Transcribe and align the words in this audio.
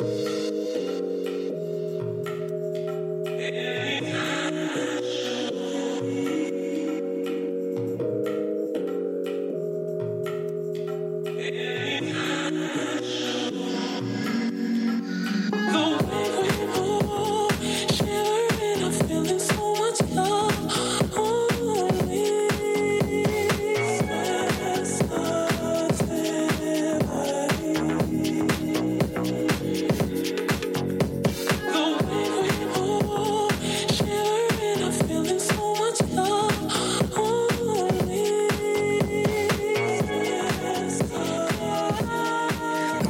Vad 0.00 0.45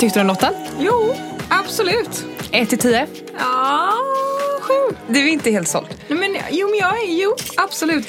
tyckte 0.07 0.19
du 0.19 0.21
om 0.21 0.27
låten? 0.27 0.55
Jo, 0.79 1.15
absolut. 1.49 2.25
1 2.53 2.69
till 2.69 2.79
10? 2.79 3.07
Ja, 3.39 3.93
sju. 4.61 4.97
Du 5.09 5.21
är 5.29 5.33
inte 5.33 5.51
helt 5.51 5.69
såld. 5.69 5.87
Nej, 6.09 6.19
men, 6.19 6.37
jo, 6.51 6.69
men 6.71 6.79
jag 6.79 7.03
är, 7.05 7.23
jo, 7.23 7.35
absolut. 7.57 8.07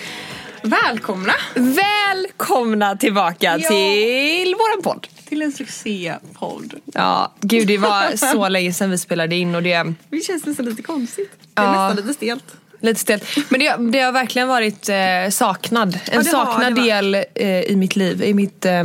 Välkomna 0.63 1.33
Välkomna 1.55 2.95
tillbaka 2.95 3.57
Ja. 3.59 3.69
till 3.69 4.55
våran 4.55 4.81
podd. 4.83 5.07
till 5.29 5.41
en 5.41 5.51
succépodd. 5.51 6.73
Ja, 6.93 7.33
gud 7.41 7.67
det 7.67 7.77
var 7.77 8.15
så 8.33 8.49
länge 8.49 8.73
sedan 8.73 8.91
vi 8.91 8.97
spelade 8.97 9.35
in 9.35 9.55
och 9.55 9.63
det 9.63 9.93
Det 10.09 10.19
känns 10.25 10.45
nästan 10.45 10.65
lite 10.65 10.81
konstigt. 10.81 11.31
Det 11.53 11.61
är 11.61 11.65
Ja. 11.65 11.71
nästan 11.87 11.95
lite 12.05 12.13
stelt. 12.13 12.43
lite 12.81 12.99
stelt. 12.99 13.23
Men 13.49 13.59
det, 13.59 13.75
det 13.91 13.99
har 13.99 14.11
verkligen 14.11 14.47
varit 14.47 14.89
eh, 14.89 14.95
saknad. 15.31 15.99
En 16.05 16.17
har 16.17 16.23
saknad 16.23 16.75
va? 16.77 16.83
del 16.83 17.15
eh, 17.35 17.61
i 17.61 17.75
mitt 17.75 17.95
liv, 17.95 18.23
i, 18.23 18.33
mitt, 18.33 18.65
eh, 18.65 18.83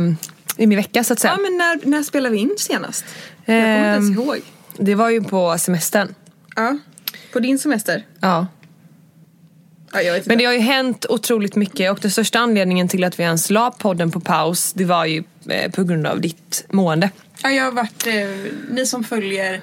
i 0.57 0.67
min 0.67 0.77
vecka 0.77 1.03
så 1.03 1.13
att 1.13 1.19
säga. 1.19 1.33
Ja, 1.37 1.41
men 1.41 1.57
när, 1.57 1.79
när 1.89 2.03
spelade 2.03 2.35
vi 2.35 2.41
in 2.41 2.53
senast? 2.57 3.05
Jag 3.45 3.45
kommer 3.45 3.67
inte 3.77 3.79
ens 3.79 4.17
Ehm. 4.17 4.23
ihåg. 4.23 4.41
Det 4.77 4.95
var 4.95 5.09
ju 5.09 5.23
på 5.23 5.57
semestern. 5.57 6.15
Ja, 6.55 6.77
på 7.33 7.39
din 7.39 7.59
semester? 7.59 8.05
Ja. 8.19 8.47
Ja. 9.93 10.19
Men 10.25 10.37
det 10.37 10.45
har 10.45 10.53
ju 10.53 10.59
hänt 10.59 11.05
otroligt 11.09 11.55
mycket 11.55 11.91
och 11.91 11.99
den 12.01 12.11
största 12.11 12.39
anledningen 12.39 12.87
till 12.87 13.03
att 13.03 13.19
vi 13.19 13.23
ens 13.23 13.49
la 13.49 13.71
podden 13.71 14.11
på 14.11 14.19
paus 14.19 14.73
det 14.73 14.85
var 14.85 15.05
ju 15.05 15.23
eh, 15.49 15.71
på 15.71 15.83
grund 15.83 16.07
av 16.07 16.21
ditt 16.21 16.65
mående. 16.69 17.09
Ja, 17.43 17.49
jag 17.49 17.63
har 17.63 17.71
varit, 17.71 18.07
eh, 18.07 18.13
ni 18.69 18.85
som 18.85 19.03
följer 19.03 19.61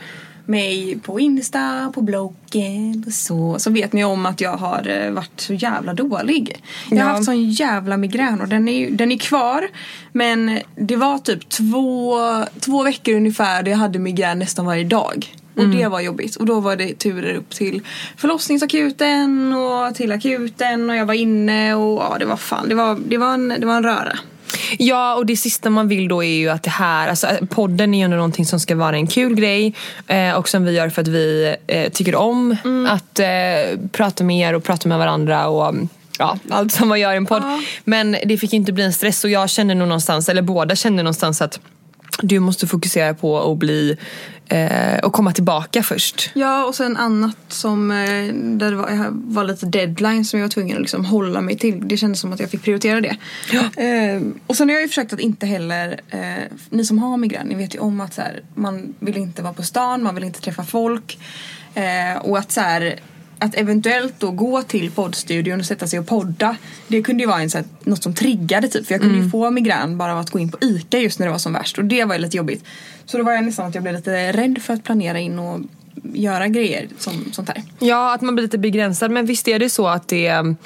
mig 0.50 0.98
på 1.02 1.20
Insta, 1.20 1.92
på 1.94 2.02
bloggen 2.02 3.04
och 3.06 3.12
så, 3.12 3.56
så 3.58 3.70
vet 3.70 3.92
ni 3.92 4.04
om 4.04 4.26
att 4.26 4.40
jag 4.40 4.56
har 4.56 4.88
eh, 4.88 5.10
varit 5.12 5.40
så 5.40 5.54
jävla 5.54 5.94
dålig. 5.94 6.62
Jag 6.90 6.98
har 6.98 7.04
Ja. 7.04 7.12
haft 7.12 7.24
sån 7.24 7.50
jävla 7.50 7.96
migrän 7.96 8.40
och 8.40 8.48
den 8.48 8.68
är, 8.68 8.90
den 8.90 9.12
är 9.12 9.18
kvar. 9.18 9.68
Men 10.12 10.58
det 10.76 10.96
var 10.96 11.18
typ 11.18 11.48
två, 11.48 12.16
två 12.60 12.82
veckor 12.82 13.14
ungefär 13.14 13.62
där 13.62 13.70
jag 13.70 13.78
hade 13.78 13.98
migrän 13.98 14.38
nästan 14.38 14.66
varje 14.66 14.84
dag. 14.84 15.34
Och 15.56 15.68
det 15.68 15.88
var 15.88 16.00
jobbigt. 16.00 16.36
Och 16.36 16.46
då 16.46 16.60
var 16.60 16.76
det 16.76 16.98
turer 16.98 17.34
upp 17.34 17.50
till 17.50 17.82
förlossningsakuten 18.16 19.52
och 19.52 19.94
till 19.94 20.12
akuten 20.12 20.90
och 20.90 20.96
jag 20.96 21.06
var 21.06 21.14
inne 21.14 21.74
och 21.74 22.00
ja, 22.02 22.16
det 22.18 22.24
var 22.26 22.36
fan, 22.36 22.68
det 22.68 22.74
var, 22.74 22.98
det 23.08 23.16
var, 23.18 23.34
en, 23.34 23.48
det 23.48 23.66
var 23.66 23.76
en 23.76 23.82
röra. 23.82 24.18
Ja 24.78 25.14
och 25.14 25.26
det 25.26 25.36
sista 25.36 25.70
man 25.70 25.88
vill 25.88 26.08
då 26.08 26.24
är 26.24 26.34
ju 26.34 26.48
att 26.48 26.62
det 26.62 26.70
här, 26.70 27.08
alltså 27.08 27.26
podden 27.50 27.94
är 27.94 27.98
ju 27.98 28.04
ändå 28.04 28.16
någonting 28.16 28.46
som 28.46 28.60
ska 28.60 28.76
vara 28.76 28.96
en 28.96 29.06
kul 29.06 29.34
grej 29.34 29.74
eh, 30.06 30.32
och 30.32 30.48
som 30.48 30.64
vi 30.64 30.72
gör 30.72 30.88
för 30.88 31.02
att 31.02 31.08
vi 31.08 31.56
eh, 31.66 31.92
tycker 31.92 32.14
om 32.14 32.56
att 32.88 33.18
eh, 33.18 33.26
prata 33.92 34.24
med 34.24 34.48
er 34.48 34.54
och 34.54 34.64
prata 34.64 34.88
med 34.88 34.98
varandra 34.98 35.48
och 35.48 35.68
mm, 35.68 35.88
ja, 36.18 36.38
allt 36.50 36.72
som 36.72 36.88
man 36.88 37.00
gör 37.00 37.12
i 37.12 37.16
en 37.16 37.26
podd. 37.26 37.42
Ja. 37.42 37.60
Men 37.84 38.16
det 38.26 38.38
fick 38.38 38.52
inte 38.52 38.72
bli 38.72 38.84
en 38.84 38.92
stress 38.92 39.24
och 39.24 39.30
jag 39.30 39.50
kände 39.50 39.74
nog 39.74 39.88
någonstans, 39.88 40.28
eller 40.28 40.42
båda 40.42 40.76
kände 40.76 41.02
någonstans 41.02 41.42
att 41.42 41.60
du 42.22 42.40
måste 42.40 42.66
fokusera 42.66 43.14
på 43.14 43.52
att 43.52 43.58
bli 43.58 43.96
eh, 44.46 44.98
och 45.02 45.12
komma 45.12 45.32
tillbaka 45.32 45.82
först. 45.82 46.30
Ja, 46.34 46.64
och 46.64 46.74
sen 46.74 46.96
annat 46.96 47.36
som 47.48 47.90
eh, 47.90 48.34
där 48.34 48.70
det 48.70 48.76
var, 48.76 49.08
var 49.10 49.44
lite 49.44 49.66
deadline 49.66 50.24
som 50.24 50.40
jag 50.40 50.44
var 50.44 50.50
tvungen 50.50 50.76
att 50.76 50.80
liksom 50.80 51.04
hålla 51.04 51.40
mig 51.40 51.58
till. 51.58 51.88
Det 51.88 51.96
kändes 51.96 52.20
som 52.20 52.32
att 52.32 52.40
jag 52.40 52.50
fick 52.50 52.62
prioritera 52.62 53.00
det. 53.00 53.16
Eh, 53.82 54.22
och 54.46 54.56
sen 54.56 54.68
har 54.68 54.74
jag 54.74 54.82
ju 54.82 54.88
försökt 54.88 55.12
att 55.12 55.20
inte 55.20 55.46
heller, 55.46 56.00
eh, 56.10 56.44
ni 56.70 56.84
som 56.84 56.98
har 56.98 57.16
migrän, 57.16 57.46
ni 57.46 57.54
vet 57.54 57.74
ju 57.74 57.78
om 57.78 58.00
att 58.00 58.14
så 58.14 58.20
här, 58.20 58.42
man 58.54 58.94
vill 58.98 59.16
inte 59.16 59.42
vara 59.42 59.54
på 59.54 59.62
stan, 59.62 60.02
man 60.02 60.14
vill 60.14 60.24
inte 60.24 60.40
träffa 60.40 60.64
folk. 60.64 61.18
Eh, 61.74 62.22
och 62.22 62.38
att 62.38 62.52
så 62.52 62.60
här, 62.60 63.00
att 63.40 63.54
eventuellt 63.54 64.14
då 64.18 64.30
gå 64.30 64.62
till 64.62 64.90
poddstudion 64.90 65.60
och 65.60 65.66
sätta 65.66 65.86
sig 65.86 65.98
och 65.98 66.06
podda 66.06 66.56
Det 66.88 67.02
kunde 67.02 67.22
ju 67.22 67.28
vara 67.28 67.40
en, 67.40 67.50
så 67.50 67.58
här, 67.58 67.66
något 67.84 68.02
som 68.02 68.14
triggade 68.14 68.68
typ. 68.68 68.86
För 68.86 68.94
jag 68.94 69.00
kunde 69.00 69.18
ju 69.18 69.30
få 69.30 69.50
migrän 69.50 69.98
bara 69.98 70.12
av 70.12 70.18
att 70.18 70.30
gå 70.30 70.38
in 70.38 70.50
på 70.50 70.58
ICA 70.60 70.98
just 70.98 71.18
när 71.18 71.26
det 71.26 71.32
var 71.32 71.38
som 71.38 71.52
värst. 71.52 71.78
Och 71.78 71.84
det 71.84 72.04
var 72.04 72.14
ju 72.14 72.20
lite 72.20 72.36
jobbigt. 72.36 72.64
Så 73.04 73.18
då 73.18 73.24
var 73.24 73.32
jag 73.32 73.44
nästan 73.44 73.66
att 73.66 73.74
jag 73.74 73.82
blev 73.82 73.94
lite 73.94 74.32
rädd 74.32 74.62
för 74.62 74.74
att 74.74 74.84
planera 74.84 75.18
in 75.20 75.38
och 75.38 75.60
göra 76.14 76.48
grejer 76.48 76.88
som 76.98 77.32
sånt 77.32 77.48
här. 77.48 77.62
Ja, 77.78 78.14
att 78.14 78.20
man 78.20 78.34
blir 78.34 78.42
lite 78.42 78.58
begränsad. 78.58 79.10
Men 79.10 79.26
visst 79.26 79.48
är 79.48 79.58
det 79.58 79.70
så 79.70 79.88
att 79.88 80.08
det 80.08 80.56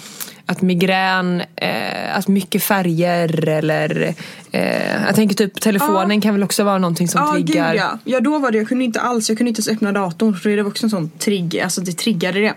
att 0.46 0.62
migrän, 0.62 1.42
eh, 1.56 2.16
att 2.16 2.28
mycket 2.28 2.62
färger 2.62 3.48
eller 3.48 4.14
eh, 4.52 5.04
jag 5.06 5.14
tänker 5.14 5.36
typ 5.36 5.60
telefonen 5.60 6.20
kan 6.20 6.34
väl 6.34 6.42
också 6.42 6.64
vara 6.64 6.78
någonting 6.78 7.08
som 7.08 7.20
Ja 7.20 7.32
triggar. 7.32 7.72
gud 7.72 7.80
ja. 7.80 7.98
Ja 8.04 8.20
då 8.20 8.38
var 8.38 8.50
det, 8.50 8.58
jag 8.58 8.68
kunde 8.68 8.84
inte 8.84 9.00
alls, 9.00 9.28
jag 9.28 9.38
kunde 9.38 9.48
inte 9.48 9.58
ens 9.58 9.68
öppna 9.68 9.92
datorn 9.92 10.34
för 10.36 10.50
det 10.50 10.62
var 10.62 10.70
också 10.70 10.86
en 10.86 10.90
sån 10.90 11.10
trigg, 11.10 11.60
alltså 11.60 11.80
det 11.80 11.92
triggade 11.92 12.40
det. 12.40 12.54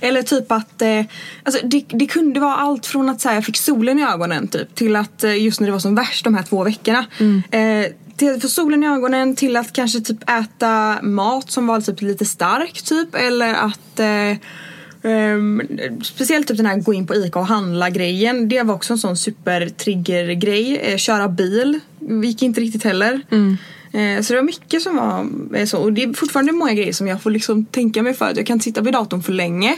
Eller 0.00 0.22
typ 0.22 0.52
att, 0.52 0.82
eh, 0.82 1.04
alltså 1.42 1.66
det, 1.66 1.84
det 1.88 2.06
kunde 2.06 2.40
vara 2.40 2.54
allt 2.54 2.86
från 2.86 3.08
att 3.08 3.20
så 3.20 3.28
här, 3.28 3.34
jag 3.34 3.44
fick 3.44 3.56
solen 3.56 3.98
i 3.98 4.02
ögonen 4.04 4.48
typ 4.48 4.74
till 4.74 4.96
att 4.96 5.24
eh, 5.24 5.42
just 5.42 5.60
när 5.60 5.66
det 5.66 5.72
var 5.72 5.78
som 5.78 5.94
värst 5.94 6.24
de 6.24 6.34
här 6.34 6.42
två 6.42 6.64
veckorna. 6.64 7.06
Eh, 7.50 7.86
till 8.16 8.40
få 8.40 8.48
solen 8.48 8.84
i 8.84 8.86
ögonen 8.86 9.36
till 9.36 9.56
att 9.56 9.72
kanske 9.72 10.00
typ 10.00 10.30
äta 10.30 10.98
mat 11.02 11.50
som 11.50 11.66
var 11.66 11.80
typ 11.80 12.00
lite 12.00 12.24
stark 12.24 12.82
typ 12.82 13.14
eller 13.14 13.54
att 13.54 14.00
eh, 14.00 14.36
Ehm, 15.02 15.62
speciellt 16.02 16.48
typ 16.48 16.56
den 16.56 16.66
här 16.66 16.76
gå 16.76 16.94
in 16.94 17.06
på 17.06 17.14
ICA 17.14 17.38
och 17.38 17.46
handla 17.46 17.90
grejen. 17.90 18.48
Det 18.48 18.62
var 18.62 18.74
också 18.74 18.92
en 18.92 18.98
sån 18.98 19.16
supertrigger-grej. 19.16 20.76
Eh, 20.76 20.96
köra 20.96 21.28
bil 21.28 21.80
gick 22.24 22.42
inte 22.42 22.60
riktigt 22.60 22.84
heller. 22.84 23.20
Eh, 23.92 24.22
så 24.22 24.32
det 24.32 24.38
var 24.38 24.46
mycket 24.46 24.82
som 24.82 24.96
var 24.96 25.26
eh, 25.58 25.66
så. 25.66 25.78
Och 25.78 25.92
det 25.92 26.02
är 26.02 26.12
fortfarande 26.12 26.52
många 26.52 26.74
grejer 26.74 26.92
som 26.92 27.06
jag 27.06 27.22
får 27.22 27.30
liksom 27.30 27.64
tänka 27.64 28.02
mig 28.02 28.14
för. 28.14 28.30
att 28.30 28.36
Jag 28.36 28.46
kan 28.46 28.54
inte 28.54 28.64
sitta 28.64 28.80
vid 28.80 28.92
datorn 28.92 29.22
för 29.22 29.32
länge. 29.32 29.76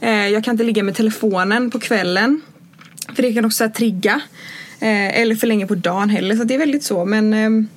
Jag 0.00 0.44
kan 0.44 0.52
inte 0.54 0.64
ligga 0.64 0.82
med 0.82 0.94
telefonen 0.94 1.70
på 1.70 1.78
kvällen. 1.78 2.40
För 3.14 3.22
det 3.22 3.32
kan 3.32 3.44
också 3.44 3.56
så 3.56 3.64
här, 3.64 3.70
trigga. 3.70 4.20
Eller 4.80 5.34
för 5.34 5.46
länge 5.46 5.66
på 5.66 5.74
dagen 5.74 6.10
heller. 6.10 6.36
Så 6.36 6.44
det 6.44 6.54
är 6.54 6.58
väldigt 6.58 6.82
så. 6.82 7.04
Men, 7.04 7.34
ehm, 7.34 7.68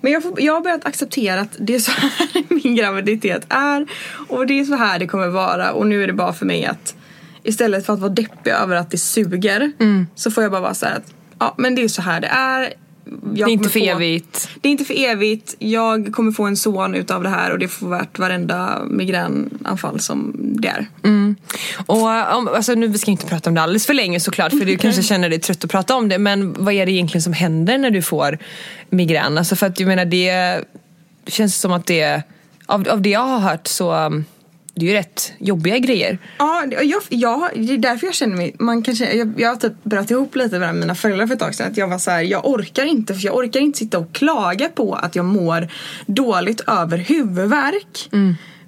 men 0.00 0.12
jag, 0.12 0.22
får, 0.22 0.40
jag 0.40 0.54
har 0.54 0.60
börjat 0.60 0.86
acceptera 0.86 1.40
att 1.40 1.56
det 1.58 1.74
är 1.74 1.78
så 1.78 1.90
här 1.90 2.44
min 2.64 2.76
graviditet 2.76 3.46
är. 3.48 3.86
Och 4.28 4.46
det 4.46 4.60
är 4.60 4.64
så 4.64 4.74
här 4.74 4.98
det 4.98 5.06
kommer 5.06 5.28
vara. 5.28 5.72
Och 5.72 5.86
nu 5.86 6.02
är 6.02 6.06
det 6.06 6.12
bara 6.12 6.32
för 6.32 6.46
mig 6.46 6.66
att 6.66 6.94
istället 7.42 7.86
för 7.86 7.92
att 7.92 8.00
vara 8.00 8.12
deppig 8.12 8.50
över 8.50 8.76
att 8.76 8.90
det 8.90 8.98
suger. 8.98 9.72
Så 10.14 10.30
får 10.30 10.42
jag 10.42 10.52
bara 10.52 10.60
vara 10.60 10.74
så 10.74 10.86
här 10.86 10.96
att 10.96 11.14
ja 11.38 11.54
men 11.58 11.74
det 11.74 11.82
är 11.82 11.88
så 11.88 12.02
här 12.02 12.20
det 12.20 12.26
är. 12.26 12.72
Det 13.22 13.42
är 13.42 13.48
inte 13.48 13.68
för 13.68 13.80
få- 13.80 13.86
evigt. 13.86 14.48
Det 14.60 14.68
är 14.68 14.70
inte 14.70 14.84
för 14.84 15.04
evigt. 15.04 15.54
Jag 15.58 16.12
kommer 16.12 16.32
få 16.32 16.44
en 16.44 16.56
son 16.56 16.94
utav 16.94 17.22
det 17.22 17.28
här 17.28 17.52
och 17.52 17.58
det 17.58 17.68
får 17.68 17.88
värt 17.88 18.18
varenda 18.18 18.84
migränanfall 18.90 20.00
som 20.00 20.32
det 20.38 20.68
är. 20.68 20.86
Och 21.86 22.36
om, 22.36 22.48
alltså, 22.48 22.74
nu 22.74 22.86
vi 22.86 22.98
ska 22.98 23.10
inte 23.10 23.26
prata 23.26 23.50
om 23.50 23.54
det 23.54 23.62
alldeles 23.62 23.86
för 23.86 23.94
länge 23.94 24.20
såklart 24.20 24.52
för 24.52 24.64
du 24.64 24.76
kanske 24.76 25.02
känner 25.02 25.28
dig 25.28 25.40
trött 25.40 25.64
att 25.64 25.70
prata 25.70 25.96
om 25.96 26.08
det 26.08 26.18
men 26.18 26.52
vad 26.58 26.74
är 26.74 26.86
det 26.86 26.92
egentligen 26.92 27.22
som 27.22 27.32
händer 27.32 27.78
när 27.78 27.90
du 27.90 28.02
får 28.02 28.38
migrän? 28.90 29.38
Alltså 29.38 29.56
för 29.56 29.66
att 29.66 29.80
jag 29.80 29.86
menar 29.86 30.04
det 30.04 30.64
känns 31.26 31.60
som 31.60 31.72
att 31.72 31.86
det 31.86 32.22
av, 32.66 32.88
av 32.88 33.02
det 33.02 33.10
jag 33.10 33.26
har 33.26 33.38
hört 33.38 33.66
så 33.66 34.22
det 34.78 34.86
är 34.86 34.88
ju 34.88 34.94
rätt 34.94 35.32
jobbiga 35.38 35.78
grejer. 35.78 36.18
Ja, 36.38 36.64
jag, 36.70 37.02
jag, 37.08 37.50
det 37.54 37.72
är 37.72 37.78
därför 37.78 38.06
jag 38.06 38.14
känner 38.14 38.36
mig, 38.36 38.56
man 38.58 38.82
kan 38.82 38.96
känna, 38.96 39.12
jag, 39.12 39.32
jag 39.36 39.48
har 39.48 39.56
typ 39.56 39.84
bröt 39.84 40.10
ihop 40.10 40.36
lite 40.36 40.58
med 40.58 40.74
mina 40.74 40.94
föräldrar 40.94 41.26
för 41.26 41.34
ett 41.34 41.40
tag 41.40 41.54
sedan. 41.54 41.70
Att 41.70 41.76
jag 41.76 41.88
var 41.88 41.98
så 41.98 42.10
här, 42.10 42.22
jag 42.22 42.46
orkar 42.46 42.84
inte, 42.84 43.14
för 43.14 43.26
jag 43.26 43.36
orkar 43.36 43.60
inte 43.60 43.78
sitta 43.78 43.98
och 43.98 44.12
klaga 44.12 44.68
på 44.68 44.94
att 44.94 45.16
jag 45.16 45.24
mår 45.24 45.68
dåligt 46.06 46.60
över 46.66 46.98
huvudvärk. 46.98 48.08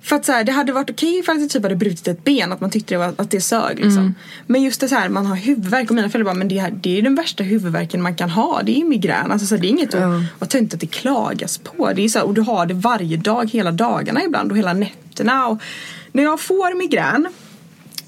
För 0.03 0.17
att 0.17 0.25
så 0.25 0.33
här, 0.33 0.45
det 0.45 0.53
hade 0.53 0.73
varit 0.73 0.91
okej 0.91 1.19
ifall 1.19 1.41
jag 1.41 1.51
typ 1.51 1.63
hade 1.63 1.77
brutit 1.77 2.09
ett 2.09 2.25
ben, 2.25 2.53
att 2.53 2.61
man 2.61 2.71
tyckte 2.71 2.95
det 2.95 2.99
var, 2.99 3.13
att 3.17 3.31
det 3.31 3.41
sög 3.41 3.79
liksom. 3.79 4.15
Men 4.47 4.63
just 4.63 4.81
det 4.81 4.89
så 4.89 4.95
här, 4.95 5.09
man 5.09 5.27
har 5.27 5.37
huvudvärk 5.37 5.91
och 5.91 5.97
mina 5.97 6.09
föräldrar 6.09 6.33
bara, 6.33 6.39
men 6.39 6.49
det, 6.49 6.59
här, 6.59 6.71
det 6.71 6.99
är 6.99 7.03
den 7.03 7.15
värsta 7.15 7.43
huvudvärken 7.43 8.03
man 8.03 8.15
kan 8.15 8.31
ha. 8.31 8.63
Det 8.63 8.81
är 8.81 8.85
migrän. 8.85 9.33
Alltså, 9.33 9.47
så 9.47 9.55
här, 9.55 9.63
det 9.63 9.69
är 9.69 9.71
inget 9.71 9.95
att 9.95 10.01
vara 10.39 10.49
töntigt 10.49 10.75
att 10.75 10.81
det 10.81 10.87
klagas 10.87 11.59
på. 11.59 11.93
Det 11.93 12.05
är 12.05 12.09
så 12.09 12.19
här, 12.19 12.27
och 12.27 12.35
du 12.35 12.41
har 12.41 12.67
det 12.67 12.75
varje 12.75 13.17
dag, 13.17 13.51
hela 13.51 13.73
dagarna 13.73 14.25
ibland 14.25 14.51
och 14.53 14.59
hela 14.59 14.73
nätterna. 14.73 15.47
Och 15.49 15.63
när 16.13 16.23
jag 16.23 16.41
får 16.41 16.75
migrän 16.75 17.29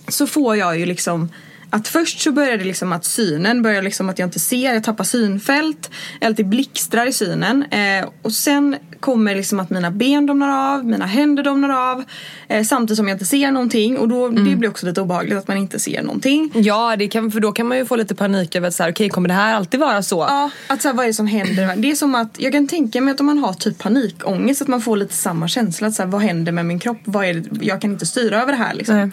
så 0.09 0.27
får 0.27 0.57
jag 0.57 0.79
ju 0.79 0.87
liksom 0.87 1.29
att 1.71 1.89
först 1.89 2.21
så 2.21 2.33
börjar 2.33 2.57
det 2.57 2.65
liksom 2.65 2.93
att 2.93 3.05
synen 3.05 3.63
börjar 3.63 3.83
liksom 3.83 4.09
att 4.09 4.19
jag 4.19 4.27
inte 4.27 4.41
ser, 4.41 4.75
jag 4.75 4.85
tappar 4.85 5.05
synfält. 5.05 5.91
eller 6.21 6.31
att 6.31 6.37
det 6.37 6.45
blixtrar 6.45 7.07
i 7.07 7.13
synen. 7.13 7.63
Eh, 7.63 8.09
och 8.23 8.33
sen 8.33 8.77
kommer 9.03 9.35
liksom 9.35 9.61
att 9.61 9.71
mina 9.71 9.91
ben 9.91 10.27
domnar 10.27 10.75
av, 10.75 10.85
mina 10.85 11.07
händer 11.07 11.43
domnar 11.43 11.93
av. 11.93 12.05
Eh, 12.49 12.65
samtidigt 12.65 12.97
som 12.97 13.09
jag 13.09 13.15
inte 13.15 13.25
ser 13.25 13.51
någonting 13.51 13.99
och 13.99 14.09
då, 14.09 14.29
det 14.29 14.57
blir 14.57 14.69
också 14.69 14.87
lite 14.87 15.01
obehagligt 15.01 15.39
att 15.39 15.49
man 15.49 15.57
inte 15.57 15.79
ser 15.79 16.03
någonting. 16.03 16.53
Ja, 16.55 16.97
det 16.97 17.09
kan, 17.09 17.31
för 17.31 17.41
då 17.41 17.53
kan 17.53 17.67
man 17.67 17.79
ju 17.79 17.87
få 17.87 17.97
lite 17.97 18.15
panik 18.15 18.57
över 18.57 18.69
att 18.69 18.75
så 18.75 18.83
här, 18.83 18.93
okej 18.93 19.09
kommer 19.09 19.29
det 19.29 19.35
här 19.35 19.55
alltid 19.55 19.81
vara 19.81 20.03
så? 20.03 20.27
Ja, 20.29 20.51
att 20.67 20.83
så 20.83 20.89
här, 20.89 20.95
vad 20.95 21.05
är 21.05 21.09
det 21.09 21.15
som 21.15 21.27
händer? 21.27 21.77
Det 21.77 21.91
är 21.91 21.95
som 21.95 22.15
att, 22.15 22.37
jag 22.39 22.53
kan 22.53 22.69
tänka 22.69 23.01
mig 23.01 23.13
att 23.13 23.21
om 23.21 23.27
man 23.27 23.39
har 23.39 23.53
typ 23.53 23.79
panikångest 23.79 24.63
att 24.63 24.69
man 24.69 24.81
får 24.81 24.97
lite 24.97 25.15
samma 25.15 25.49
känsla. 25.49 25.87
Att 25.87 25.95
så 25.95 26.03
här, 26.03 26.11
vad 26.11 26.21
händer 26.21 26.53
med 26.53 26.67
min 26.67 26.79
kropp? 26.79 26.99
Vad 27.05 27.25
är 27.25 27.35
det? 27.35 27.67
Jag 27.67 27.81
kan 27.81 27.93
inte 27.93 28.07
styra 28.07 28.43
över 28.43 28.53
det 28.53 28.59
här 28.59 28.75
liksom. 28.75 28.97
Nej. 28.97 29.11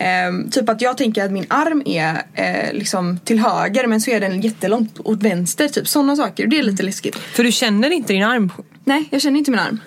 Ehm, 0.00 0.50
typ 0.50 0.68
att 0.68 0.80
jag 0.80 0.96
tänker 0.98 1.24
att 1.24 1.32
min 1.32 1.46
arm 1.48 1.82
är 1.86 2.22
eh, 2.34 2.72
liksom 2.72 3.18
till 3.24 3.38
höger 3.38 3.86
men 3.86 4.00
så 4.00 4.10
är 4.10 4.20
den 4.20 4.40
jättelångt 4.40 5.00
åt 5.04 5.22
vänster. 5.22 5.68
Typ 5.68 5.88
sådana 5.88 6.16
saker. 6.16 6.46
Det 6.46 6.58
är 6.58 6.62
lite 6.62 6.82
läskigt. 6.82 7.16
För 7.16 7.44
du 7.44 7.52
känner 7.52 7.90
inte 7.90 8.12
din 8.12 8.22
arm? 8.22 8.52
Nej, 8.86 9.08
jag 9.10 9.22
känner 9.22 9.38
inte 9.38 9.50
min 9.50 9.60
arm. 9.60 9.80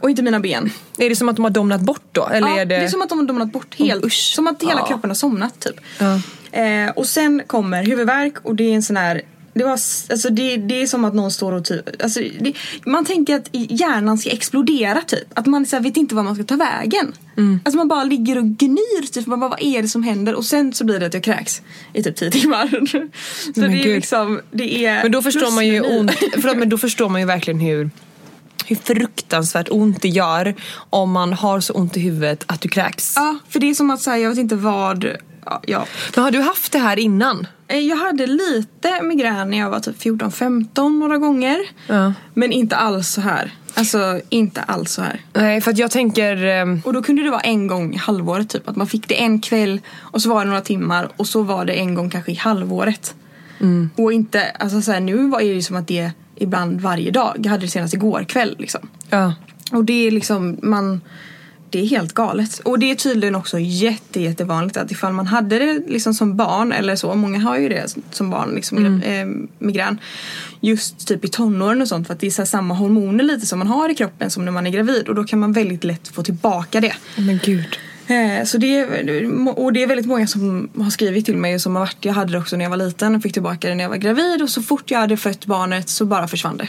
Och 0.00 0.10
inte 0.10 0.22
mina 0.22 0.40
ben. 0.40 0.70
Är 0.98 1.08
det 1.08 1.16
som 1.16 1.28
att 1.28 1.36
de 1.36 1.42
har 1.44 1.50
domnat 1.50 1.80
bort 1.80 2.04
då? 2.12 2.26
Eller 2.26 2.48
ja, 2.48 2.60
är 2.60 2.66
det... 2.66 2.76
det 2.76 2.84
är 2.84 2.88
som 2.88 3.02
att 3.02 3.08
de 3.08 3.18
har 3.18 3.26
domnat 3.26 3.52
bort 3.52 3.74
helt. 3.78 4.04
usch. 4.04 4.32
Som 4.34 4.46
att 4.46 4.62
hela 4.62 4.80
Ja. 4.80 4.86
kroppen 4.86 5.10
har 5.10 5.14
somnat 5.14 5.60
typ. 5.60 5.80
Ja. 5.98 6.20
Eh, 6.58 6.90
och 6.90 7.06
sen 7.06 7.42
kommer 7.46 7.84
huvudvärk 7.84 8.34
och 8.42 8.54
det 8.54 8.64
är 8.64 8.74
en 8.74 8.82
sån 8.82 8.96
här 8.96 9.22
det, 9.54 9.64
var, 9.64 9.70
alltså 9.72 10.30
det, 10.30 10.56
det 10.56 10.82
är 10.82 10.86
som 10.86 11.04
att 11.04 11.14
någon 11.14 11.30
står 11.30 11.52
och 11.52 11.64
typ, 11.64 12.02
alltså 12.02 12.20
det, 12.40 12.52
man 12.86 13.04
tänker 13.04 13.36
att 13.36 13.48
hjärnan 13.52 14.18
ska 14.18 14.30
explodera 14.30 15.00
typ. 15.00 15.38
Att 15.38 15.46
man 15.46 15.66
så 15.66 15.76
här, 15.76 15.82
vet 15.82 15.96
inte 15.96 16.14
var 16.14 16.22
man 16.22 16.34
ska 16.34 16.44
ta 16.44 16.56
vägen. 16.56 17.12
Mm. 17.36 17.60
Alltså 17.64 17.76
man 17.76 17.88
bara 17.88 18.04
ligger 18.04 18.38
och 18.38 18.44
gnyr 18.44 19.12
typ. 19.12 19.26
Man 19.26 19.40
bara, 19.40 19.50
vad 19.50 19.62
är 19.62 19.82
det 19.82 19.88
som 19.88 20.02
händer? 20.02 20.34
Och 20.34 20.44
sen 20.44 20.72
så 20.72 20.84
blir 20.84 21.00
det 21.00 21.06
att 21.06 21.14
jag 21.14 21.22
kräks 21.22 21.62
i 21.92 22.02
typ 22.02 22.16
10 22.16 22.30
timmar. 22.30 22.86
så 23.54 23.60
men 23.60 23.70
det 23.70 23.78
är 23.78 23.84
gud. 23.84 23.94
liksom, 23.94 24.40
det 24.50 24.84
är 24.86 25.02
Men 25.02 25.12
då 25.12 25.22
förstår 25.22 25.54
man 25.54 25.66
ju 25.66 25.80
ont, 25.80 26.12
förlåt, 26.40 26.56
men 26.56 26.68
då 26.68 26.78
förstår 26.78 27.08
man 27.08 27.20
ju 27.20 27.26
verkligen 27.26 27.60
hur 27.60 27.90
hur 28.66 28.76
fruktansvärt 28.76 29.68
ont 29.70 30.02
det 30.02 30.08
gör 30.08 30.54
om 30.90 31.10
man 31.12 31.32
har 31.32 31.60
så 31.60 31.72
ont 31.72 31.96
i 31.96 32.00
huvudet 32.00 32.44
att 32.46 32.60
du 32.60 32.68
kräks. 32.68 33.12
Ja, 33.16 33.38
för 33.48 33.60
det 33.60 33.70
är 33.70 33.74
som 33.74 33.90
att 33.90 34.00
säga, 34.00 34.18
jag 34.18 34.30
vet 34.30 34.38
inte 34.38 34.56
vad, 34.56 35.06
ja. 35.66 35.86
Men 36.14 36.24
har 36.24 36.30
du 36.30 36.40
haft 36.40 36.72
det 36.72 36.78
här 36.78 36.98
innan? 36.98 37.46
Eh, 37.68 37.78
Jag 37.78 37.96
hade 37.96 38.26
lite 38.26 39.02
migrän 39.02 39.50
när 39.50 39.58
jag 39.58 39.70
var 39.70 39.80
typ 39.80 39.96
14-15 40.02 40.98
några 40.98 41.18
gånger. 41.18 41.58
Ja. 41.86 42.12
Men 42.34 42.52
inte 42.52 42.76
alls 42.76 43.08
så 43.08 43.20
här. 43.20 43.50
Alltså 43.74 44.20
inte 44.28 44.60
alls 44.62 44.92
så 44.92 45.02
här. 45.02 45.20
Nej, 45.32 45.60
för 45.60 45.70
att 45.70 45.78
jag 45.78 45.90
tänker... 45.90 46.44
ehm, 46.44 46.82
Och 46.84 46.92
då 46.92 47.02
kunde 47.02 47.22
det 47.22 47.30
vara 47.30 47.40
en 47.40 47.66
gång 47.66 47.94
i 47.94 47.96
halvåret 47.96 48.48
typ. 48.48 48.68
Att 48.68 48.76
man 48.76 48.86
fick 48.86 49.08
det 49.08 49.20
en 49.22 49.40
kväll 49.40 49.80
och 50.00 50.22
så 50.22 50.28
var 50.28 50.44
det 50.44 50.50
några 50.50 50.60
timmar 50.62 51.08
och 51.16 51.26
så 51.28 51.42
var 51.42 51.64
det 51.64 51.72
en 51.72 51.94
gång 51.94 52.10
kanske 52.10 52.32
i 52.32 52.34
halvåret. 52.34 53.14
Och 53.96 54.12
inte, 54.12 54.44
alltså 54.50 54.82
så 54.82 54.92
här, 54.92 55.00
nu 55.00 55.28
var 55.28 55.38
det 55.38 55.44
ju 55.44 55.62
som 55.62 55.76
att 55.76 55.88
det 55.88 55.98
är 55.98 56.12
ibland 56.36 56.80
varje 56.80 57.10
dag. 57.10 57.36
Jag 57.42 57.50
hade 57.50 57.64
det 57.64 57.70
senast 57.70 57.94
igår 57.94 58.24
kväll 58.24 58.56
liksom. 58.58 58.88
Ja. 59.10 59.34
Och 59.72 59.84
det 59.84 60.06
är 60.06 60.10
liksom, 60.10 60.58
man... 60.62 61.00
Det 61.70 61.80
är 61.80 61.86
helt 61.86 62.12
galet. 62.12 62.58
Och 62.58 62.78
det 62.78 62.90
är 62.90 62.94
tydligen 62.94 63.34
också 63.34 63.58
jätte, 63.58 64.20
jättevanligt 64.20 64.76
att 64.76 64.90
ifall 64.90 65.12
man 65.12 65.26
hade 65.26 65.58
det 65.58 65.82
liksom 65.88 66.14
som 66.14 66.36
barn 66.36 66.72
eller 66.72 66.96
så, 66.96 67.14
många 67.14 67.38
har 67.38 67.58
ju 67.58 67.68
det 67.68 67.94
som 68.10 68.30
barn, 68.30 68.54
liksom 68.54 69.02
eh, 69.02 69.26
migrän. 69.58 69.98
Just 70.60 71.08
typ 71.08 71.24
i 71.24 71.28
tonåren 71.28 71.82
och 71.82 71.88
sånt 71.88 72.06
för 72.06 72.14
att 72.14 72.20
det 72.20 72.26
är 72.26 72.30
så 72.30 72.46
samma 72.46 72.74
hormoner 72.74 73.24
lite 73.24 73.46
som 73.46 73.58
man 73.58 73.68
har 73.68 73.88
i 73.88 73.94
kroppen 73.94 74.30
som 74.30 74.44
när 74.44 74.52
man 74.52 74.66
är 74.66 74.70
gravid 74.70 75.08
och 75.08 75.14
då 75.14 75.24
kan 75.24 75.38
man 75.38 75.52
väldigt 75.52 75.84
lätt 75.84 76.08
få 76.08 76.22
tillbaka 76.22 76.80
det. 76.80 76.94
Men 77.16 77.40
gud. 77.44 77.78
Eh, 78.06 78.44
så 78.44 78.58
det 78.58 78.78
är, 78.78 79.58
och 79.58 79.72
det 79.72 79.82
är 79.82 79.86
väldigt 79.86 80.06
många 80.06 80.26
som 80.26 80.70
har 80.76 80.90
skrivit 80.90 81.26
till 81.26 81.36
mig 81.36 81.58
som 81.58 81.76
har 81.76 81.82
varit, 81.82 82.04
jag 82.04 82.12
hade 82.12 82.32
det 82.32 82.38
också 82.38 82.56
när 82.56 82.64
jag 82.64 82.70
var 82.70 82.76
liten 82.76 83.14
och 83.14 83.22
fick 83.22 83.32
tillbaka 83.32 83.68
det 83.68 83.74
när 83.74 83.84
jag 83.84 83.88
var 83.90 83.96
gravid 83.96 84.42
och 84.42 84.50
så 84.50 84.62
fort 84.62 84.90
jag 84.90 84.98
hade 84.98 85.16
fött 85.16 85.46
barnet 85.46 85.88
så 85.88 86.04
bara 86.04 86.28
försvann 86.28 86.56
det. 86.56 86.68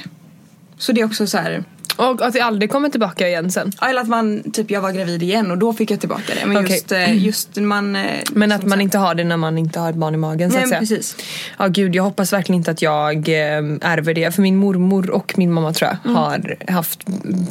Så 0.84 0.92
det 0.92 1.02
är 1.02 1.06
också 1.06 1.28
så 1.28 1.38
här, 1.38 1.64
Och 1.98 2.22
att 2.26 2.34
det 2.34 2.42
aldrig 2.42 2.72
kommer 2.72 2.90
tillbaka 2.90 3.28
igen 3.28 3.52
sen. 3.52 3.72
ja, 3.82 3.88
eller 3.90 4.02
att 4.02 4.08
man, 4.08 4.44
typ 4.52 4.72
jag 4.72 4.82
var 4.82 4.92
gravid 4.92 5.24
igen 5.24 5.52
och 5.52 5.58
då 5.58 5.74
fick 5.74 5.92
jag 5.92 6.00
tillbaka 6.00 6.34
det. 6.42 6.46
Men 6.46 6.58
Okej. 6.58 6.72
just, 6.76 6.92
eh, 6.92 7.26
just 7.26 7.56
man... 7.56 7.96
eh, 7.96 8.02
Men 8.32 8.52
att 8.52 8.62
som 8.62 8.70
man 8.70 8.78
sagt- 8.78 8.84
inte 8.84 8.98
har 8.98 9.16
det 9.16 9.24
när 9.24 9.38
man 9.38 9.58
inte 9.58 9.80
har 9.80 9.90
ett 9.90 9.96
barn 9.96 10.14
i 10.14 10.18
magen 10.18 10.52
så 10.52 10.56
Nej 10.56 10.64
att 10.64 10.70
säga. 10.70 10.80
precis. 10.80 11.16
Ja 11.60 11.68
gud, 11.68 11.96
jag 11.96 12.04
hoppas 12.04 12.34
verkligen 12.34 12.58
inte 12.60 12.72
att 12.72 12.82
jag 12.82 13.16
eh, 13.30 13.58
ärver 13.82 14.14
det. 14.14 14.36
För 14.36 14.42
min 14.42 14.58
mormor 14.58 15.10
och 15.10 15.34
min 15.38 15.52
mamma 15.52 15.74
tror 15.74 15.90
jag 15.90 15.98
Mm. 16.12 16.16
har 16.16 16.74
haft 16.74 17.00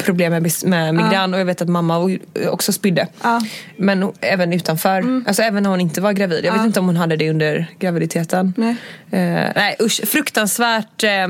problem 0.03 0.31
med, 0.31 0.51
med 0.65 0.95
migrän 0.95 1.33
och 1.33 1.39
jag 1.39 1.45
vet 1.45 1.61
att 1.61 1.69
mamma 1.69 2.17
också 2.49 2.73
spydde. 2.73 3.07
Ja. 3.23 3.29
Mm. 3.37 3.47
Men 3.77 4.11
även 4.21 4.53
utanför. 4.53 5.21
Alltså 5.27 5.41
även 5.41 5.63
när 5.63 5.69
hon 5.69 5.81
inte 5.81 6.01
var 6.01 6.13
gravid. 6.13 6.45
Jag 6.45 6.51
vet 6.51 6.61
Ja. 6.61 6.65
inte 6.67 6.79
om 6.79 6.85
hon 6.85 6.97
hade 6.97 7.15
det 7.15 7.29
under 7.29 7.65
graviditeten. 7.79 8.53
Nej. 8.57 8.75
Eh, 9.11 9.51
nej 9.55 9.75
usch, 9.81 10.01
fruktansvärt 10.07 11.03
eh, 11.03 11.27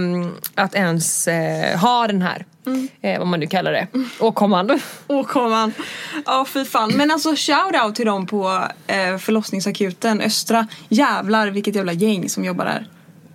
att 0.56 0.76
ens 0.76 1.28
eh, 1.28 1.80
ha 1.80 1.93
den 2.08 2.22
här. 2.22 2.46
Mm. 2.66 2.88
Eh, 3.02 3.20
vad 3.20 3.28
man 3.28 3.40
nu 3.40 3.48
kallar 3.48 3.72
det. 3.72 3.88
Åkomman. 4.20 4.80
Åkomman. 5.08 5.74
Ja 6.26 6.46
fy 6.46 6.66
fan. 6.66 6.92
Men 6.96 7.12
alltså 7.12 7.30
shout 7.36 7.84
out 7.86 7.96
till 7.96 8.06
dem 8.06 8.28
på 8.28 8.68
eh, 8.88 9.18
förlossningsakuten 9.18 10.22
Östra. 10.22 10.68
Jävlar 10.90 11.48
vilket 11.48 11.76
jävla 11.76 11.94
gäng 11.94 12.30
som 12.30 12.46
jobbar 12.46 12.66
där. 12.66 12.88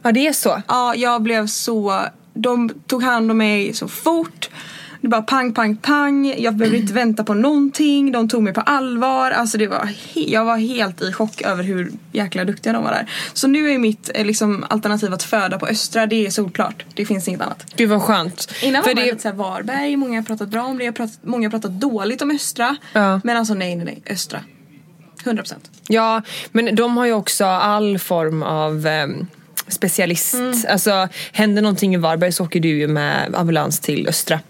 Ja 0.02 0.12
det 0.12 0.26
är 0.26 0.32
så. 0.32 0.62
Ja, 0.68 0.94
jag 0.94 1.22
blev 1.22 1.46
så... 1.46 2.02
De 2.34 2.70
tog 2.86 3.02
hand 3.02 3.30
om 3.30 3.38
mig 3.38 3.74
så 3.74 3.88
fort. 3.88 4.50
Det 5.00 5.08
bara 5.08 5.22
pang, 5.22 5.54
pang, 5.54 5.76
pang. 5.76 6.34
Jag 6.38 6.56
behövde 6.56 6.78
inte 6.78 6.92
vänta 6.92 7.24
på 7.24 7.34
någonting. 7.34 8.12
De 8.12 8.28
tog 8.28 8.42
mig 8.42 8.54
på 8.54 8.60
allvar. 8.60 9.30
Alltså 9.30 9.58
det 9.58 9.66
var 9.66 9.88
jag 10.14 10.44
var 10.44 10.56
helt 10.56 11.02
i 11.02 11.12
chock 11.12 11.42
över 11.42 11.62
hur 11.64 11.92
jäkla 12.12 12.44
duktiga 12.44 12.72
de 12.72 12.84
var 12.84 12.90
där. 12.90 13.10
Så 13.32 13.48
nu 13.48 13.70
är 13.70 13.78
mitt 13.78 14.10
eh, 14.14 14.24
liksom, 14.24 14.64
alternativ 14.70 15.14
att 15.14 15.22
föda 15.22 15.58
på 15.58 15.66
Östra. 15.66 16.06
Det 16.06 16.26
är 16.26 16.30
solklart. 16.30 16.84
Det 16.94 17.06
finns 17.06 17.28
inget 17.28 17.40
annat. 17.40 17.66
Gud 17.76 17.90
vad 17.90 18.02
skönt. 18.02 18.52
Innan 18.62 18.82
För 18.82 18.90
var 18.90 19.02
det 19.02 19.04
lite 19.04 19.22
såhär 19.22 19.34
Varberg. 19.34 19.96
Många 19.96 20.18
har 20.18 20.24
pratat 20.24 20.48
bra 20.48 20.64
om 20.64 20.78
det. 20.78 20.92
Pratat, 20.92 21.18
många 21.22 21.46
har 21.46 21.50
pratat 21.50 21.80
dåligt 21.80 22.22
om 22.22 22.30
Östra. 22.30 22.76
Ja. 22.92 23.20
Men 23.24 23.36
alltså 23.36 23.54
nej, 23.54 23.76
nej, 23.76 23.84
nej. 23.84 24.02
Östra. 24.14 24.40
100%. 25.24 25.54
Ja, 25.88 26.22
men 26.52 26.74
de 26.74 26.96
har 26.96 27.06
ju 27.06 27.12
också 27.12 27.44
all 27.44 27.98
form 27.98 28.42
av 28.42 28.86
ehm, 28.86 29.26
specialist. 29.68 30.34
Alltså 30.68 31.08
händer 31.32 31.62
någonting 31.62 31.94
i 31.94 31.96
Varberg 31.96 32.32
så 32.32 32.44
åker 32.44 32.60
du 32.60 32.68
ju 32.68 32.88
med 32.88 33.34
ambulans 33.34 33.80
till 33.80 34.08
Östra. 34.08 34.40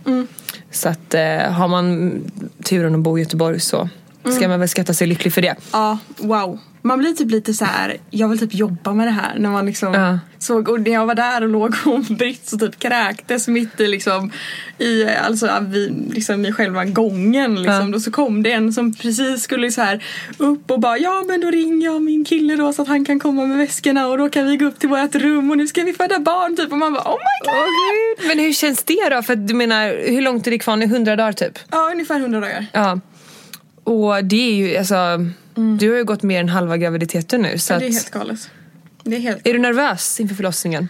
Så 0.70 0.88
att 0.88 1.14
eh, 1.14 1.38
har 1.38 1.68
man 1.68 2.20
turen 2.64 2.94
att 2.94 3.00
bo 3.00 3.18
i 3.18 3.20
Göteborg 3.20 3.60
så 3.60 3.88
ska 4.36 4.48
man 4.48 4.60
väl 4.60 4.68
skatta 4.68 4.94
sig 4.94 5.06
lycklig 5.06 5.32
för 5.32 5.42
det. 5.42 5.56
Ja, 5.72 5.98
wow. 6.16 6.58
Man 6.82 6.98
blir 6.98 7.12
typ 7.12 7.30
lite 7.30 7.54
så 7.54 7.64
här. 7.64 7.96
jag 8.10 8.28
vill 8.28 8.38
typ 8.38 8.54
jobba 8.54 8.92
med 8.92 9.06
det 9.06 9.10
här. 9.10 9.38
När 9.38 9.50
man 9.50 9.66
liksom 9.66 9.94
Ja. 9.94 10.18
såg, 10.38 10.68
och 10.68 10.80
när 10.80 10.90
jag 10.90 11.06
var 11.06 11.14
där 11.14 11.42
och 11.42 11.48
låg 11.48 11.74
och 11.84 12.00
Britt 12.18 12.48
så 12.48 12.58
typ 12.58 12.78
kräktes 12.78 13.48
mitt 13.48 13.80
i 13.80 13.86
liksom, 13.88 14.30
i, 14.78 15.04
alltså, 15.08 15.58
vid, 15.60 16.14
liksom, 16.14 16.46
i 16.46 16.52
själva 16.52 16.84
gången 16.84 17.54
liksom. 17.54 17.74
Ja. 17.86 17.92
Då 17.92 18.00
så 18.00 18.10
kom 18.10 18.42
det 18.42 18.52
en 18.52 18.72
som 18.72 18.94
precis 18.94 19.42
skulle 19.42 19.70
så 19.70 19.80
här 19.82 20.04
upp 20.38 20.70
och 20.70 20.80
bara 20.80 20.98
ja 20.98 21.24
men 21.28 21.40
då 21.40 21.50
ringer 21.50 21.84
jag 21.86 22.02
min 22.02 22.24
kille 22.24 22.56
då 22.56 22.72
så 22.72 22.82
att 22.82 22.88
han 22.88 23.04
kan 23.04 23.18
komma 23.20 23.46
med 23.46 23.58
väskorna 23.58 24.06
och 24.08 24.18
då 24.18 24.30
kan 24.30 24.46
vi 24.46 24.56
gå 24.56 24.64
upp 24.66 24.78
till 24.78 24.88
vårt 24.88 25.14
rum 25.14 25.50
och 25.50 25.56
nu 25.56 25.66
ska 25.66 25.82
vi 25.82 25.92
föda 25.92 26.18
barn 26.18 26.56
typ 26.56 26.72
och 26.72 26.78
man 26.78 26.92
bara 26.92 27.02
oh 27.04 27.16
my 27.18 27.50
god. 27.52 28.28
Men 28.28 28.38
hur 28.44 28.52
känns 28.52 28.82
det 28.82 29.08
då? 29.10 29.22
För 29.22 29.36
du 29.36 29.54
menar, 29.54 30.10
hur 30.10 30.20
långt 30.22 30.46
är 30.46 30.50
det 30.50 30.58
kvar 30.58 30.76
nu? 30.76 30.84
100 30.84 31.16
dagar 31.16 31.32
typ? 31.32 31.58
Ja 31.70 31.90
ungefär 31.92 32.20
100 32.20 32.40
dagar. 32.40 32.66
Ja. 32.72 33.00
Och 33.84 34.24
det 34.24 34.36
är 34.50 34.54
ju 34.54 34.76
alltså, 34.76 34.94
du 35.78 35.90
har 35.90 35.96
ju 35.96 36.04
gått 36.04 36.22
mer 36.22 36.40
än 36.40 36.48
halva 36.48 36.76
graviditeten 36.76 37.42
nu. 37.42 37.58
Så 37.58 37.72
Mm. 37.74 37.80
Det 37.80 37.86
är 37.88 37.92
helt 37.92 38.10
galet. 38.10 38.50
Det 39.02 39.16
är 39.16 39.20
helt 39.20 39.46
är 39.46 39.52
du 39.52 39.58
nervös 39.58 40.20
inför 40.20 40.34
förlossningen? 40.34 40.88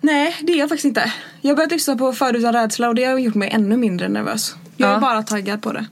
Nej, 0.00 0.36
det 0.40 0.52
är 0.52 0.56
jag 0.58 0.68
faktiskt 0.68 0.84
inte. 0.84 1.12
Jag 1.40 1.50
har 1.50 1.56
börjat 1.56 1.72
lyssna 1.72 1.96
på 1.96 2.12
Född 2.12 2.36
utan 2.36 2.52
rädsla 2.52 2.88
och 2.88 2.94
det 2.94 3.04
har 3.04 3.18
gjort 3.18 3.34
mig 3.34 3.48
ännu 3.52 3.76
mindre 3.76 4.08
nervös. 4.08 4.54
Jag 4.76 4.88
är 4.90 4.94
Ja. 4.94 5.00
bara 5.00 5.22
taggad 5.22 5.62
på 5.62 5.72
det. 5.72 5.86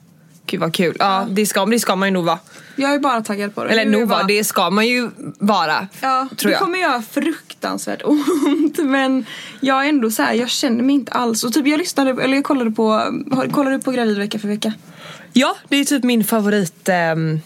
Gud 0.46 0.60
vad 0.60 0.74
kul. 0.74 0.96
Ja, 0.98 1.26
det 1.30 1.46
ska, 1.46 1.66
det 1.66 1.78
ska 1.80 1.96
man 1.96 2.08
ju 2.08 2.12
nog 2.12 2.24
vara. 2.24 2.38
Jag 2.76 2.94
är 2.94 2.98
bara 2.98 3.22
taggad 3.22 3.54
på 3.54 3.64
det. 3.64 3.70
Eller 3.70 3.82
är 3.82 3.90
nog 3.90 4.08
vara, 4.08 4.22
det 4.22 4.44
ska 4.44 4.70
man 4.70 4.86
ju 4.86 5.10
vara. 5.38 5.88
Ja, 6.00 6.28
tror 6.36 6.48
det 6.48 6.52
jag. 6.52 6.60
kommer 6.60 6.78
göra 6.78 7.02
fruktansvärt 7.02 8.02
ont 8.04 8.78
men 8.78 9.24
jag 9.60 9.84
är 9.84 9.88
ändå 9.88 10.10
så 10.10 10.22
här, 10.22 10.34
jag 10.34 10.48
känner 10.48 10.82
mig 10.82 10.94
inte 10.94 11.12
alls. 11.12 11.44
Och 11.44 11.52
typ 11.52 11.66
jag 11.66 11.78
lyssnade, 11.78 12.22
eller 12.22 12.34
jag 12.34 12.44
kollade 12.44 12.70
på, 12.70 13.02
kollade 13.52 13.76
du 13.76 13.82
på 13.82 13.90
Gravid 13.90 14.18
vecka 14.18 14.38
för 14.38 14.48
vecka? 14.48 14.72
Ja, 15.32 15.56
det 15.68 15.76
är 15.76 15.84
typ 15.84 16.04
min 16.04 16.24
favorit. 16.24 16.88
ehm, 16.88 17.40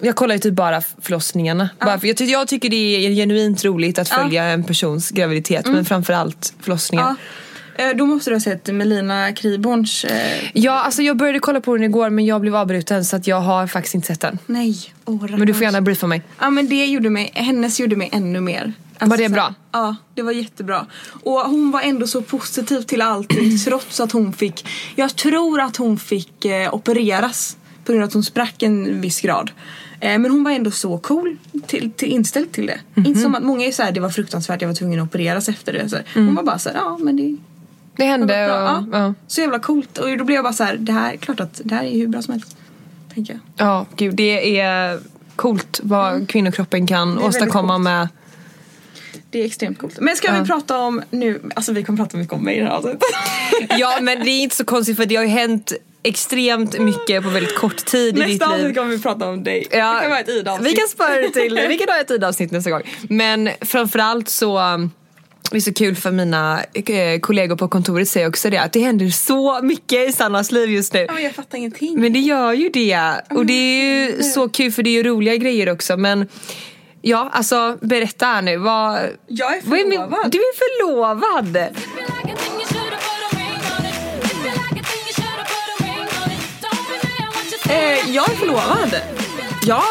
jag 0.00 0.16
kollar 0.16 0.34
ju 0.34 0.38
typ 0.38 0.54
bara 0.54 0.82
förlossningarna. 1.02 1.68
Bara 1.80 1.98
för 2.00 2.06
jag, 2.08 2.16
ty- 2.16 2.24
jag 2.24 2.48
tycker 2.48 2.70
det 2.70 3.06
är 3.06 3.10
genuint 3.14 3.64
roligt 3.64 3.98
att 3.98 4.08
Ja. 4.10 4.16
Mm. 4.16 4.26
följa 4.28 4.44
en 4.44 4.64
persons 4.64 5.10
graviditet 5.10 5.66
men 5.66 5.84
framförallt 5.84 6.54
förlossningen. 6.60 7.06
Ja. 7.06 7.84
Eh, 7.84 7.96
Då 7.96 8.06
måste 8.06 8.30
du 8.30 8.34
ha 8.34 8.40
sett 8.40 8.66
Melina 8.74 9.32
Kriborns... 9.32 10.04
Eh, 10.04 10.50
Ja, 10.54 10.72
alltså 10.80 11.02
jag 11.02 11.16
började 11.16 11.38
kolla 11.38 11.60
på 11.60 11.74
den 11.76 11.84
igår 11.84 12.10
men 12.10 12.26
jag 12.26 12.40
blev 12.40 12.56
avbruten 12.56 13.04
så 13.04 13.16
att 13.16 13.26
jag 13.26 13.40
har 13.40 13.66
faktiskt 13.66 13.94
inte 13.94 14.06
sett 14.06 14.20
den. 14.20 14.38
nej, 14.46 14.76
oh, 15.04 15.30
Men 15.30 15.46
du 15.46 15.54
får 15.54 15.62
gärna 15.62 15.80
briefa 15.80 16.06
mig. 16.06 16.22
Ja 16.40 16.50
men 16.50 16.68
det 16.68 16.86
gjorde 16.86 17.10
mig, 17.10 17.30
hennes 17.34 17.80
gjorde 17.80 17.96
mig 17.96 18.08
ännu 18.12 18.40
mer. 18.40 18.72
Alltså, 18.98 19.10
Var 19.10 19.16
det 19.16 19.28
bra? 19.28 19.54
Ja, 19.72 19.96
det 20.14 20.22
var 20.22 20.32
jättebra. 20.32 20.86
Och 21.22 21.40
hon 21.40 21.70
var 21.70 21.80
ändå 21.80 22.06
så 22.06 22.22
positiv 22.22 22.80
till 22.82 23.02
allting 23.02 23.58
trots 23.64 24.00
att 24.00 24.12
hon 24.12 24.32
fick, 24.32 24.66
jag 24.96 25.16
tror 25.16 25.60
att 25.60 25.76
hon 25.76 25.98
fick 25.98 26.44
eh, 26.44 26.74
opereras 26.74 27.56
på 27.84 27.92
grund 27.92 28.02
av 28.02 28.08
att 28.08 28.14
hon 28.14 28.22
sprack 28.24 28.62
en 28.62 29.00
viss 29.00 29.20
grad. 29.20 29.50
Eh, 30.00 30.18
men 30.18 30.30
hon 30.30 30.44
var 30.44 30.50
ändå 30.50 30.70
så 30.70 30.98
cool 30.98 31.36
till, 31.66 31.90
till 31.92 32.08
inställd 32.08 32.52
till 32.52 32.66
det. 32.66 32.80
Inte 32.96 33.20
som 33.20 33.34
att 33.34 33.42
många 33.42 33.64
är 33.66 33.72
såhär, 33.72 33.92
det 33.92 34.00
var 34.00 34.10
fruktansvärt, 34.10 34.60
jag 34.62 34.68
var 34.68 34.74
tvungen 34.74 35.00
att 35.00 35.06
opereras 35.08 35.48
efter 35.48 35.72
det. 35.72 35.88
Så 35.88 35.96
här. 35.96 36.04
Hon 36.14 36.34
var 36.34 36.42
bara 36.42 36.58
såhär, 36.58 36.76
ja 36.76 36.98
men 37.00 37.16
det 37.16 37.36
Det 37.96 38.04
hände 38.04 38.44
och, 38.44 38.50
Ja. 38.60 38.84
ja. 38.92 39.14
Så 39.26 39.40
jävla 39.40 39.58
coolt. 39.58 39.98
Och 39.98 40.18
då 40.18 40.24
blev 40.24 40.34
jag 40.34 40.44
bara 40.44 40.52
så 40.52 40.64
här, 40.64 40.76
det 40.76 40.92
här, 40.92 41.16
klart 41.16 41.40
att 41.40 41.60
det 41.64 41.74
här 41.74 41.84
är 41.84 41.98
hur 41.98 42.06
bra 42.08 42.22
som 42.22 42.32
helst. 42.32 42.56
Tänker 43.14 43.32
jag. 43.32 43.66
Ja, 43.66 43.86
gud 43.96 44.14
det 44.14 44.60
är 44.60 45.00
coolt 45.36 45.80
vad 45.82 46.28
kvinnokroppen 46.28 46.86
kan 46.86 47.02
Mm. 47.02 47.10
är 47.18 47.22
väldigt 47.22 47.36
åstadkomma 47.42 47.78
med 47.78 48.08
Det 49.30 49.40
är 49.40 49.46
extremt 49.46 49.78
coolt. 49.78 50.00
Men 50.00 50.16
ska 50.16 50.28
Ja. 50.34 50.40
vi 50.40 50.46
prata 50.46 50.78
om 50.78 51.02
nu, 51.10 51.40
alltså 51.54 51.72
vi 51.72 51.82
kommer 51.84 51.96
prata 51.96 52.16
mycket 52.16 52.34
om 52.34 52.44
mig 52.44 52.56
i 52.56 52.60
det 52.60 52.66
här 52.66 52.72
avsnittet. 52.72 53.00
Ja 53.78 53.98
men 54.02 54.24
det 54.24 54.30
är 54.30 54.42
inte 54.42 54.56
så 54.56 54.64
konstigt 54.64 54.96
för 54.96 55.06
det 55.06 55.16
har 55.16 55.22
ju 55.24 55.28
hänt 55.30 55.72
extremt 56.02 56.78
mycket 56.78 57.22
på 57.22 57.28
väldigt 57.28 57.54
kort 57.56 57.84
tid 57.84 58.08
i 58.18 58.20
ditt 58.20 58.28
Nästa 58.28 58.46
avsnitt 58.46 58.66
liv. 58.66 58.74
kommer 58.74 58.90
vi 58.90 58.98
prata 59.02 59.28
om 59.28 59.44
dig. 59.44 59.66
Ja, 59.70 59.94
det 59.94 60.00
kan 60.00 60.10
vara 60.10 60.20
ett 60.20 60.28
Ida-avsnitt. 60.28 60.72
Vi 60.72 60.76
kan 60.76 60.88
spara 60.88 61.14
det 61.16 61.30
till, 61.30 61.60
vi 61.68 61.78
kan 61.78 61.88
ha 61.88 62.00
ett 62.00 62.10
Ida-avsnitt 62.10 62.50
nästa 62.50 62.70
gång. 62.70 62.82
Men 63.08 63.50
framförallt 63.60 64.28
så 64.28 64.58
det 65.50 65.56
är 65.56 65.60
så 65.60 65.72
kul 65.74 65.96
för 65.96 66.10
mina 66.10 66.60
eh, 66.74 67.20
kollegor 67.20 67.56
på 67.56 67.68
kontoret 67.68 68.08
säger 68.08 68.28
också 68.28 68.50
det 68.50 68.58
att 68.58 68.72
det 68.72 68.80
händer 68.80 69.08
så 69.08 69.62
mycket 69.62 70.08
i 70.08 70.12
Sannas 70.12 70.52
liv 70.52 70.70
just 70.70 70.92
nu. 70.94 71.00
Ja, 71.08 71.12
men 71.12 71.22
jag 71.24 71.32
fattar 71.34 71.58
ingenting. 71.58 72.00
Men 72.00 72.12
det 72.12 72.18
gör 72.18 72.52
ju 72.52 72.68
det. 72.68 73.00
Och 73.30 73.46
det 73.46 73.52
är 73.52 74.06
ju 74.06 74.22
så 74.22 74.48
kul 74.48 74.72
för 74.72 74.82
det 74.82 74.90
är 74.90 74.94
ju 74.94 75.02
roliga 75.02 75.36
grejer 75.36 75.70
också. 75.72 75.96
Men 75.96 76.28
ja, 77.02 77.28
alltså 77.32 77.78
berätta 77.80 78.26
här 78.26 78.42
nu. 78.42 78.56
Vad, 78.56 78.98
Jag 79.26 79.56
är 79.56 79.60
vad 79.64 79.78
är 79.78 79.84
min, 79.84 79.98
förlovad. 79.98 80.30
du 80.32 80.38
är 80.38 80.54
förlovad! 80.58 81.56
Eh, 87.70 88.10
jag 88.14 88.30
är 88.30 88.34
förlovad. 88.36 88.94
Jag 89.66 89.82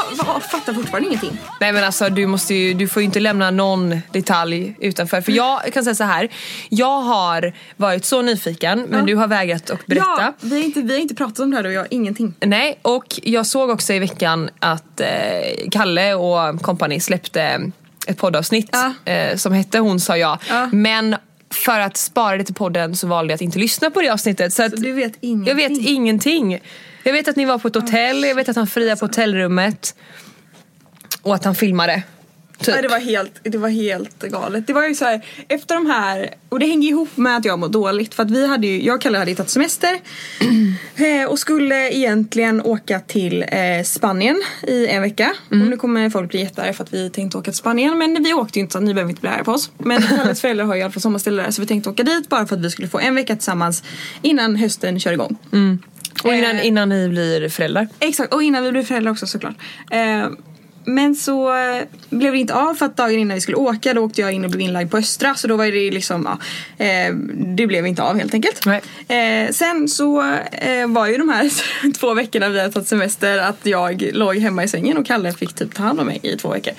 fattar 0.52 0.74
fortfarande 0.74 1.08
ingenting. 1.10 1.38
Nej 1.60 1.72
men 1.74 1.84
alltså 1.84 2.10
du, 2.10 2.26
måste 2.28 2.54
ju, 2.56 2.74
du 2.74 2.88
får 2.88 3.02
ju 3.02 3.06
inte 3.06 3.20
lämna 3.20 3.52
någon 3.52 4.02
detalj 4.12 4.76
utanför. 4.80 5.22
För 5.22 5.32
jag 5.32 5.74
kan 5.74 5.84
säga 5.84 5.96
så 5.96 6.04
här. 6.04 6.30
Jag 6.70 7.02
har 7.02 7.54
varit 7.76 8.06
så 8.06 8.22
nyfiken 8.22 8.86
men 8.90 9.00
Ja. 9.00 9.06
du 9.06 9.16
har 9.16 9.28
vägrat 9.28 9.70
att 9.70 9.86
berätta. 9.86 10.06
Ja, 10.18 10.34
vi, 10.40 10.56
har 10.60 10.64
inte, 10.66 10.82
vi 10.82 10.94
har 10.94 11.02
inte 11.02 11.16
pratat 11.16 11.40
om 11.40 11.52
det 11.52 11.58
här 11.58 11.66
och 11.66 11.72
jag 11.72 11.80
har 11.82 11.88
ingenting. 11.92 12.34
Nej, 12.40 12.80
och 12.82 13.20
jag 13.24 13.46
såg 13.46 13.70
också 13.70 13.94
i 13.94 14.00
veckan 14.00 14.50
att 14.60 15.00
eh, 15.02 15.08
Kalle 15.72 16.14
och 16.14 16.62
kompani 16.62 17.00
släppte 17.00 17.72
ett 18.08 18.18
poddavsnitt 18.18 18.70
Ja. 19.06 19.12
eh, 19.14 19.36
som 19.36 19.54
hette 19.54 19.80
Hon 19.80 20.00
sa 20.00 20.18
ja. 20.18 20.40
Ja. 20.50 20.70
Men 20.72 21.16
för 21.66 21.80
att 21.80 21.98
spara 21.98 22.38
det 22.38 22.44
till 22.44 22.56
podden 22.56 22.96
så 22.96 23.08
valde 23.08 23.32
jag 23.32 23.36
att 23.36 23.42
inte 23.42 23.60
lyssna 23.60 23.90
på 23.90 24.02
det 24.02 24.10
avsnittet. 24.10 24.54
Så 24.54 24.64
att 24.64 24.72
Så 24.72 24.78
du 24.78 24.92
vet 24.94 25.14
ingenting. 25.22 25.48
jag 25.48 25.56
vet 25.70 25.88
ingenting. 25.88 26.60
Jag 27.04 27.14
vet 27.14 27.28
att 27.28 27.36
ni 27.36 27.46
var 27.46 27.58
på 27.58 27.68
ett 27.68 27.76
hotell, 27.76 28.24
jag 28.24 28.36
vet 28.36 28.50
att 28.50 28.56
han 28.56 28.68
friade 28.68 29.00
på 29.00 29.06
hotellrummet. 29.06 29.96
Och 31.22 31.36
att 31.36 31.46
han 31.46 31.56
filmade. 31.56 32.04
Typ. 32.60 32.74
Nej, 32.74 32.82
det, 32.82 32.88
var 32.88 33.00
helt, 33.00 33.40
det 33.44 33.58
var 33.58 33.70
helt 33.70 34.24
galet. 34.24 34.68
Det 34.68 34.74
var 34.74 34.88
ju 34.88 34.96
så 34.96 35.06
här, 35.06 35.26
efter 35.48 35.76
de 35.76 35.86
här, 35.86 36.34
och 36.50 36.60
det 36.60 36.66
hänger 36.66 36.90
ihop 36.90 37.18
med 37.18 37.38
att 37.38 37.46
jag 37.46 37.60
mår 37.60 37.68
dåligt 37.68 38.14
för 38.14 38.24
att 38.24 38.32
vi 38.32 38.48
hade 38.48 38.68
ju, 38.68 38.86
jag 38.86 38.96
och 38.96 39.02
Kalle 39.02 39.18
hade 39.18 39.32
ju 39.32 39.38
tagit 39.38 39.50
semester 39.50 40.00
eh, 40.96 41.30
och 41.30 41.40
skulle 41.40 41.92
egentligen 41.92 42.62
åka 42.62 43.00
till 43.00 43.46
eh, 43.48 43.84
Spanien 43.86 44.44
i 44.68 44.88
en 44.88 45.02
vecka. 45.02 45.34
Och 45.50 45.56
nu 45.56 45.78
kommer 45.78 46.10
folk 46.10 46.30
bli 46.30 46.40
jättearga 46.40 46.74
för 46.74 46.84
att 46.84 46.94
vi 46.94 47.10
tänkte 47.10 47.38
åka 47.38 47.52
till 47.52 47.58
Spanien 47.58 47.98
men 47.98 48.24
vi 48.24 48.34
åkte 48.34 48.60
ju 48.60 48.62
inte 48.62 48.74
så 48.74 48.80
ni 48.80 48.94
behöver 48.94 49.10
inte 49.10 49.22
bli 49.22 49.30
arga 49.30 49.44
på 49.44 49.52
oss. 49.52 49.72
Men 49.78 50.02
Kalles 50.18 50.42
föräldrar 50.42 50.66
har 50.66 50.76
ju 50.76 50.80
i 50.80 50.84
alla 50.84 50.92
fall 50.92 51.02
sommarställe 51.02 51.44
där 51.44 51.52
så 51.52 51.62
vi 51.62 51.68
tänkte 51.68 51.90
åka 51.90 52.04
dit 52.04 52.30
bara 52.30 52.46
för 52.46 52.56
att 52.56 52.62
vi 52.62 52.72
skulle 52.72 52.88
få 52.88 53.00
en 53.00 53.16
vecka 53.16 53.36
tillsammans 53.36 53.84
innan 54.22 54.56
hösten 54.56 55.00
kör 55.00 55.12
igång. 55.12 55.38
Och 56.24 56.34
innan, 56.34 56.56
Eh, 56.56 56.68
innan 56.68 56.90
ni 56.90 57.10
blir 57.10 57.50
föräldrar. 57.50 57.88
Exakt, 58.00 58.34
och 58.34 58.44
innan 58.44 58.64
vi 58.64 58.72
blev 58.72 58.84
föräldrar 58.84 59.12
också 59.12 59.28
såklart. 59.28 59.56
Eh, 59.92 60.28
men 60.86 61.16
så 61.16 61.56
eh, 61.58 61.84
blev 62.10 62.34
det 62.34 62.40
inte 62.40 62.54
av 62.54 62.74
för 62.74 62.86
att 62.86 62.98
dagen 62.98 63.20
innan 63.20 63.36
vi 63.36 63.42
skulle 63.42 63.58
åka 63.58 63.94
då 63.94 64.02
åkte 64.02 64.22
jag 64.22 64.34
in 64.34 64.46
och 64.46 64.52
blev 64.52 64.62
inlagd 64.62 64.92
på 64.92 64.98
Östra 64.98 65.36
så 65.36 65.48
då 65.48 65.56
var 65.56 65.66
det 65.66 65.92
liksom, 65.92 66.28
ja, 66.30 66.38
det 67.56 67.68
blev 67.68 67.88
inte 67.88 68.04
av 68.04 68.18
helt 68.18 68.34
enkelt. 68.34 68.66
Nej. 68.66 69.54
Sen 69.54 69.88
så 69.88 70.16
var 70.88 71.08
ju 71.08 71.18
de 71.18 71.30
här 71.30 71.52
två 72.00 72.14
veckorna 72.14 72.50
vi 72.50 72.60
hade 72.60 72.74
tagit 72.74 72.88
semester 72.88 73.38
att 73.38 73.60
jag 73.64 74.10
låg 74.14 74.38
hemma 74.38 74.64
i 74.64 74.68
sängen 74.68 74.98
och 74.98 75.06
Kalle 75.06 75.32
fick 75.34 75.54
typ 75.54 75.76
ta 75.76 75.84
hand 75.84 76.00
om 76.00 76.06
mig 76.06 76.20
i 76.24 76.38
två 76.38 76.50
veckor. 76.50 76.74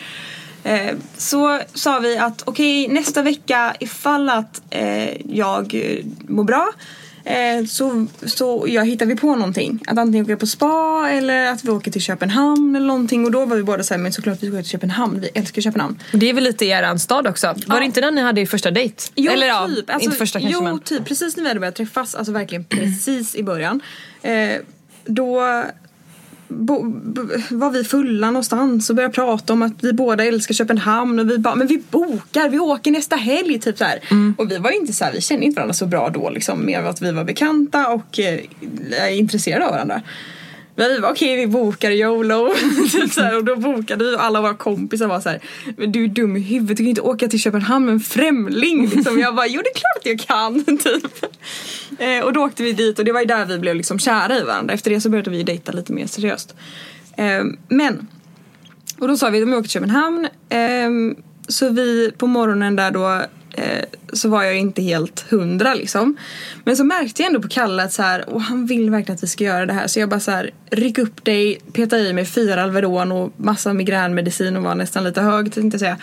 Så 1.16 1.60
sa 1.74 1.98
vi 1.98 2.18
att 2.18 2.42
okej 2.46 2.88
nästa 2.88 3.22
vecka 3.22 3.74
ifall 3.80 4.28
att 4.28 4.62
jag 5.24 5.82
mår 6.28 6.44
bra 6.44 6.72
eh, 7.30 7.64
så, 7.66 8.06
så 8.26 8.64
jag 8.68 8.86
hittar 8.86 9.06
vi 9.06 9.16
på 9.16 9.34
någonting. 9.36 9.82
Att 9.86 9.98
antingen 9.98 10.24
åka 10.24 10.36
på 10.36 10.46
spa 10.46 11.08
eller 11.10 11.46
att 11.46 11.64
vi 11.64 11.70
åker 11.70 11.90
till 11.90 12.00
Köpenhamn 12.02 12.76
eller 12.76 12.86
någonting. 12.86 13.24
Och 13.24 13.30
då 13.30 13.44
var 13.44 13.56
vi 13.56 13.62
båda 13.62 13.82
såhär, 13.82 13.98
men 13.98 14.12
såklart 14.12 14.42
vi 14.42 14.48
ska 14.48 14.56
till 14.56 14.70
Köpenhamn. 14.70 15.20
Vi 15.20 15.28
älskar 15.34 15.62
Köpenhamn. 15.62 15.98
Det 16.12 16.28
är 16.30 16.34
väl 16.34 16.44
lite 16.44 16.64
er 16.66 16.96
stad 16.96 17.26
också? 17.26 17.46
Var 17.46 17.56
Ja. 17.66 17.78
det 17.78 17.84
inte 17.84 18.00
den 18.00 18.14
ni 18.14 18.20
hade 18.20 18.40
i 18.40 18.46
första 18.46 18.70
dejt? 18.70 19.02
Jo, 19.14 19.32
Eller 19.32 19.46
ja, 19.46 19.68
typ. 19.76 19.90
Alltså, 19.90 20.04
inte 20.06 20.18
första 20.18 20.40
kanske 20.40 20.58
jo, 20.58 20.64
men. 20.64 20.78
typ. 20.80 21.04
Precis 21.04 21.36
när 21.36 21.42
vi 21.42 21.48
hade 21.48 21.60
börjat 21.60 21.74
träffas, 21.76 22.14
alltså 22.14 22.32
verkligen 22.32 22.64
precis 22.64 23.34
i 23.34 23.42
början. 23.42 23.80
Eh, 24.22 24.50
då 25.04 25.42
bo, 26.50 26.82
bo, 26.84 27.22
var 27.50 27.70
vi 27.70 27.84
fulla 27.84 28.26
någonstans 28.30 28.90
och 28.90 28.96
började 28.96 29.14
prata 29.14 29.52
om 29.52 29.62
att 29.62 29.72
vi 29.80 29.92
båda 29.92 30.24
älskar 30.24 30.54
Köpenhamn 30.54 31.18
och 31.18 31.30
vi 31.30 31.38
bara, 31.38 31.54
men 31.54 31.66
vi 31.66 31.82
bokar, 31.90 32.48
vi 32.48 32.58
åker 32.58 32.90
nästa 32.90 33.16
helg 33.16 33.60
typ 33.60 33.78
så. 33.78 33.84
Mm. 34.10 34.34
Och 34.38 34.50
vi 34.50 34.58
var 34.58 34.70
inte 34.70 34.92
så 34.92 35.04
här, 35.04 35.12
vi 35.12 35.20
kände 35.20 35.46
inte 35.46 35.56
varandra 35.56 35.74
så 35.74 35.86
bra 35.86 36.08
då 36.08 36.30
liksom, 36.30 36.66
mer 36.66 36.82
att 36.82 37.02
vi 37.02 37.12
var 37.12 37.24
bekanta 37.24 37.88
och 37.88 38.18
eh, 38.18 39.18
intresserade 39.18 39.66
av 39.66 39.72
varandra. 39.72 40.02
Vi 40.88 40.98
var 40.98 41.10
okej 41.10 41.36
vi 41.36 41.46
bokar 41.46 41.90
YOLO 41.90 42.54
typ 42.92 43.12
så 43.12 43.20
här, 43.20 43.36
och 43.36 43.44
då 43.44 43.56
bokade 43.56 44.04
vi 44.04 44.16
och 44.16 44.24
alla 44.24 44.40
våra 44.40 44.54
kompisar 44.54 45.06
var 45.06 45.20
så 45.20 45.28
här, 45.28 45.40
men 45.76 45.92
du 45.92 46.04
är 46.04 46.08
dum 46.08 46.36
i 46.36 46.40
huvudet, 46.40 46.76
du 46.76 46.82
kan 46.82 46.88
inte 46.88 47.00
åka 47.00 47.28
till 47.28 47.40
Köpenhamn 47.40 47.86
med 47.86 47.92
en 47.92 48.00
främling 48.00 48.88
liksom. 48.94 49.18
Jag 49.18 49.34
bara, 49.34 49.46
jo 49.46 49.62
det 49.62 49.68
är 49.68 49.74
klart 49.74 49.96
att 49.96 50.06
jag 50.06 50.20
kan 50.20 50.76
typ. 50.78 51.24
Eh, 51.98 52.24
och 52.24 52.32
då 52.32 52.44
åkte 52.44 52.62
vi 52.62 52.72
dit 52.72 52.98
och 52.98 53.04
det 53.04 53.12
var 53.12 53.20
ju 53.20 53.26
där 53.26 53.46
vi 53.46 53.58
blev 53.58 53.76
liksom 53.76 53.98
kära 53.98 54.38
i 54.38 54.42
varandra. 54.42 54.74
Efter 54.74 54.90
det 54.90 55.00
så 55.00 55.10
började 55.10 55.30
vi 55.30 55.42
dejta 55.42 55.72
lite 55.72 55.92
mer 55.92 56.06
seriöst. 56.06 56.54
Eh, 57.16 57.44
men, 57.68 58.06
och 58.98 59.08
då 59.08 59.16
sa 59.16 59.30
vi 59.30 59.42
att 59.42 59.48
vi 59.48 59.52
åker 59.52 59.62
till 59.62 59.70
Köpenhamn. 59.70 60.28
Eh, 60.48 60.90
så 61.48 61.68
vi 61.68 62.12
på 62.18 62.26
morgonen 62.26 62.76
där 62.76 62.90
då 62.90 63.22
eh, 63.52 63.84
så 64.12 64.28
var 64.28 64.42
jag 64.42 64.58
inte 64.58 64.82
helt 64.82 65.30
hundra 65.30 65.74
liksom. 65.74 66.16
Men 66.64 66.76
så 66.76 66.84
märkte 66.84 67.22
jag 67.22 67.26
ändå 67.26 67.42
på 67.42 67.48
Kalle 67.48 67.82
att 67.82 67.92
så 67.92 68.02
här, 68.02 68.28
och 68.28 68.42
han 68.42 68.66
vill 68.66 68.90
verkligen 68.90 69.14
att 69.14 69.22
vi 69.22 69.26
ska 69.26 69.44
göra 69.44 69.66
det 69.66 69.72
här. 69.72 69.86
Så 69.86 70.00
jag 70.00 70.08
bara 70.08 70.20
så 70.20 70.30
här, 70.30 70.50
ryck 70.70 70.98
upp 70.98 71.24
dig, 71.24 71.60
peta 71.72 71.98
i 71.98 72.12
mig 72.12 72.24
fyra 72.24 72.62
Alvedon 72.62 73.12
och 73.12 73.32
massa 73.36 73.72
migränmedicin 73.72 74.56
och 74.56 74.62
var 74.62 74.74
nästan 74.74 75.04
lite 75.04 75.20
hög 75.20 75.52
tänkte 75.52 75.74
jag 75.74 75.80
säga. 75.80 75.98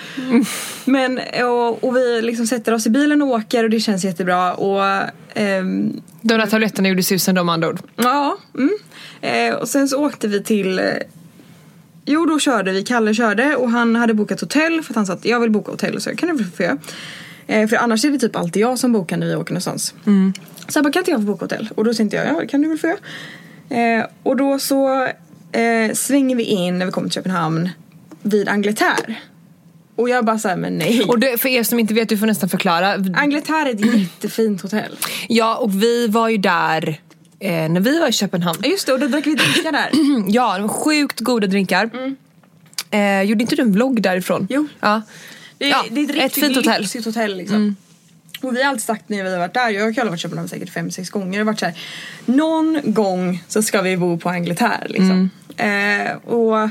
Men 0.85 1.19
och, 1.45 1.83
och 1.83 1.95
vi 1.95 2.21
liksom 2.21 2.47
sätter 2.47 2.73
oss 2.73 2.87
i 2.87 2.89
bilen 2.89 3.21
och 3.21 3.27
åker 3.27 3.63
och 3.63 3.69
det 3.69 3.79
känns 3.79 4.03
jättebra. 4.03 4.53
Och 4.53 4.83
ehm, 5.33 6.01
De 6.21 6.37
där 6.37 6.45
tabletterna 6.45 6.89
gjorde 6.89 7.03
susen 7.03 7.35
de 7.35 7.49
andra 7.49 7.69
ord. 7.69 7.79
Ja, 7.95 8.37
mm. 8.55 8.77
eh, 9.21 9.55
och 9.55 9.67
sen 9.67 9.87
så 9.87 10.05
åkte 10.05 10.27
vi 10.27 10.43
till 10.43 10.79
eh, 10.79 10.85
Jo 12.09 12.25
då 12.25 12.39
körde 12.39 12.71
vi, 12.71 12.83
Kalle 12.83 13.13
körde 13.13 13.55
och 13.55 13.71
han 13.71 13.95
hade 13.95 14.13
bokat 14.13 14.41
hotell 14.41 14.83
för 14.83 14.91
att 14.91 14.95
han 14.95 15.05
sa 15.05 15.13
att 15.13 15.25
jag 15.25 15.39
vill 15.39 15.51
boka 15.51 15.71
hotell 15.71 16.01
så 16.01 16.09
jag 16.09 16.17
kan 16.17 16.37
du 16.37 16.43
få 16.43 16.63
göra. 16.63 16.77
Eh, 17.47 17.67
för 17.67 17.75
annars 17.77 18.05
är 18.05 18.11
det 18.11 18.19
typ 18.19 18.35
alltid 18.35 18.61
jag 18.61 18.79
som 18.79 18.93
bokar 18.93 19.17
när 19.17 19.27
vi 19.27 19.35
åker 19.35 19.53
någonstans. 19.53 19.93
Så 20.67 20.77
jag 20.77 20.83
bara 20.83 20.93
kan 20.93 20.99
inte 20.99 21.11
jag 21.11 21.19
få 21.19 21.25
boka 21.25 21.45
hotell? 21.45 21.69
Och 21.75 21.83
då 21.85 21.93
tänkte 21.93 22.17
jag 22.17 22.27
ja 22.27 22.39
det 22.41 22.47
kan 22.47 22.61
du 22.61 22.67
väl 22.67 22.77
få. 22.77 22.95
Eh, 23.75 24.05
och 24.23 24.37
då 24.37 24.59
så 24.59 25.03
eh, 25.51 25.93
svänger 25.93 26.35
vi 26.35 26.43
in 26.43 26.79
när 26.79 26.85
vi 26.85 26.91
kommer 26.91 27.07
till 27.07 27.13
Köpenhamn 27.15 27.69
vid 28.21 28.49
Angleterre. 28.49 29.15
Och 29.95 30.09
jag 30.09 30.25
bara 30.25 30.39
såhär 30.39 30.55
men 30.55 30.77
nej. 30.77 31.03
Och 31.07 31.19
det, 31.19 31.41
för 31.41 31.49
er 31.49 31.63
som 31.63 31.79
inte 31.79 31.93
vet, 31.93 32.09
du 32.09 32.17
får 32.17 32.27
nästan 32.27 32.49
förklara. 32.49 32.93
Angleterre 33.15 33.69
är 33.69 33.73
ett 33.73 33.95
jättefint 33.99 34.61
hotell. 34.61 34.97
Ja, 35.29 35.55
och 35.55 35.83
vi 35.83 36.07
var 36.07 36.29
ju 36.29 36.37
där 36.37 37.01
eh, 37.39 37.69
när 37.69 37.79
vi 37.79 37.99
var 37.99 38.07
i 38.07 38.11
Köpenhamn. 38.11 38.59
Just 38.63 38.85
det 38.85 38.93
och 38.93 38.99
då 38.99 39.07
drack 39.07 39.27
vi 39.27 39.35
drinkar 39.35 39.71
där. 39.71 39.89
Ja, 40.31 40.55
det 40.55 40.61
var 40.61 40.69
sjukt 40.69 41.19
goda 41.19 41.47
drinkar. 41.47 41.89
Eh, 42.91 43.21
gjorde 43.21 43.41
inte 43.41 43.55
du 43.55 43.61
en 43.61 43.71
vlogg 43.71 44.01
därifrån? 44.01 44.47
Jo. 44.49 44.67
Ja. 44.79 45.01
Det 45.57 45.65
är, 45.65 45.69
Ja, 45.69 45.85
det 45.91 45.99
är 46.01 46.03
ett 46.03 46.09
ett 46.09 46.15
riktigt 46.15 46.43
fint 46.43 46.55
hotell. 46.55 46.81
lyxigt 46.81 47.05
hotell 47.05 47.37
liksom. 47.37 47.75
Och 48.41 48.55
vi 48.55 48.63
har 48.63 48.69
alltid 48.69 48.83
sagt 48.83 49.09
när 49.09 49.23
vi 49.23 49.31
har 49.31 49.39
varit 49.39 49.53
där, 49.53 49.69
jag 49.69 49.89
och 49.89 49.95
Kalle 49.95 50.05
har 50.05 50.11
varit 50.11 50.19
i 50.19 50.21
Köpenhamn 50.21 50.49
säkert 50.49 50.69
fem, 50.69 50.91
sex 50.91 51.09
gånger 51.09 51.39
och 51.39 51.45
varit 51.45 51.59
såhär 51.59 51.79
Någon 52.25 52.79
gång 52.83 53.43
så 53.47 53.61
ska 53.61 53.81
vi 53.81 53.97
bo 53.97 54.17
på 54.17 54.29
Angleterre 54.29 54.87
liksom. 54.87 55.29
Eh, 55.57 56.15
och, 56.33 56.69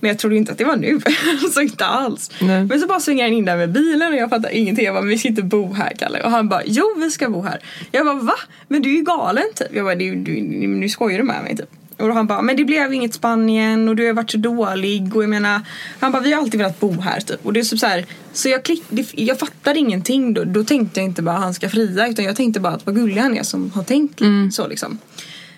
men 0.00 0.08
jag 0.08 0.18
trodde 0.18 0.36
inte 0.36 0.52
att 0.52 0.58
det 0.58 0.64
var 0.64 0.76
nu, 0.76 1.00
alltså 1.42 1.60
inte 1.60 1.84
alls. 1.86 2.30
Nej. 2.40 2.64
Men 2.64 2.80
så 2.80 2.86
bara 2.86 3.00
svänger 3.00 3.24
han 3.24 3.32
in 3.32 3.44
där 3.44 3.56
med 3.56 3.72
bilen 3.72 4.12
och 4.12 4.18
jag 4.18 4.30
fattar 4.30 4.50
ingenting. 4.50 4.84
Jag 4.84 4.94
bara, 4.94 5.02
men 5.02 5.10
vi 5.10 5.18
ska 5.18 5.28
inte 5.28 5.42
bo 5.42 5.72
här 5.72 5.92
Kalle. 5.98 6.20
Och 6.22 6.30
han 6.30 6.48
bara, 6.48 6.62
jo 6.66 6.84
vi 6.96 7.10
ska 7.10 7.30
bo 7.30 7.42
här. 7.42 7.60
Jag 7.90 8.06
bara, 8.06 8.14
va? 8.14 8.34
Men 8.68 8.82
du 8.82 8.90
är 8.90 8.94
ju 8.96 9.02
galen 9.02 9.44
typ. 9.54 9.68
Jag 9.74 9.84
bara, 9.84 9.94
du, 9.94 10.14
du, 10.14 10.40
nu 10.66 10.88
skojar 10.88 11.18
du 11.18 11.24
med 11.24 11.42
mig 11.42 11.56
typ. 11.56 11.70
Och 11.96 12.08
då 12.08 12.14
han 12.14 12.26
bara, 12.26 12.42
men 12.42 12.56
det 12.56 12.64
blev 12.64 12.92
inget 12.94 13.14
Spanien 13.14 13.88
och 13.88 13.96
du 13.96 14.06
har 14.06 14.12
varit 14.12 14.30
så 14.30 14.38
dålig 14.38 15.16
och 15.16 15.22
jag 15.22 15.30
menar 15.30 15.60
Han 16.00 16.12
bara, 16.12 16.22
vi 16.22 16.32
har 16.32 16.42
alltid 16.42 16.58
velat 16.60 16.80
bo 16.80 17.00
här 17.00 17.20
typ. 17.20 17.46
Och 17.46 17.52
det 17.52 17.60
är 17.60 17.64
så, 17.64 17.76
så 17.76 17.86
här, 17.86 18.04
så 18.32 18.48
jag, 18.48 18.64
klick, 18.64 18.82
jag 19.12 19.38
fattade 19.38 19.78
ingenting 19.78 20.34
då. 20.34 20.44
Då 20.44 20.64
tänkte 20.64 21.00
jag 21.00 21.04
inte 21.04 21.22
bara 21.22 21.36
han 21.36 21.54
ska 21.54 21.68
fria 21.68 22.08
utan 22.08 22.24
jag 22.24 22.36
tänkte 22.36 22.60
bara 22.60 22.72
att 22.72 22.86
vad 22.86 22.94
gullig 22.94 23.20
han 23.20 23.36
är 23.36 23.42
som 23.42 23.70
har 23.70 23.84
tänkt 23.84 24.20
så 24.52 24.68
liksom. 24.68 24.98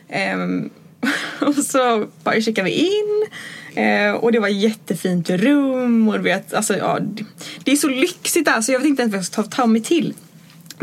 Ehm, 0.08 0.70
och 1.40 1.54
så 1.54 2.06
bara 2.24 2.40
checkade 2.40 2.70
vi 2.70 2.74
in. 2.74 3.26
Eh, 3.74 4.12
och 4.12 4.32
det 4.32 4.38
var 4.38 4.48
jättefint 4.48 5.30
rum 5.30 6.08
och 6.08 6.14
du 6.14 6.22
vet, 6.22 6.54
alltså 6.54 6.76
ja, 6.76 6.98
det, 7.00 7.24
det 7.64 7.72
är 7.72 7.76
så 7.76 7.88
lyxigt 7.88 8.44
där 8.44 8.60
så 8.60 8.72
jag 8.72 8.78
vet 8.78 8.88
inte 8.88 9.02
ens 9.02 9.12
vad 9.12 9.18
jag 9.18 9.26
ska 9.26 9.42
ta, 9.42 9.48
ta 9.48 9.66
mig 9.66 9.82
till. 9.82 10.14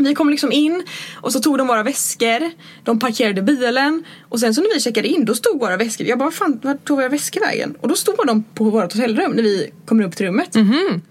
Vi 0.04 0.14
kom 0.14 0.30
liksom 0.30 0.52
in 0.52 0.82
och 1.14 1.32
så 1.32 1.40
tog 1.40 1.58
de 1.58 1.66
våra 1.66 1.82
väskor, 1.82 2.50
de 2.84 2.98
parkerade 2.98 3.42
bilen 3.42 4.04
och 4.28 4.40
sen 4.40 4.54
så 4.54 4.60
när 4.60 4.74
vi 4.74 4.80
checkade 4.80 5.08
in 5.08 5.24
då 5.24 5.34
stod 5.34 5.60
våra 5.60 5.76
väskor, 5.76 6.06
jag 6.06 6.18
bara 6.18 6.30
fan 6.30 6.60
vart 6.62 6.84
tog 6.84 6.96
våra 6.96 7.08
väskor 7.08 7.40
vägen? 7.40 7.74
Och 7.80 7.88
då 7.88 7.94
stod 7.94 8.26
de 8.26 8.42
på 8.54 8.64
vårt 8.64 8.92
hotellrum 8.92 9.32
när 9.32 9.42
vi 9.42 9.70
kommer 9.86 10.04
upp 10.04 10.16
till 10.16 10.26
rummet. 10.26 10.52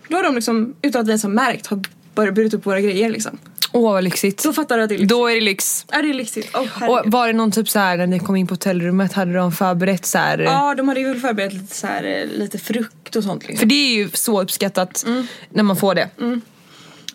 Då 0.08 0.15
har 0.15 0.24
de 0.24 0.36
liksom, 0.36 0.75
utan 0.81 1.01
att 1.01 1.08
vi 1.08 1.12
ens 1.12 1.24
har 1.24 1.29
märkt, 1.29 1.67
har 1.67 1.81
börjat 2.15 2.36
burit 2.36 2.53
upp 2.53 2.65
våra 2.65 2.81
grejer 2.81 3.10
liksom. 3.10 3.38
Åh 3.72 3.93
vad 3.93 4.03
lyxigt. 4.03 4.39
Så 4.39 4.53
fattar 4.53 4.77
du 4.77 4.84
att 4.84 4.89
det 4.89 4.96
är 4.96 4.98
lyxigt. 4.98 5.10
Då 5.10 5.27
är 5.27 5.36
det 5.36 5.41
lyx. 5.41 5.86
Ja 5.91 6.01
det 6.01 6.10
är 6.10 6.13
lyxigt. 6.13 6.55
Oh, 6.55 6.89
Och 6.89 7.01
var 7.05 7.27
det 7.27 7.34
någon 7.34 7.51
typ 7.51 7.69
så 7.69 7.79
här 7.79 7.98
när 7.98 8.08
ni 8.08 8.19
kom 8.19 8.36
in 8.36 8.48
på 8.48 8.53
hotellrummet 8.53 9.13
hade 9.13 9.34
de 9.34 9.51
förberett 9.51 10.05
så 10.05 10.17
här. 10.17 10.38
Ja 10.39 10.75
de 10.75 10.88
hade 10.88 11.00
ju 11.00 11.08
väl 11.08 11.19
förberett 11.19 11.53
lite, 11.53 11.75
så 11.75 11.88
här, 11.88 12.03
eh, 12.03 12.39
lite 12.39 12.58
frukt 12.58 13.15
och 13.15 13.24
sånt 13.24 13.41
liksom. 13.48 13.58
För 13.60 13.65
det 13.65 13.75
är 13.75 13.96
ju 13.96 14.10
så 14.13 14.41
uppskattat 14.41 15.05
när 15.50 15.63
man 15.63 15.75
får 15.75 15.96
det. 15.96 16.10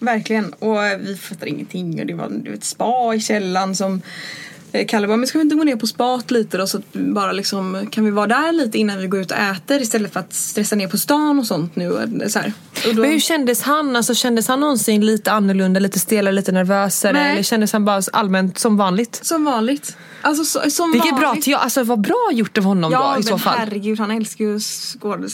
Verkligen. 0.00 0.52
Och 0.52 0.78
vi 0.98 1.16
fattade 1.16 1.50
ingenting 1.50 2.00
och 2.00 2.06
det 2.06 2.14
var 2.14 2.54
ett 2.54 2.64
spa 2.64 3.14
i 3.14 3.20
källaren 3.20 3.76
som 3.76 4.02
Kalle 4.88 5.06
bara, 5.06 5.16
men 5.16 5.26
ska 5.26 5.38
vi 5.38 5.42
inte 5.42 5.56
gå 5.56 5.64
ner 5.64 5.76
på 5.76 5.86
spat 5.86 6.30
lite 6.30 6.56
då 6.58 6.66
så 6.66 6.78
att 6.78 6.92
bara 6.92 7.32
liksom 7.32 7.86
kan 7.90 8.04
vi 8.04 8.10
vara 8.10 8.26
där 8.26 8.52
lite 8.52 8.78
innan 8.78 8.98
vi 8.98 9.06
går 9.06 9.20
ut 9.20 9.30
och 9.30 9.36
äter 9.36 9.82
istället 9.82 10.12
för 10.12 10.20
att 10.20 10.32
stressa 10.34 10.76
ner 10.76 10.88
på 10.88 10.98
stan 10.98 11.38
och 11.38 11.46
sånt 11.46 11.76
nu. 11.76 11.90
och 11.90 12.00
Så 12.30 12.38
då, 12.84 13.00
Men 13.00 13.10
hur 13.10 13.20
kändes 13.20 13.62
han? 13.62 13.96
Alltså, 13.96 14.14
kändes 14.14 14.48
han 14.48 14.60
någonsin 14.60 15.06
lite 15.06 15.32
annorlunda, 15.32 15.80
lite 15.80 15.98
stelare, 15.98 16.34
lite 16.34 16.52
nervösare? 16.52 17.12
Nej. 17.12 17.32
Eller 17.32 17.42
kändes 17.42 17.72
han 17.72 17.84
bara 17.84 18.02
allmänt 18.12 18.58
som 18.58 18.76
vanligt? 18.76 19.20
Som 19.22 19.44
vanligt. 19.44 19.96
Alltså 20.22 20.44
så, 20.44 20.70
som 20.70 20.92
Vilket 20.92 21.16
bra, 21.16 21.26
vanligt. 21.26 21.44
te- 21.44 21.54
alltså, 21.54 21.82
vad 21.82 22.00
bra 22.00 22.30
gjort 22.32 22.58
av 22.58 22.64
honom 22.64 22.92
Ja 22.92 22.98
då 23.08 23.12
i 23.12 23.14
men 23.14 23.22
så 23.22 23.38
fall. 23.38 23.54
herregud 23.58 23.98
han 24.00 24.10
älskar 24.10 24.44
ju 24.44 24.60
skåd, 24.60 25.30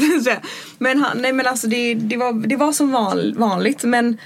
jag 0.14 0.22
säga. 0.22 0.40
Men 0.78 0.98
han, 1.02 1.18
nej 1.18 1.32
men 1.32 1.46
alltså 1.46 1.66
det, 1.66 1.94
det, 1.94 2.16
var, 2.16 2.32
det 2.48 2.56
var 2.56 2.72
som 2.72 2.92
van, 2.92 3.34
vanligt 3.36 3.84
men 3.84 4.18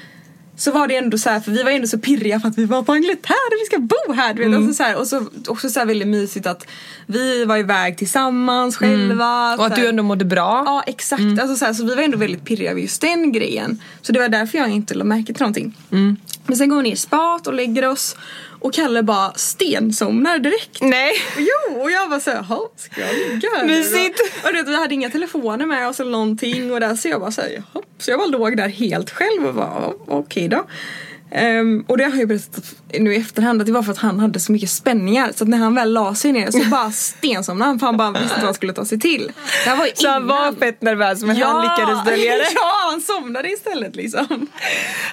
så 0.61 0.71
var 0.73 0.89
det 0.89 0.97
ändå 0.97 1.19
så 1.19 1.31
här, 1.31 1.41
för 1.41 1.51
vi 1.53 1.63
var 1.63 1.71
ändå 1.71 1.87
så 1.89 1.99
pirriga 1.99 2.41
för 2.41 2.49
att 2.49 2.59
vi 2.59 2.65
var 2.65 2.83
på 2.83 2.93
Angleterre 2.93 3.57
vi 3.61 3.67
ska 3.67 3.79
bo 3.79 4.13
här. 4.13 4.35
Du 4.35 4.39
vet, 4.41 4.47
Mm. 4.49 4.63
alltså 4.63 4.75
så 4.75 4.83
här, 4.83 4.97
och 4.97 5.07
så 5.07 5.27
också 5.47 5.69
så 5.71 5.79
här 5.79 5.87
väldigt 5.87 6.09
mysigt 6.09 6.47
att 6.47 6.67
vi 7.07 7.45
var 7.45 7.57
iväg 7.57 7.99
tillsammans 7.99 8.77
själva. 8.77 9.47
Mm. 9.47 9.61
Och 9.61 9.67
att 9.67 9.77
du 9.77 9.87
ändå 9.89 10.03
mådde 10.03 10.25
bra. 10.25 10.63
Ja 10.67 10.83
exakt, 10.87 11.23
alltså 11.41 11.57
så, 11.57 11.65
här, 11.65 11.73
så 11.73 11.85
vi 11.85 11.95
var 11.95 12.03
ändå 12.03 12.19
väldigt 12.19 12.45
pirriga 12.45 12.71
över 12.71 12.81
just 12.81 13.01
den 13.01 13.33
grejen. 13.33 13.79
Så 14.03 14.13
det 14.13 14.19
var 14.19 14.29
därför 14.29 14.59
jag 14.59 14.69
inte 14.71 14.95
lade 14.95 15.09
märke 15.09 15.33
till 15.33 15.41
någonting. 15.43 15.77
Mm. 15.91 16.17
Men 16.47 16.57
sen 16.57 16.69
går 16.69 16.77
vi 16.77 16.83
ner 16.83 16.93
i 16.93 16.97
spat 16.97 17.47
och 17.47 17.55
lägger 17.55 17.89
oss 17.89 18.17
och 18.61 18.75
Kalle 18.75 19.03
bara 19.03 19.33
stensomnar 19.35 20.39
direkt. 20.39 20.81
Nej. 20.81 21.13
Jo, 21.39 21.81
och 21.81 21.91
jag 21.91 22.09
var 22.09 22.21
såhär, 22.21 22.45
jaha, 22.49 22.61
ska 22.77 23.01
jag 23.01 23.15
ligga 23.15 23.49
här 23.57 23.65
nu 23.65 23.73
då?" 23.73 23.79
Mysigt. 23.79 24.21
Och 24.45 24.53
du 24.53 24.59
vet, 24.59 24.69
vi 24.69 24.77
hade 24.77 24.95
inga 24.95 25.11
telefoner 25.11 25.67
med 25.67 25.89
oss 25.89 26.01
eller 26.01 26.11
någonting 26.11 26.73
och 26.73 26.81
där 26.81 26.95
så 26.95 27.09
jag 27.09 27.21
bara 27.21 27.31
såhär, 27.31 27.51
jaha. 27.51 27.83
Så 27.99 28.11
jag 28.11 28.19
bara 28.21 28.29
låg 28.29 28.57
där 28.57 28.69
helt 28.69 29.11
själv 29.11 29.47
och 29.47 29.55
bara, 29.55 29.73
"Ja, 29.83 29.95
okej 30.09 30.49
då. 30.49 30.65
Ehm, 31.33 31.85
och 31.89 31.99
det 31.99 32.05
har 32.05 32.11
jag 32.11 32.19
ju 32.19 32.27
berättat 32.27 32.65
nu 32.99 33.15
i 33.15 33.17
efterhand 33.17 33.61
att 33.61 33.67
det 33.67 33.73
var 33.73 33.83
för 33.83 33.93
att 33.93 33.99
han 33.99 34.21
hade 34.21 34.41
så 34.41 34.53
mycket 34.53 34.71
spänningar 34.71 35.33
så 35.37 35.45
att 35.45 35.49
när 35.49 35.59
han 35.59 35.75
väl 35.75 35.93
la 35.93 36.15
sig 36.15 36.33
ner 36.33 36.51
så 36.51 36.65
bara 36.71 36.91
stensomnade 36.93 37.69
han 37.71 37.79
för 37.79 37.87
han 37.87 37.97
bara 37.97 38.11
visste 38.11 38.35
vad 38.37 38.45
han 38.45 38.55
skulle 38.55 38.73
ta 38.73 38.85
sig 38.85 39.01
till. 39.01 39.33
Det 39.65 39.71
var 39.75 39.89
Så 39.95 40.09
han 40.09 40.27
var 40.27 40.53
fett 40.53 40.83
nervös 40.83 41.23
men 41.23 41.37
han 41.37 41.63
lyckades 41.63 42.05
dölja 42.05 42.35
det. 42.37 42.47
ja, 42.55 42.73
han 42.91 43.01
somnade 43.01 43.51
istället 43.53 43.97
liksom. 43.97 44.27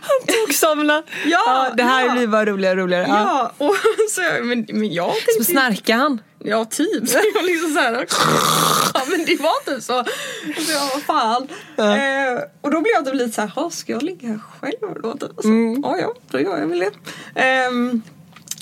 Han 0.01 0.27
tog 0.27 0.53
somna. 0.53 1.03
Ja, 1.25 1.71
det 1.77 1.83
här 1.83 2.05
ja. 2.05 2.11
blir 2.11 2.27
bara 2.27 2.45
roligare 2.45 2.71
och 2.71 2.77
roligare. 2.87 3.05
Ja. 3.09 3.51
Ja, 3.57 3.65
och 3.65 3.75
så, 4.11 4.21
men, 4.43 4.65
men 4.69 4.93
jag 4.93 5.07
Så 5.13 5.13
tänkte 5.13 5.37
ju- 5.37 5.43
snarkade 5.43 5.99
han. 5.99 6.19
Ja, 6.43 6.65
typ. 6.65 7.09
Så 7.09 7.17
jag 7.35 7.45
liksom 7.45 7.73
så 7.73 7.79
här, 7.79 8.05
ja 8.93 9.01
men 9.09 9.25
det 9.25 9.35
var 9.41 9.65
typ 9.65 9.83
så. 9.83 10.03
Så 10.65 10.71
jag 10.71 10.89
vad 10.93 11.01
fan. 11.03 11.47
Eh, 11.77 12.39
och 12.61 12.71
då 12.71 12.81
blev 12.81 12.93
jag 12.93 13.05
typ 13.05 13.13
lite 13.15 13.31
så 13.35 13.41
här, 13.41 13.47
"Ha, 13.47 13.69
ska 13.69 13.91
jag 13.91 14.03
ligga 14.03 14.39
själv 14.59 15.01
då? 15.03 15.13
Typ. 15.13 15.31
Så, 15.41 15.47
Ja, 15.83 15.97
ja, 15.97 16.13
då 16.31 16.39
gör 16.39 16.57
jag 16.59 16.67
väl 16.67 16.79
det. 16.79 16.91
Ehm, 17.41 18.01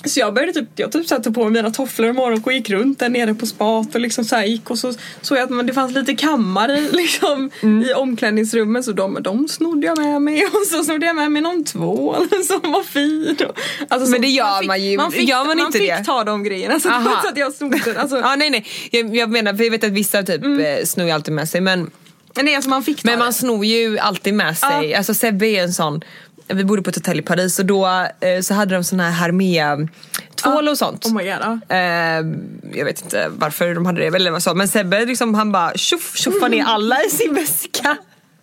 så 0.08 0.20
jag 0.20 0.34
började 0.34 0.52
typ, 0.52 0.68
jag 0.74 0.92
typ 0.92 1.06
satte 1.06 1.30
på 1.30 1.48
mina 1.48 1.70
tofflor 1.70 2.10
imorgon 2.10 2.42
och 2.44 2.52
gick 2.52 2.70
runt 2.70 2.98
där 2.98 3.08
nere 3.08 3.34
på 3.34 3.46
spat 3.46 3.94
och 3.94 4.00
liksom 4.00 4.24
så 4.24 4.40
gick 4.40 4.70
och 4.70 4.78
så 4.78 4.92
såg 5.20 5.38
jag 5.38 5.44
att 5.44 5.50
man, 5.50 5.66
det 5.66 5.72
fanns 5.72 5.92
lite 5.92 6.14
kammare 6.14 6.78
i, 6.78 6.88
liksom, 6.92 7.50
i 7.62 7.92
omklädningsrummet 7.94 8.84
så 8.84 8.92
de, 8.92 9.22
de 9.22 9.48
snodde 9.48 9.86
jag 9.86 9.98
med 9.98 10.22
mig 10.22 10.44
och 10.46 10.66
så 10.66 10.84
snodde 10.84 11.06
jag 11.06 11.16
med 11.16 11.32
mig 11.32 11.42
någon 11.42 11.64
tvål 11.64 12.28
som 12.46 12.72
var 12.72 12.82
fin. 12.82 13.36
Och, 13.48 13.58
alltså, 13.88 14.10
Men 14.10 14.20
det 14.20 14.28
gör 14.28 14.58
fick, 14.58 14.66
man 14.66 14.82
ju. 14.82 14.96
Man 14.96 15.12
fick, 15.12 15.28
Gör 15.28 15.44
man 15.44 15.60
inte 15.60 15.78
fick 15.78 15.88
det? 15.88 16.04
ta 16.04 16.24
de 16.24 16.44
grejerna 16.44 16.80
så, 16.80 16.88
så 17.22 17.28
att 17.28 17.36
jag 17.36 17.52
snodde. 17.52 17.76
Alltså, 17.96 18.16
Ja, 18.16 18.36
nej, 18.36 18.50
nej. 18.50 18.66
Jag, 18.90 19.16
jag 19.16 19.30
menar, 19.30 19.54
för 19.54 19.64
jag 19.64 19.70
vet 19.70 19.84
att 19.84 19.90
vissa 19.90 20.22
typ 20.22 20.44
mm. 20.44 20.86
snor 20.86 21.06
ju 21.06 21.12
alltid 21.12 21.34
med 21.34 21.48
sig 21.48 21.60
men, 21.60 21.90
Nej 22.42 22.54
alltså 22.54 22.70
man 22.70 22.84
men 23.02 23.18
man 23.18 23.32
snor 23.32 23.64
ju 23.64 23.98
alltid 23.98 24.34
med 24.34 24.58
sig. 24.58 24.94
Alltså 24.94 25.14
Sebbe 25.14 25.46
är 25.46 25.62
en 25.62 25.72
sån 25.72 26.00
vi 26.48 26.64
bodde 26.64 26.82
på 26.82 26.90
ett 26.90 26.96
hotell 26.96 27.18
i 27.18 27.22
Paris 27.22 27.58
och 27.58 27.66
då 27.66 28.06
eh, 28.20 28.40
så 28.40 28.54
hade 28.54 28.74
de 28.74 28.84
sån 28.84 29.00
här 29.00 29.10
Hermé 29.10 29.88
tvål 30.34 30.68
och 30.68 30.78
sånt. 30.78 31.06
Oh 31.06 31.14
my 31.14 31.24
god, 31.24 31.60
ja. 31.68 31.76
Eh, 31.76 32.26
jag 32.72 32.84
vet 32.84 33.02
inte 33.02 33.28
varför 33.28 33.74
de 33.74 33.86
hade 33.86 34.00
det 34.00 34.16
eller 34.16 34.30
vad 34.30 34.42
så 34.42 34.54
men 34.54 34.68
Sebbe 34.68 35.04
liksom 35.04 35.34
han 35.34 35.52
bara 35.52 35.72
tjoff 35.74 36.16
tjoffade 36.16 36.48
ner 36.48 36.64
alla 36.64 37.04
i 37.04 37.10
sin 37.10 37.34
väska. 37.34 37.96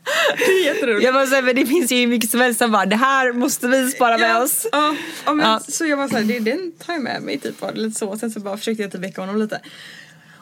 Det 0.37 0.43
är 0.43 0.65
jätteroligt. 0.65 1.05
Jag 1.05 1.13
bara 1.13 1.27
såhär, 1.27 1.41
men 1.41 1.55
det 1.55 1.65
finns 1.65 1.91
ju 1.91 1.99
hur 1.99 2.07
mycket 2.07 2.29
som 2.29 2.41
helst. 2.41 2.59
Han 2.59 2.71
bara, 2.71 2.85
det 2.85 2.95
här 2.95 3.33
måste 3.33 3.67
vi 3.67 3.91
spara 3.91 4.17
med 4.17 4.37
oss. 4.37 4.67
Ja, 4.71 4.95
ja, 5.25 5.33
men 5.33 5.45
Ja. 5.45 5.59
Så 5.67 5.85
jag 5.85 5.97
var 5.97 6.07
såhär, 6.07 6.23
det, 6.23 6.39
den 6.39 6.71
tar 6.71 6.93
jag 6.93 7.01
med 7.01 7.21
mig 7.21 7.39
typ 7.39 7.61
var 7.61 7.71
det 7.71 7.79
lite 7.79 7.99
så. 7.99 8.17
Sen 8.17 8.31
så 8.31 8.39
bara 8.39 8.57
försökte 8.57 8.83
jag 8.83 8.91
typ 8.91 9.01
väcka 9.01 9.21
honom 9.21 9.37
lite. 9.37 9.61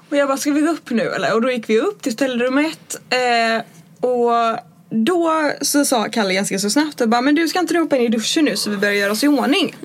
Och 0.09 0.17
jag 0.17 0.27
bara, 0.27 0.37
ska 0.37 0.51
vi 0.51 0.61
gå 0.61 0.71
upp 0.71 0.89
nu 0.89 1.01
eller? 1.01 1.33
Och 1.33 1.41
då 1.41 1.51
gick 1.51 1.69
vi 1.69 1.79
upp 1.79 2.01
till 2.01 2.11
hotellrummet. 2.11 3.01
Eh, 3.09 3.63
och 4.09 4.59
då 4.91 5.51
så 5.61 5.85
sa 5.85 6.09
Kalle 6.09 6.33
ganska 6.33 6.59
så 6.59 6.69
snabbt 6.69 7.01
och 7.01 7.09
bara, 7.09 7.21
men 7.21 7.35
du 7.35 7.47
ska 7.47 7.59
inte 7.59 7.73
du 7.73 7.79
hoppa 7.79 7.97
in 7.97 8.03
i 8.03 8.07
duschen 8.07 8.45
nu 8.45 8.55
så 8.55 8.69
vi 8.69 8.77
börjar 8.77 8.93
göra 8.93 9.11
oss 9.11 9.23
i 9.23 9.27
ordning? 9.27 9.75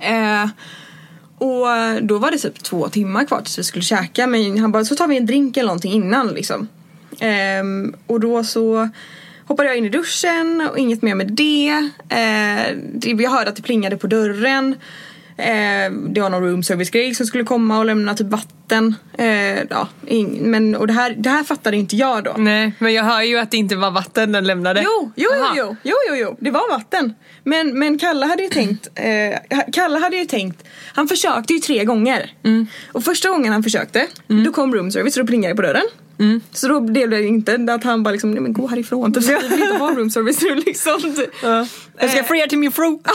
Eh, 0.00 0.48
och 1.38 1.66
då 2.02 2.18
var 2.18 2.30
det 2.30 2.38
typ 2.38 2.62
två 2.62 2.88
timmar 2.88 3.24
kvar 3.24 3.40
tills 3.40 3.58
vi 3.58 3.62
skulle 3.62 3.82
käka 3.82 4.26
men 4.26 4.58
han 4.58 4.72
bara 4.72 4.84
så 4.84 4.94
tar 4.96 5.08
vi 5.08 5.16
en 5.16 5.26
drink 5.26 5.56
eller 5.56 5.66
någonting 5.66 5.92
innan 5.92 6.28
liksom. 6.28 6.68
Ehm, 7.20 7.94
och 8.06 8.20
då 8.20 8.44
så 8.44 8.88
hoppade 9.46 9.68
jag 9.68 9.78
in 9.78 9.84
i 9.84 9.88
duschen 9.88 10.68
och 10.70 10.78
inget 10.78 11.02
mer 11.02 11.14
med 11.14 11.32
det. 11.32 11.90
Eh, 12.08 13.12
jag 13.22 13.30
hörde 13.30 13.50
att 13.50 13.56
det 13.56 13.62
plingade 13.62 13.96
på 13.96 14.06
dörren. 14.06 14.74
Eh, 15.36 15.92
det 16.08 16.20
var 16.20 16.30
någon 16.30 16.42
room 16.42 16.62
service 16.62 16.90
grej 16.90 17.14
som 17.14 17.26
skulle 17.26 17.44
komma 17.44 17.78
och 17.78 17.86
lämna 17.86 18.14
typ 18.14 18.26
vatten. 18.26 18.94
Eh, 19.18 19.62
ja, 19.70 19.88
men, 20.40 20.76
och 20.76 20.86
det 20.86 20.92
här, 20.92 21.14
det 21.18 21.30
här 21.30 21.44
fattade 21.44 21.76
inte 21.76 21.96
jag 21.96 22.24
då. 22.24 22.34
Nej, 22.38 22.72
men 22.78 22.92
jag 22.92 23.04
hör 23.04 23.22
ju 23.22 23.38
att 23.38 23.50
det 23.50 23.56
inte 23.56 23.76
var 23.76 23.90
vatten 23.90 24.32
den 24.32 24.44
lämnade. 24.46 24.82
Jo, 24.84 25.12
jo, 25.16 25.30
jo, 25.36 25.42
Aha. 25.42 25.54
jo, 25.56 25.76
jo, 25.82 25.94
jo, 26.08 26.14
jo, 26.16 26.36
det 26.40 26.50
var 26.50 26.70
vatten. 26.70 27.14
Men, 27.44 27.78
men 27.78 27.98
Kalle 27.98 28.26
hade 28.26 28.42
ju 28.42 28.48
tänkt, 28.48 28.88
eh, 28.94 29.60
Kalle 29.72 29.98
hade 29.98 30.16
ju 30.16 30.24
tänkt, 30.24 30.64
han 30.94 31.08
försökte 31.08 31.52
ju 31.52 31.58
tre 31.58 31.84
gånger. 31.84 32.32
Och 32.92 33.04
första 33.04 33.28
gången 33.28 33.52
han 33.52 33.62
försökte, 33.62 34.06
då 34.44 34.52
kom 34.52 34.74
room 34.74 34.90
service 34.90 35.16
och 35.16 35.22
då 35.22 35.26
plingade 35.26 35.54
på 35.54 35.62
dörren. 35.62 35.84
Så 36.52 36.68
då 36.68 36.80
blev 36.80 37.10
det 37.10 37.22
inte 37.22 37.74
att 37.74 37.84
han 37.84 38.02
bara 38.02 38.10
liksom, 38.10 38.30
nej 38.30 38.40
men 38.40 38.52
gå 38.52 38.66
härifrån, 38.66 39.12
typ, 39.12 39.24
vi 39.28 39.48
vill 39.48 39.62
inte 39.62 39.74
ha 39.74 39.90
room 39.90 40.10
service 40.10 40.42
nu 40.42 40.54
liksom. 40.66 41.00
typ. 41.16 41.30
Ja. 41.42 41.66
Jag 41.98 42.10
ska 42.10 42.18
Eh, 42.18 42.24
fria 42.24 42.46
till 42.46 42.58
min 42.58 42.72
fru. 42.72 42.84
Ja 43.04 43.12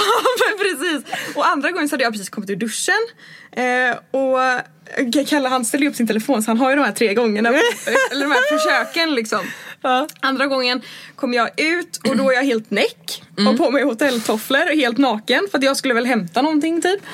men 0.50 0.58
precis! 0.58 1.16
Och 1.36 1.48
andra 1.48 1.72
gången 1.72 1.90
så 1.90 1.94
hade 1.94 2.04
jag 2.04 2.14
precis 2.14 2.30
kommit 2.30 2.50
ur 2.50 2.56
duschen 2.56 2.94
eh, 3.52 3.98
och 4.12 4.44
eh, 4.44 5.26
Kalle 5.28 5.50
han 5.50 5.66
ställde 5.66 5.88
upp 5.88 5.96
sin 5.96 6.08
telefon 6.08 6.44
så 6.44 6.52
han 6.52 6.58
har 6.58 6.70
ju 6.70 6.76
de 6.76 6.82
här 6.82 6.92
tre 6.92 7.14
gångerna, 7.14 7.50
eller 8.12 8.26
de 8.26 8.32
här 8.32 8.58
försöken 8.58 9.16
liksom. 9.16 9.40
Ja. 9.82 10.08
Andra 10.20 10.48
gången 10.48 10.82
kom 11.16 11.34
jag 11.34 11.62
ut 11.62 12.00
och 12.10 12.18
då 12.18 12.30
är 12.32 12.36
jag 12.36 12.44
helt 12.44 12.72
näck. 12.72 13.24
Mm. 13.38 13.48
Har 13.48 13.66
på 13.66 13.72
mig 13.72 13.84
hotelltofflor, 13.84 14.76
helt 14.76 14.98
naken 14.98 15.48
för 15.52 15.58
att 15.58 15.64
jag 15.64 15.78
skulle 15.78 15.94
väl 15.94 16.06
hämta 16.06 16.42
någonting 16.42 16.82
typ. 16.82 17.00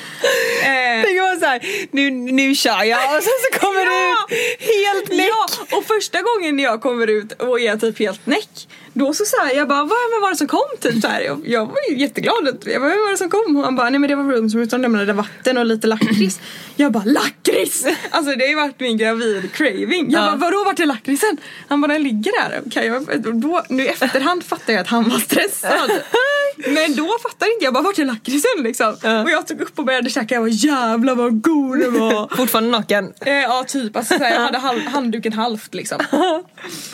Eh, 0.63 1.01
Tänk 1.05 1.21
om 1.21 1.39
såhär, 1.39 1.61
nu, 1.91 2.11
nu 2.11 2.55
kör 2.55 2.83
jag 2.83 3.17
och 3.17 3.23
sen 3.23 3.31
så 3.51 3.59
kommer 3.59 3.81
Ja! 3.81 4.15
du 4.29 4.35
ut 4.35 4.61
helt 4.85 5.09
näck. 5.17 5.29
Ja, 5.29 5.77
och 5.77 5.83
första 5.85 6.19
gången 6.21 6.59
jag 6.59 6.81
kommer 6.81 7.07
ut 7.07 7.31
och 7.41 7.59
är 7.59 7.77
typ 7.77 7.99
helt 7.99 8.25
näck 8.25 8.67
då 8.95 9.13
så 9.13 9.25
sa 9.25 9.49
jag 9.51 9.67
bara, 9.67 9.79
vad 9.83 9.89
var 10.21 10.29
det 10.29 10.35
som 10.35 10.47
kom? 10.47 10.59
Typ 10.81 11.01
så 11.01 11.07
här. 11.07 11.21
Jag, 11.21 11.41
jag 11.47 11.65
var 11.65 11.75
ju 11.89 11.97
jätteglad. 11.97 12.63
Jag 12.65 12.81
bara, 12.81 12.89
vem 12.89 12.99
var 12.99 13.11
det 13.11 13.17
som 13.17 13.29
kom? 13.29 13.57
Och 13.57 13.63
han 13.63 13.75
bara, 13.75 13.89
nej 13.89 13.99
men 13.99 14.09
det 14.09 14.15
var 14.15 14.23
room 14.23 14.49
som 14.69 14.81
lämnade 14.81 15.13
vatten 15.13 15.57
och 15.57 15.65
lite 15.65 15.87
lakrits. 15.87 16.39
Jag 16.75 16.91
bara, 16.91 17.03
lakrits! 17.05 17.85
Alltså 18.11 18.35
det 18.35 18.43
har 18.43 18.49
ju 18.49 18.55
varit 18.55 18.79
min 18.79 18.97
gravid 18.97 19.53
craving. 19.53 20.11
Jag 20.11 20.21
Ja. 20.21 20.25
bara, 20.25 20.35
vadå 20.35 20.63
vart 20.63 20.79
är 20.79 20.85
lakritsen? 20.85 21.37
Han 21.67 21.81
bara, 21.81 21.93
den 21.93 22.03
ligger 22.03 22.31
där. 22.49 22.61
Okej, 22.65 22.87
jag, 22.87 23.21
då, 23.41 23.63
nu 23.69 23.83
i 23.83 23.87
efterhand 23.87 24.43
fattar 24.43 24.73
jag 24.73 24.79
att 24.81 24.87
han 24.87 25.09
var 25.09 25.19
stressad. 25.19 25.91
Men 26.67 26.95
då 26.95 27.17
fattade 27.23 27.51
inte 27.51 27.65
jag 27.65 27.73
bara 27.73 27.83
vart 27.83 27.99
är 27.99 28.05
lakritsen 28.05 28.63
liksom. 28.63 28.97
Ja. 29.03 29.23
Och 29.23 29.29
jag 29.29 29.47
tog 29.47 29.61
upp 29.61 29.79
och 29.79 29.85
började 29.85 30.09
käka. 30.09 30.35
Jag 30.35 30.41
var 30.41 30.65
jävlar 30.65 31.15
vad 31.15 31.41
god 31.41 31.79
den 31.79 31.99
var. 31.99 32.35
Fortfarande 32.37 32.69
naken. 32.69 33.13
Eh, 33.21 33.33
ja 33.33 33.63
typ, 33.67 33.95
alltså, 33.95 34.17
såhär, 34.17 34.33
jag 34.33 34.41
hade 34.41 34.57
halv, 34.57 34.79
handduken 34.87 35.33
halvt 35.33 35.73
liksom. 35.73 35.99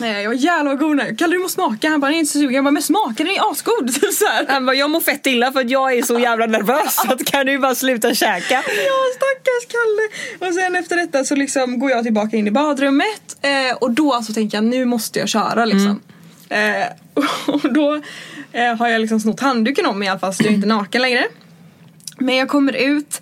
Eh, 0.00 0.20
jag 0.20 0.28
var 0.28 0.34
jävlar 0.36 0.70
vad 0.70 0.78
god 0.78 0.96
den 0.96 1.06
är. 1.06 1.16
Kalle 1.16 1.34
du 1.34 1.38
måste 1.38 1.54
smaka. 1.54 1.88
Han 1.88 2.00
bara, 2.00 2.06
den 2.06 2.14
är 2.14 2.18
inte 2.18 2.32
så 2.32 2.38
sugen. 2.38 2.54
Jag 2.54 2.64
bara, 2.64 2.70
men 2.70 2.82
smaka 2.82 3.14
den 3.24 3.28
är 3.28 3.50
asgod. 3.52 4.00
Typ 4.00 4.12
såhär. 4.12 4.46
Han 4.48 4.66
bara, 4.66 4.76
jag 4.76 4.90
mår 4.90 5.00
fett 5.00 5.26
illa 5.26 5.52
för 5.52 5.60
att 5.60 5.70
jag 5.70 5.94
är 5.94 6.02
så 6.02 6.18
jävla 6.18 6.46
nervös 6.46 6.94
så 6.94 7.12
att 7.12 7.24
kan 7.24 7.46
du 7.46 7.58
bara 7.58 7.74
sluta 7.74 8.14
käka? 8.14 8.54
Ja 8.66 9.00
stackars 9.16 9.66
Kalle. 9.68 10.48
Och 10.48 10.54
sen 10.54 10.76
efter 10.76 10.96
detta 10.96 11.24
så 11.24 11.34
liksom 11.34 11.78
går 11.78 11.90
jag 11.90 12.04
tillbaka 12.04 12.36
in 12.36 12.46
i 12.46 12.50
badrummet 12.50 13.36
eh, 13.42 13.76
och 13.76 13.90
då 13.90 14.22
så 14.22 14.32
tänker 14.32 14.56
jag 14.56 14.64
nu 14.64 14.84
måste 14.84 15.18
jag 15.18 15.28
köra 15.28 15.64
liksom. 15.64 16.00
Eh, 16.48 16.86
och 17.46 17.72
då 17.72 18.00
eh, 18.52 18.76
har 18.76 18.88
jag 18.88 19.00
liksom 19.00 19.20
snott 19.20 19.40
handduken 19.40 19.86
om 19.86 20.02
i 20.02 20.08
alla 20.08 20.18
fall 20.18 20.34
så 20.34 20.42
jag 20.42 20.50
är 20.50 20.54
inte 20.54 20.68
naken 20.76 21.02
längre. 21.02 21.24
Men 22.18 22.36
jag 22.36 22.48
kommer 22.48 22.72
ut 22.72 23.20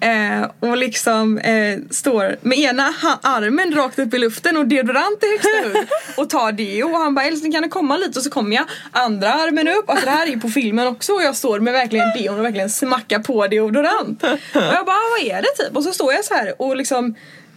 eh, 0.00 0.50
och 0.60 0.76
liksom 0.76 1.38
eh, 1.38 1.78
står 1.90 2.36
med 2.40 2.58
ena 2.58 2.94
armen 3.22 3.74
rakt 3.74 3.98
upp 3.98 4.14
i 4.14 4.18
luften 4.18 4.56
och 4.56 4.66
deodorant 4.66 5.22
i 5.22 5.26
högsta 5.26 5.78
hugg 5.78 5.88
och 6.16 6.30
tar 6.30 6.52
det 6.52 6.84
och 6.84 6.90
han 6.90 7.14
bara 7.14 7.24
älskling 7.24 7.52
kan 7.52 7.62
du 7.62 7.68
komma 7.68 7.96
lite 7.96 8.18
och 8.18 8.22
så 8.24 8.30
kommer 8.30 8.56
jag 8.56 8.64
andra 8.92 9.32
armen 9.32 9.68
upp, 9.68 9.90
alltså 9.90 10.04
det 10.04 10.10
här 10.10 10.26
är 10.26 10.30
ju 10.30 10.40
på 10.40 10.48
filmen 10.48 10.86
också 10.86 11.12
och 11.12 11.22
jag 11.22 11.36
står 11.36 11.60
med 11.60 11.72
verkligen 11.72 12.08
deon 12.18 12.38
och 12.38 12.44
verkligen 12.44 12.70
smackar 12.70 13.18
på 13.18 13.46
deodorant. 13.46 14.22
Och 14.22 14.38
jag 14.54 14.86
bara 14.86 15.10
vad 15.18 15.36
är 15.36 15.42
det 15.42 15.64
typ? 15.64 15.76
Och 15.76 15.84
så 15.84 15.92
står 15.92 16.12
jag 16.12 16.24
så 16.24 16.34
här 16.34 16.62
och 16.62 16.76
liksom 16.76 17.14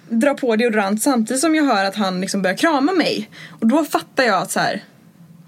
drar 0.09 0.33
på 0.33 0.55
deodorant 0.55 1.03
samtidigt 1.03 1.41
som 1.41 1.55
jag 1.55 1.63
hör 1.63 1.85
att 1.85 1.95
han 1.95 2.21
liksom 2.21 2.41
börjar 2.41 2.57
krama 2.57 2.91
mig. 2.91 3.29
Och 3.59 3.67
då 3.67 3.85
fattar 3.85 4.23
jag 4.23 4.41
att 4.41 4.51
så 4.51 4.59
här 4.59 4.83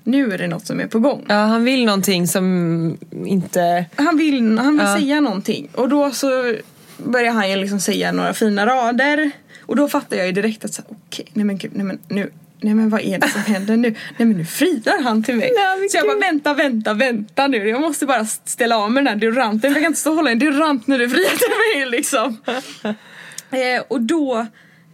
nu 0.04 0.34
är 0.34 0.38
det 0.38 0.48
något 0.48 0.68
som 0.68 0.80
är 0.80 0.88
på 0.88 1.00
gång. 1.00 1.26
Ja, 1.28 1.36
han 1.36 1.64
vill 1.64 1.86
någonting 1.86 2.28
som 2.28 2.98
inte... 3.26 3.86
Han 3.96 4.18
vill, 4.18 4.58
han 4.58 4.78
vill 4.78 4.88
Ja. 4.88 4.98
säga 4.98 5.20
någonting 5.20 5.70
och 5.74 5.90
då 5.90 6.12
så 6.12 6.56
börjar 6.98 7.32
han 7.34 7.50
ju 7.50 7.56
liksom 7.56 7.80
säga 7.80 8.12
några 8.12 8.34
fina 8.34 8.66
rader 8.66 9.32
och 9.66 9.76
då 9.76 9.88
fattar 9.88 10.18
jag 10.18 10.26
ju 10.26 10.32
direkt 10.32 10.66
att 10.66 10.74
så 10.74 10.82
okej, 10.90 11.26
nej 11.34 11.46
men 11.46 11.58
gud, 11.58 11.72
nej 11.76 11.86
men 11.86 12.00
nu 12.08 12.32
Nej 12.64 12.74
men 12.74 12.90
vad 12.90 13.02
är 13.02 13.18
det 13.20 13.28
som 13.30 13.42
händer 13.42 13.78
nu? 13.78 13.90
Nej 13.90 14.28
men 14.28 14.38
nu 14.38 14.46
friar 14.46 15.04
han 15.04 15.24
till 15.24 15.36
mig. 15.36 15.52
Nej, 15.56 15.90
så 15.90 15.98
jag 15.98 16.06
bara 16.08 16.20
vänta, 16.20 16.54
vänta, 16.54 16.94
vänta 16.94 17.48
nu. 17.48 17.70
Jag 17.70 17.82
måste 17.82 18.06
bara 18.06 18.26
ställa 18.26 18.78
av 18.78 18.92
med 18.92 19.04
den 19.04 19.14
här 19.14 19.20
deodoranten. 19.20 19.72
Jag 19.72 19.82
kan 19.82 19.88
inte 19.90 20.00
stå 20.00 20.10
och 20.10 20.16
hålla 20.16 20.32
en 20.32 20.40
deodorant 20.40 20.88
när 20.88 21.00
du 21.00 21.10
friar 21.10 21.30
till 21.30 21.80
mig 21.82 21.90
liksom. 21.92 22.38
eh, 23.52 23.84
och 23.88 24.02
då, 24.02 24.48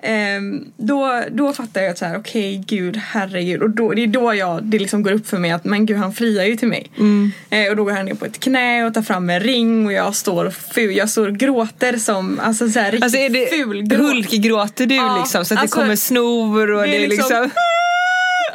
ehm, 0.04 0.66
då, 0.78 1.24
då 1.32 1.54
fattar 1.54 1.82
jag 1.82 1.92
att 1.92 1.98
så 1.98 2.06
här, 2.06 2.18
okej 2.18 2.64
gud 2.68 2.98
herregud. 2.98 3.62
Och 3.62 3.70
då, 3.70 3.94
det 3.94 4.04
är 4.04 4.08
då 4.08 4.34
jag, 4.34 4.64
det 4.64 4.80
liksom 4.80 5.04
går 5.04 5.12
upp 5.12 5.28
för 5.28 5.38
mig 5.38 5.52
att 5.52 5.66
men 5.66 5.86
gud 5.86 5.98
han 5.98 6.14
friar 6.14 6.44
ju 6.44 6.56
till 6.56 6.68
mig. 6.68 6.92
Eh, 7.50 7.70
och 7.70 7.76
då 7.76 7.84
går 7.84 7.92
han 7.92 8.06
ner 8.06 8.14
på 8.14 8.26
ett 8.26 8.40
knä 8.40 8.86
och 8.86 8.94
tar 8.94 9.02
fram 9.02 9.30
en 9.30 9.40
ring 9.40 9.86
och 9.86 9.94
jag 9.94 10.16
står 10.16 10.50
ful, 10.50 10.96
jag 10.96 11.10
står 11.10 11.28
och 11.28 11.38
gråter 11.38 11.98
som 11.98 12.40
alltså 12.40 12.70
så 12.70 12.80
här, 12.80 12.92
riktigt 12.92 13.04
Alltså 13.04 13.20
är 13.20 13.30
det 13.30 13.46
ful 13.46 13.82
gråt. 13.82 14.02
Hulkgråter 14.02 14.86
du 14.86 14.96
Ja, 14.96 15.18
liksom 15.20 15.46
så 15.46 15.54
att 15.54 15.60
alltså, 15.62 15.78
det 15.78 15.82
kommer 15.82 15.96
snor 15.96 16.72
och 16.72 16.82
det 16.82 16.88
det 16.88 16.98
är 16.98 17.04
är 17.04 17.08
liksom... 17.08 17.50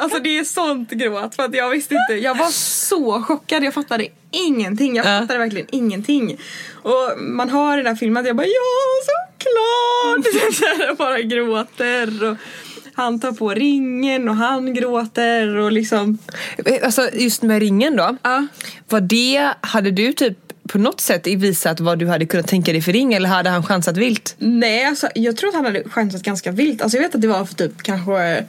Alltså 0.03 0.19
det 0.19 0.39
är 0.39 0.45
sånt 0.45 0.91
gråt 0.91 1.35
för 1.35 1.43
att 1.43 1.55
jag 1.55 1.71
visste 1.71 1.95
inte, 1.95 2.23
jag 2.25 2.35
var 2.39 2.49
så 2.51 3.23
chockad, 3.23 3.65
jag 3.65 3.75
fattade 3.75 4.07
ingenting, 4.31 4.97
jag 4.97 5.07
Ja. 5.07 5.21
fattade 5.21 5.39
verkligen 5.39 5.67
ingenting. 5.71 6.37
Och 6.83 7.21
man 7.21 7.49
hör 7.51 7.75
i 7.75 7.77
den 7.77 7.87
här 7.87 7.95
filmen 7.95 8.21
att 8.21 8.27
jag 8.27 8.37
bara 8.37 8.47
ja 8.47 8.53
såklart! 9.07 10.79
Jag 10.89 10.97
bara 10.97 11.21
gråter 11.21 12.25
och 12.31 12.37
han 12.95 13.21
tar 13.21 13.33
på 13.33 13.51
ringen 13.51 14.29
och 14.29 14.37
han 14.37 14.75
gråter 14.75 15.57
och 15.57 15.73
liksom 15.73 16.19
Alltså 16.83 17.09
just 17.13 17.43
med 17.43 17.61
ringen 17.61 17.97
då. 17.97 18.17
ja. 18.23 18.47
Var 18.89 19.01
det, 19.01 19.53
hade 19.61 19.91
du 19.91 20.13
typ 20.13 20.39
på 20.69 20.79
något 20.79 21.01
sätt 21.01 21.27
visat 21.27 21.81
vad 21.81 21.99
du 21.99 22.07
hade 22.07 22.27
kunnat 22.27 22.47
tänka 22.49 22.73
dig 22.73 22.83
för 22.83 22.93
ring 22.93 23.15
eller 23.15 23.29
hade 23.29 23.51
han 23.51 23.63
chansat 23.63 23.97
vilt? 23.97 24.35
Nej 24.39 24.85
alltså 24.85 25.09
jag 25.15 25.37
tror 25.37 25.49
att 25.49 25.55
han 25.55 25.65
hade 25.65 25.85
chansat 25.89 26.23
ganska 26.23 26.51
vilt, 26.51 26.83
alltså 26.83 26.97
jag 26.99 27.03
vet 27.03 27.15
att 27.15 27.21
det 27.23 27.29
var 27.29 27.45
för 27.45 27.55
typ 27.55 27.83
kanske 27.83 28.45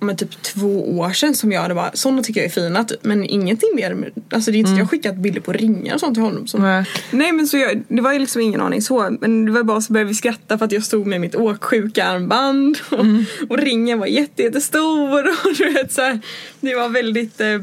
men 0.00 0.16
typ 0.16 0.42
två 0.42 0.98
år 0.98 1.10
sedan 1.10 1.34
som 1.34 1.52
jag 1.52 1.62
hade 1.62 1.74
bara, 1.74 1.90
sådana 1.94 2.22
tycker 2.22 2.40
jag 2.40 2.46
är 2.46 2.50
fina 2.50 2.84
typ, 2.84 3.04
men 3.04 3.24
ingenting 3.24 3.68
mer. 3.74 4.12
Alltså 4.30 4.50
det 4.50 4.56
är 4.56 4.58
inte 4.58 4.70
att 4.70 4.78
jag 4.78 4.84
har 4.84 4.88
skickat 4.90 5.16
bilder 5.16 5.40
på 5.40 5.52
ringar 5.52 5.94
och 5.94 6.00
sånt 6.00 6.14
till 6.14 6.22
honom. 6.22 6.46
Som, 6.46 6.62
Nej. 6.62 6.84
Nej 7.10 7.32
men 7.32 7.46
så 7.46 7.56
jag, 7.56 7.82
det 7.88 8.02
var 8.02 8.12
ju 8.12 8.18
liksom 8.18 8.42
ingen 8.42 8.60
aning 8.60 8.82
så. 8.82 9.16
Men 9.20 9.44
det 9.44 9.52
var 9.52 9.62
bara 9.62 9.80
så 9.80 9.92
började 9.92 10.08
vi 10.08 10.14
skratta 10.14 10.58
för 10.58 10.64
att 10.64 10.72
jag 10.72 10.84
stod 10.84 11.06
med 11.06 11.20
mitt 11.20 11.34
åksjuka 11.34 12.04
armband 12.04 12.78
och, 12.90 13.06
och 13.50 13.58
ringen 13.58 13.98
var 13.98 14.06
jätte, 14.06 14.42
jättestor 14.42 15.28
och 15.28 15.54
du 15.58 15.72
vet 15.72 15.92
så 15.92 16.00
här, 16.00 16.20
Det 16.60 16.74
var 16.74 16.88
väldigt 16.88 17.40
eh, 17.40 17.60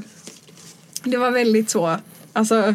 Det 1.04 1.18
var 1.18 1.32
väldigt 1.32 1.70
så, 1.70 1.98
alltså 2.34 2.74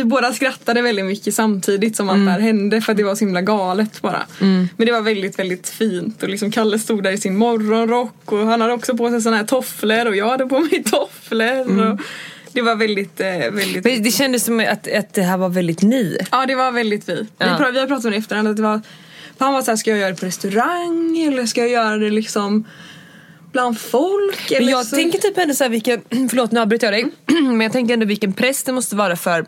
vi 0.00 0.04
båda 0.04 0.32
skrattade 0.32 0.82
väldigt 0.82 1.04
mycket 1.04 1.34
samtidigt 1.34 1.96
som 1.96 2.08
allt 2.08 2.26
det 2.26 2.30
här 2.30 2.40
hände 2.40 2.80
för 2.80 2.92
att 2.92 2.96
det 2.96 3.04
var 3.04 3.14
så 3.14 3.24
himla 3.24 3.40
galet 3.42 4.02
bara. 4.02 4.26
Men 4.76 4.86
det 4.86 4.92
var 4.92 5.00
väldigt, 5.00 5.38
väldigt 5.38 5.68
fint 5.68 6.22
och 6.22 6.28
liksom 6.28 6.50
Kalle 6.50 6.78
stod 6.78 7.02
där 7.02 7.10
i 7.10 7.18
sin 7.18 7.36
morgonrock 7.36 8.32
och 8.32 8.38
han 8.38 8.60
hade 8.60 8.72
också 8.72 8.96
på 8.96 9.10
sig 9.10 9.20
såna 9.22 9.36
här 9.36 9.44
tofflor 9.44 10.06
och 10.06 10.16
jag 10.16 10.28
hade 10.28 10.46
på 10.46 10.58
mig 10.60 10.82
tofflor. 10.90 11.90
Och 11.92 12.00
det 12.52 12.62
var 12.62 12.76
väldigt, 12.76 13.20
eh, 13.20 13.26
väldigt 13.28 13.84
Men 13.84 14.02
det 14.02 14.10
kändes 14.10 14.44
som 14.44 14.60
att, 14.60 14.88
att 14.92 15.14
det 15.14 15.22
här 15.22 15.36
var 15.36 15.48
väldigt 15.48 15.82
ni. 15.82 16.16
Ja 16.30 16.46
det 16.46 16.54
var 16.54 16.72
väldigt 16.72 17.08
vi. 17.08 17.14
Vi, 17.14 17.26
Ja. 17.38 17.70
vi 17.72 17.78
har 17.80 17.86
pratat 17.86 18.04
om 18.04 18.10
det 18.10 18.16
i 18.16 18.20
efterhand 18.20 18.48
att 18.48 18.56
det 18.56 18.62
var 18.62 18.80
Han 19.38 19.52
var 19.52 19.62
såhär, 19.62 19.76
ska 19.76 19.90
jag 19.90 19.98
göra 19.98 20.10
det 20.10 20.16
på 20.20 20.26
restaurang 20.26 21.18
eller 21.28 21.46
ska 21.46 21.60
jag 21.60 21.70
göra 21.70 21.96
det 21.96 22.10
liksom 22.10 22.64
bland 23.52 23.80
folk? 23.80 24.50
Eller 24.50 24.60
Men 24.60 24.68
jag 24.68 24.86
så... 24.86 24.96
tänker 24.96 25.18
typ 25.18 25.38
ändå 25.38 25.54
så 25.54 25.64
här 25.64 25.70
vilken, 25.70 26.00
förlåt 26.30 26.52
nu 26.52 26.60
avbryter 26.60 26.86
jag 26.86 26.94
dig, 26.94 27.06
men 27.42 27.60
jag 27.60 27.72
tänker 27.72 27.94
ändå 27.94 28.06
vilken 28.06 28.32
press 28.32 28.62
det 28.62 28.72
måste 28.72 28.96
vara 28.96 29.16
för, 29.16 29.46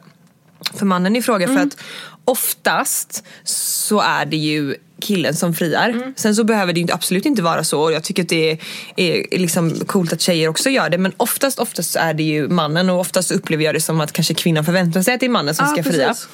för 0.74 0.86
mannen 0.86 1.16
i 1.16 1.22
fråga 1.22 1.46
för 1.48 1.56
att 1.58 1.76
oftast 2.24 3.24
så 3.44 4.00
är 4.00 4.24
det 4.24 4.36
ju 4.36 4.74
killen 5.00 5.34
som 5.36 5.54
friar. 5.54 6.12
Sen 6.16 6.34
så 6.36 6.44
behöver 6.44 6.72
det 6.72 6.80
ju 6.80 6.86
absolut 6.92 7.26
inte 7.26 7.42
vara 7.42 7.64
så 7.64 7.80
och 7.82 7.92
jag 7.92 8.04
tycker 8.04 8.22
att 8.22 8.28
det 8.28 8.50
är, 8.50 8.58
är 8.96 9.38
liksom 9.38 9.70
coolt 9.86 10.12
att 10.12 10.20
tjejer 10.20 10.48
också 10.48 10.70
gör 10.70 10.90
det 10.90 10.98
men 10.98 11.12
oftast 11.16 11.58
oftast 11.58 11.96
är 11.96 12.14
det 12.14 12.22
ju 12.22 12.48
mannen 12.48 12.90
och 12.90 13.00
oftast 13.00 13.30
upplever 13.30 13.64
jag 13.64 13.74
det 13.74 13.80
som 13.80 14.00
att 14.00 14.12
kanske 14.12 14.34
kvinnan 14.34 14.64
förväntar 14.64 15.02
sig 15.02 15.14
att 15.14 15.20
det 15.20 15.26
är 15.26 15.30
mannen 15.30 15.54
som 15.54 15.66
Ja, 15.66 15.72
ska 15.82 15.90
fria. 15.90 16.08
precis. 16.08 16.28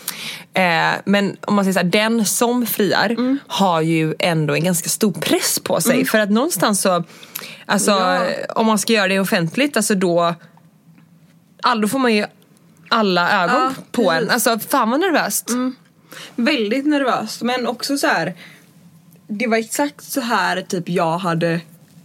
Eh, 0.54 1.00
men 1.04 1.36
om 1.40 1.54
man 1.54 1.64
säger 1.64 1.72
så 1.72 1.78
här, 1.78 1.86
den 1.86 2.24
som 2.24 2.66
friar 2.66 3.10
Mm. 3.10 3.38
har 3.46 3.80
ju 3.80 4.14
ändå 4.18 4.54
en 4.54 4.64
ganska 4.64 4.88
stor 4.88 5.12
press 5.12 5.58
på 5.64 5.80
sig 5.80 6.04
för 6.04 6.18
att 6.18 6.30
någonstans 6.30 6.80
så 6.80 7.04
Alltså 7.66 7.90
Ja. 7.90 8.26
om 8.54 8.66
man 8.66 8.78
ska 8.78 8.92
göra 8.92 9.08
det 9.08 9.20
offentligt, 9.20 9.76
alltså 9.76 9.94
då 9.94 10.34
all, 11.62 11.80
Då 11.80 11.88
får 11.88 11.98
man 11.98 12.14
ju 12.14 12.26
alla 12.88 13.44
ögon 13.44 13.56
Ja, 13.56 13.72
på 13.92 14.02
precis. 14.02 14.22
en. 14.22 14.30
Alltså 14.30 14.58
fan 14.58 14.90
vad 14.90 15.00
nervöst. 15.00 15.50
Väldigt 16.36 16.86
nervöst 16.86 17.42
men 17.42 17.66
också 17.66 17.98
så 17.98 18.06
här. 18.06 18.34
Det 19.28 19.46
var 19.46 19.56
exakt 19.56 20.04
så 20.04 20.20
här 20.20 20.62
typ 20.62 20.88
jag 20.88 21.18
hade 21.18 21.60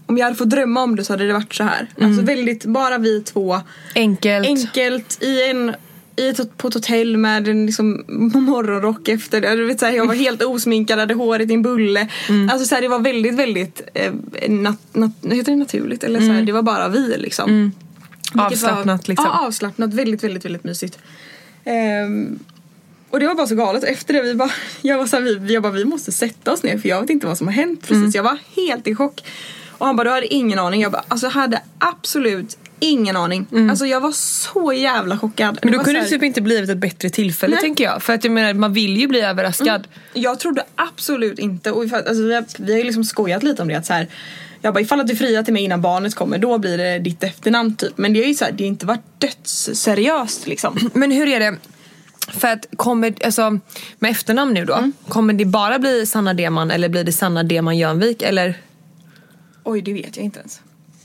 Om 0.05 0.17
jag 0.17 0.25
hade 0.25 0.37
fått 0.37 0.49
drömma 0.49 0.83
om 0.83 0.95
det 0.95 1.03
så 1.05 1.13
hade 1.13 1.27
det 1.27 1.33
varit 1.33 1.53
så 1.53 1.63
här. 1.63 1.87
Alltså 2.01 2.21
väldigt, 2.21 2.65
bara 2.65 2.97
vi 2.97 3.21
två 3.23 3.59
Enkelt. 3.95 4.47
Enkelt 4.47 5.23
i 5.23 5.49
en 5.49 5.75
i 6.15 6.33
på 6.57 6.67
ett 6.67 6.73
hotell 6.73 7.17
med 7.17 7.47
en 7.47 7.65
liksom 7.65 8.03
morgonrock 8.07 9.07
efter. 9.07 9.55
Du 9.55 9.65
vet, 9.65 9.79
så 9.79 9.85
här, 9.85 9.93
jag 9.93 10.05
var 10.05 10.15
helt 10.15 10.43
osminkad, 10.43 10.99
hade 10.99 11.13
håret 11.13 11.49
i 11.49 11.53
en 11.53 11.61
bulle. 11.61 12.07
Alltså 12.51 12.67
så 12.67 12.75
här, 12.75 12.81
det 12.81 12.87
var 12.87 12.99
väldigt, 12.99 13.35
väldigt 13.35 13.81
eh, 13.93 14.11
nat, 14.49 14.77
nat, 14.93 15.11
heter 15.21 15.51
det 15.51 15.57
naturligt? 15.57 16.03
Eller 16.03 16.19
så 16.19 16.31
här, 16.31 16.41
det 16.41 16.51
var 16.51 16.61
bara 16.61 16.87
vi 16.87 17.17
liksom. 17.17 17.49
Vilket 17.51 17.82
Avslappnat, 18.39 18.85
var, 18.85 19.07
liksom. 19.07 19.29
Ja, 19.33 19.47
avslappnat. 19.47 19.93
Väldigt, 19.93 20.23
väldigt, 20.23 20.45
väldigt 20.45 20.63
mysigt. 20.63 20.99
Ehm, 21.63 22.39
och 23.09 23.19
det 23.19 23.27
var 23.27 23.35
bara 23.35 23.47
så 23.47 23.55
galet. 23.55 23.83
Efter 23.83 24.13
det 24.13 24.21
vi 24.21 24.35
bara, 24.35 24.51
jag 24.81 24.97
var 24.97 25.07
så 25.07 25.15
här, 25.15 25.23
vi, 25.23 25.53
jag 25.53 25.63
bara, 25.63 25.73
vi 25.73 25.85
måste 25.85 26.11
sätta 26.11 26.51
oss 26.51 26.63
ner 26.63 26.77
för 26.77 26.89
jag 26.89 27.01
vet 27.01 27.09
inte 27.09 27.27
vad 27.27 27.37
som 27.37 27.47
har 27.47 27.53
hänt 27.53 27.81
precis. 27.81 27.95
Mm. 27.97 28.11
Jag 28.13 28.23
var 28.23 28.37
helt 28.55 28.87
i 28.87 28.95
chock. 28.95 29.23
Och 29.77 29.85
han 29.85 29.95
bara, 29.95 30.03
du 30.03 30.09
hade 30.09 30.33
ingen 30.33 30.59
aning. 30.59 30.81
Jag 30.81 30.91
bara, 30.91 31.03
alltså 31.07 31.25
jag 31.25 31.31
hade 31.31 31.61
absolut 31.77 32.57
ingen 32.79 33.17
aning. 33.17 33.47
Alltså 33.69 33.85
jag 33.85 33.99
var 33.99 34.11
så 34.11 34.73
jävla 34.73 35.17
chockad. 35.17 35.49
Mm. 35.49 35.59
Men 35.61 35.71
då 35.71 35.79
kunde 35.83 35.99
det 35.99 36.05
typ 36.05 36.23
inte 36.23 36.41
blivit 36.41 36.69
ett 36.69 36.77
bättre 36.77 37.09
tillfälle 37.09 37.55
Nej. 37.55 37.61
tänker 37.61 37.83
jag. 37.83 38.03
För 38.03 38.13
att 38.13 38.23
jag 38.23 38.33
menar 38.33 38.53
man 38.53 38.73
vill 38.73 38.97
ju 38.97 39.07
bli 39.07 39.21
överraskad. 39.21 39.87
Jag 40.13 40.39
trodde 40.39 40.63
absolut 40.75 41.39
inte, 41.39 41.71
och 41.71 41.83
alltså, 41.83 42.23
vi, 42.23 42.35
har, 42.35 42.45
vi 42.57 42.71
har 42.71 42.77
ju 42.77 42.83
liksom 42.83 43.03
skojat 43.03 43.43
lite 43.43 43.61
om 43.61 43.67
det 43.67 43.75
att 43.75 43.85
så 43.85 43.93
här, 43.93 44.07
jag 44.63 44.73
bara 44.73 44.80
ifall 44.82 44.99
att 44.99 45.08
du 45.08 45.15
friar 45.15 45.43
till 45.43 45.54
mig 45.54 45.63
innan 45.63 45.82
barnet 45.82 46.15
kommer 46.15 46.38
då 46.38 46.58
blir 46.58 46.78
det 46.78 46.99
ditt 46.99 47.23
efternamn 47.23 47.76
typ. 47.76 47.97
Men 47.97 48.13
det 48.13 48.23
är 48.23 48.28
ju 48.28 48.34
så 48.34 48.45
här, 48.45 48.52
det 48.52 48.63
har 48.63 48.67
inte 48.67 48.86
varit 48.86 49.19
dödsseriöst 49.21 50.47
liksom. 50.47 50.78
Men 50.93 51.12
hur 51.12 51.28
är 51.28 51.39
det? 51.39 51.58
För 52.32 52.47
att 52.47 52.65
kommer, 52.76 53.13
alltså 53.26 53.60
med 53.99 54.12
efternamn 54.12 54.54
nu 54.54 54.65
då, 54.65 54.73
Mm. 54.73 54.93
kommer 55.08 55.34
det 55.34 55.45
bara 55.45 55.80
bli 55.80 56.06
Sanna 56.06 56.34
Deman 56.34 56.71
eller 56.71 56.89
blir 56.89 57.04
det 57.04 57.12
Sanna 57.12 57.43
Deman 57.43 57.78
Jönvik 57.78 58.21
eller 58.21 58.58
Oj 59.63 59.82
det 59.82 59.93
vet 59.93 60.15
jag 60.17 60.26
inte 60.26 60.39
ens. 60.39 60.62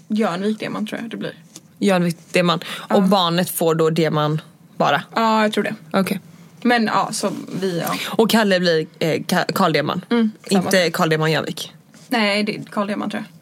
Jönvik 0.09 0.61
det 0.61 0.69
man 0.71 0.87
tror 0.87 1.01
jag 1.01 1.11
det 1.11 1.17
blir. 1.17 1.35
Jönvik 1.79 2.17
Deman? 2.33 2.61
Och 2.77 3.03
barnet 3.03 3.51
får 3.51 3.75
då 3.75 3.91
Deman 3.91 4.41
bara? 4.77 5.03
Ja 5.15 5.43
jag 5.43 5.53
tror 5.53 5.65
det. 5.65 5.75
Okej. 5.93 6.21
Men 6.63 6.85
ja 6.87 7.09
så 7.13 7.33
vi 7.61 7.79
ja. 7.79 7.95
Och 8.07 8.31
Kalle 8.31 8.61
blir 8.61 8.87
eh, 8.99 9.09
Ka- 9.21 9.53
Karl 9.53 9.73
Deman? 9.73 10.05
Mm, 10.11 10.31
inte 10.51 10.91
Karl 10.91 11.09
Deman 11.09 11.33
Jönvik? 11.33 11.73
Nej 12.09 12.43
det 12.43 12.57
är 12.57 12.63
Carl 12.71 12.87
Deman 12.87 13.11
tror 13.11 13.25
jag. 13.29 13.38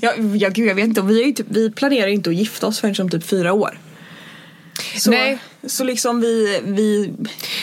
Ja, 0.00 0.12
ja 0.36 0.48
gud 0.48 0.68
jag 0.68 0.74
vet 0.74 0.84
inte 0.84 1.00
vi, 1.00 1.34
typ, 1.34 1.46
vi 1.50 1.70
planerar 1.70 2.06
inte 2.06 2.30
att 2.30 2.36
gifta 2.36 2.66
oss 2.66 2.80
förrän 2.80 2.94
om 2.98 3.10
typ 3.10 3.26
fyra 3.26 3.52
år. 3.52 3.78
Så, 4.96 5.10
Nej. 5.10 5.38
så 5.66 5.84
liksom 5.84 6.20
vi, 6.20 6.60
vi 6.64 7.12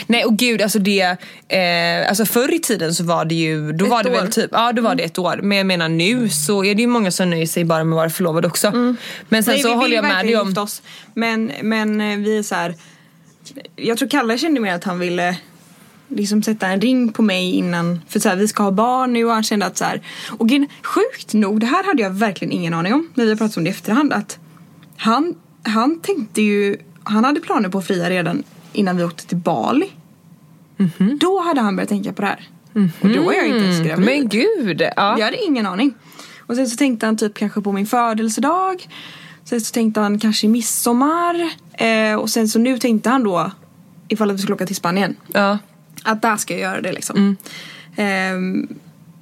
Nej 0.08 0.26
och 0.26 0.38
gud 0.38 0.62
alltså 0.62 0.80
det, 0.80 1.18
eh, 1.48 2.10
alltså 2.10 2.26
förr 2.26 2.54
i 2.54 2.60
tiden 2.60 2.94
så 2.96 3.04
var 3.04 3.26
det 3.26 3.36
ju, 3.36 3.72
då 3.72 3.86
Ett 3.86 3.92
var 3.92 4.04
det 4.04 4.10
år. 4.10 4.14
väl 4.14 4.32
typ, 4.32 4.50
ja 4.52 4.72
då 4.74 4.82
var 4.82 4.96
det 4.96 5.04
ett 5.04 5.18
år. 5.18 5.40
Men 5.44 5.58
jag 5.58 5.68
menar 5.68 5.90
nu 5.90 6.30
så 6.30 6.64
är 6.64 6.76
det 6.76 6.82
ju 6.82 6.88
många 6.88 7.12
som 7.12 7.30
nöjer 7.30 7.46
sig 7.46 7.64
bara 7.64 7.84
med 7.84 7.94
att 7.96 7.98
vara 7.98 8.10
förlovad 8.10 8.46
också. 8.46 8.72
Men 9.30 9.44
sen 9.44 9.54
Nej, 9.54 9.62
så 9.62 9.68
vi 9.68 9.74
håller 9.74 9.96
jag 9.96 10.04
med 10.04 10.26
dig 10.26 10.38
om, 10.38 10.58
oss. 10.58 10.82
Men, 11.14 11.52
men 11.62 12.02
eh, 12.02 12.18
vi 12.18 12.38
är 12.38 12.44
så 12.44 12.56
här. 12.56 12.76
Jag 13.76 13.98
tror 13.98 14.10
Kalle 14.10 14.38
kände 14.38 14.60
mer 14.60 14.74
att 14.74 14.84
han 14.84 15.00
ville 15.00 15.38
liksom 16.12 16.44
sätta 16.44 16.68
en 16.68 16.82
ring 16.82 17.14
på 17.14 17.22
mig 17.22 17.52
innan. 17.52 18.02
För 18.08 18.20
så 18.20 18.30
här, 18.30 18.36
vi 18.36 18.48
ska 18.48 18.64
ha 18.64 18.72
barn 18.72 19.14
nu 19.14 19.26
och 19.26 19.32
han 19.32 19.44
kände 19.44 19.66
att 19.66 19.78
så 19.78 19.86
här. 19.86 20.02
Och 20.30 20.50
sjukt 20.84 21.34
nog, 21.34 21.60
det 21.60 21.66
här 21.66 21.84
hade 21.84 22.02
jag 22.02 22.10
verkligen 22.10 22.52
ingen 22.52 22.74
aning 22.74 22.94
om 22.94 23.10
när 23.14 23.24
vi 23.24 23.30
har 23.30 23.38
pratat 23.38 23.58
om 23.58 23.64
det 23.64 23.70
i 23.70 23.72
efterhand. 23.72 24.14
Att 24.14 24.40
han, 24.98 25.36
han 25.64 26.00
tänkte 26.00 26.42
ju, 26.42 26.78
han 27.04 27.24
hade 27.24 27.40
planer 27.40 27.70
på 27.70 27.78
att 27.78 27.88
fria 27.88 28.10
redan 28.10 28.44
innan 28.74 28.98
vi 28.98 29.04
åkte 29.04 29.28
till 29.28 29.38
Bali. 29.38 29.92
Då 31.20 31.40
hade 31.42 31.62
han 31.62 31.76
börjat 31.76 31.90
tänka 31.90 32.14
på 32.14 32.22
det 32.22 32.28
här. 32.28 32.48
Och 33.02 33.10
då 33.10 33.22
var 33.24 33.34
jag 33.34 33.48
inte 33.48 33.64
ens 33.66 33.80
gravid. 33.88 34.06
men 34.06 34.30
gud. 34.30 34.82
Ja. 34.82 35.18
Jag 35.20 35.26
hade 35.26 35.44
ingen 35.44 35.66
aning. 35.66 35.94
Och 36.40 36.56
sen 36.56 36.68
så 36.68 36.78
tänkte 36.78 37.06
han 37.06 37.18
typ 37.18 37.34
kanske 37.34 37.62
på 37.62 37.72
min 37.72 37.86
födelsedag. 37.86 38.88
Sen 39.44 39.62
så 39.62 39.74
tänkte 39.74 40.00
han 40.00 40.20
kanske 40.20 40.48
midsommar. 40.48 41.50
Eh, 41.74 42.16
och 42.16 42.30
sen 42.30 42.48
så 42.48 42.60
nu 42.60 42.78
tänkte 42.78 43.10
han 43.10 43.24
då 43.24 43.52
ifall 44.08 44.30
att 44.30 44.36
vi 44.36 44.42
skulle 44.42 44.56
åka 44.56 44.66
till 44.66 44.76
Spanien. 44.76 45.16
Ja. 45.34 45.58
Att 46.04 46.22
där 46.22 46.38
ska 46.38 46.54
jag 46.54 46.62
göra 46.62 46.82
det 46.82 46.92
liksom. 46.92 47.36
Ehm, 47.96 48.68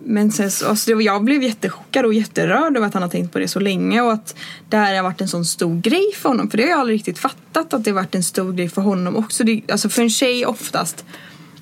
men 0.05 0.31
sen 0.31 0.51
så, 0.51 0.67
alltså 0.67 0.91
jag 0.91 1.23
blev 1.23 1.43
jättechockad 1.43 2.05
och 2.05 2.13
jätterörd 2.13 2.77
över 2.77 2.87
att 2.87 2.93
han 2.93 3.03
har 3.03 3.09
tänkt 3.09 3.33
på 3.33 3.39
det 3.39 3.47
så 3.47 3.59
länge 3.59 4.01
och 4.01 4.11
att 4.13 4.35
det 4.69 4.77
här 4.77 4.95
har 4.95 5.03
varit 5.03 5.21
en 5.21 5.27
sån 5.27 5.45
stor 5.45 5.81
grej 5.81 6.11
för 6.15 6.29
honom. 6.29 6.49
För 6.49 6.57
det 6.57 6.63
har 6.63 6.69
jag 6.69 6.79
aldrig 6.79 6.95
riktigt 6.99 7.19
fattat 7.19 7.73
att 7.73 7.83
det 7.83 7.89
har 7.91 7.95
varit 7.95 8.15
en 8.15 8.23
stor 8.23 8.53
grej 8.53 8.69
för 8.69 8.81
honom 8.81 9.15
också. 9.15 9.43
Det, 9.43 9.61
alltså 9.71 9.89
för 9.89 10.01
en 10.01 10.09
tjej 10.09 10.45
oftast, 10.45 11.05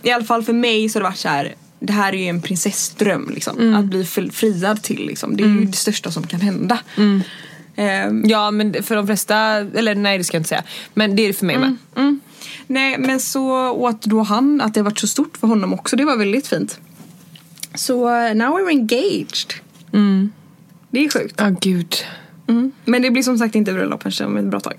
i 0.03 0.11
alla 0.11 0.23
fall 0.25 0.43
för 0.43 0.53
mig 0.53 0.89
så 0.89 0.99
har 0.99 1.03
det 1.03 1.09
varit 1.09 1.17
så 1.19 1.27
här. 1.29 1.55
Det 1.79 1.93
här 1.93 2.13
är 2.13 2.17
ju 2.17 2.25
en 2.27 2.41
prinsessdröm 2.41 3.29
liksom. 3.33 3.73
Att 3.75 3.85
bli 3.85 4.05
fri- 4.05 4.31
friad 4.31 4.83
till 4.83 5.05
liksom. 5.07 5.37
Det 5.37 5.43
är 5.43 5.47
ju 5.47 5.65
det 5.65 5.77
största 5.77 6.11
som 6.11 6.27
kan 6.27 6.41
hända. 6.41 6.79
Ehm, 7.75 8.23
ja 8.25 8.51
men 8.51 8.83
för 8.83 8.95
de 8.95 9.07
flesta, 9.07 9.37
eller 9.57 9.95
nej 9.95 10.17
det 10.17 10.23
ska 10.23 10.35
jag 10.37 10.39
inte 10.39 10.49
säga. 10.49 10.63
Men 10.93 11.15
det 11.15 11.21
är 11.23 11.27
det 11.27 11.33
för 11.33 11.45
mig 11.45 11.57
med. 11.57 11.75
Mm. 12.69 12.81
Nej 12.81 12.97
men 12.97 13.19
så, 13.19 13.87
att 13.87 14.01
då 14.01 14.21
han, 14.21 14.61
att 14.61 14.73
det 14.73 14.79
har 14.79 14.85
varit 14.85 14.99
så 14.99 15.07
stort 15.07 15.37
för 15.37 15.47
honom 15.47 15.73
också, 15.73 15.95
det 15.95 16.05
var 16.05 16.17
väldigt 16.17 16.47
fint. 16.47 16.79
Så 17.75 17.93
uh, 17.93 18.35
now 18.35 18.57
we're 18.57 18.69
engaged. 18.69 19.53
Det 20.89 21.05
är 21.05 21.09
sjukt. 21.09 21.35
Ja 21.37 21.55
gud. 21.61 21.95
Mm. 22.47 22.71
Men 22.85 23.01
det 23.01 23.11
blir 23.11 23.23
som 23.23 23.37
sagt 23.37 23.55
inte 23.55 23.73
bröllop 23.73 24.03
kanske 24.03 24.25
om 24.25 24.37
ett 24.37 24.45
bra 24.45 24.59
tag. 24.59 24.73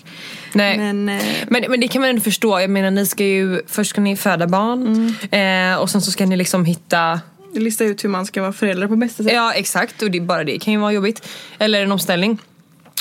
Nej. 0.53 0.79
Men, 0.79 1.09
eh, 1.09 1.23
Men, 1.49 1.65
men 1.69 1.81
det 1.81 1.89
kan 1.89 2.01
man 2.01 2.11
ändå 2.11 2.23
förstå. 2.23 2.61
Jag 2.61 2.71
menar 2.71 2.91
ni 2.91 3.07
ska 3.07 3.25
ju, 3.25 3.63
först 3.67 3.91
ska 3.91 4.01
ni 4.01 4.17
föda 4.17 4.47
barn 4.47 5.15
eh, 5.31 5.81
och 5.81 5.91
sen 5.91 6.03
så 6.03 6.11
ska 6.11 6.27
ni 6.27 6.37
liksom 6.37 6.65
hitta 6.65 7.21
lista 7.55 7.85
ut 7.85 8.05
hur 8.05 8.09
man 8.09 8.27
ska 8.27 8.41
vara 8.41 8.53
förälder 8.53 8.89
på 8.89 8.97
bästa 8.97 9.23
sätt. 9.23 9.33
Ja 9.33 9.53
exakt 9.53 10.03
och 10.03 10.11
det, 10.11 10.21
bara 10.21 10.45
det 10.45 10.59
kan 10.59 10.73
ju 10.73 10.79
vara 10.79 10.93
jobbigt. 10.93 11.29
Eller 11.59 11.83
en 11.83 11.93
omställning. 11.93 12.39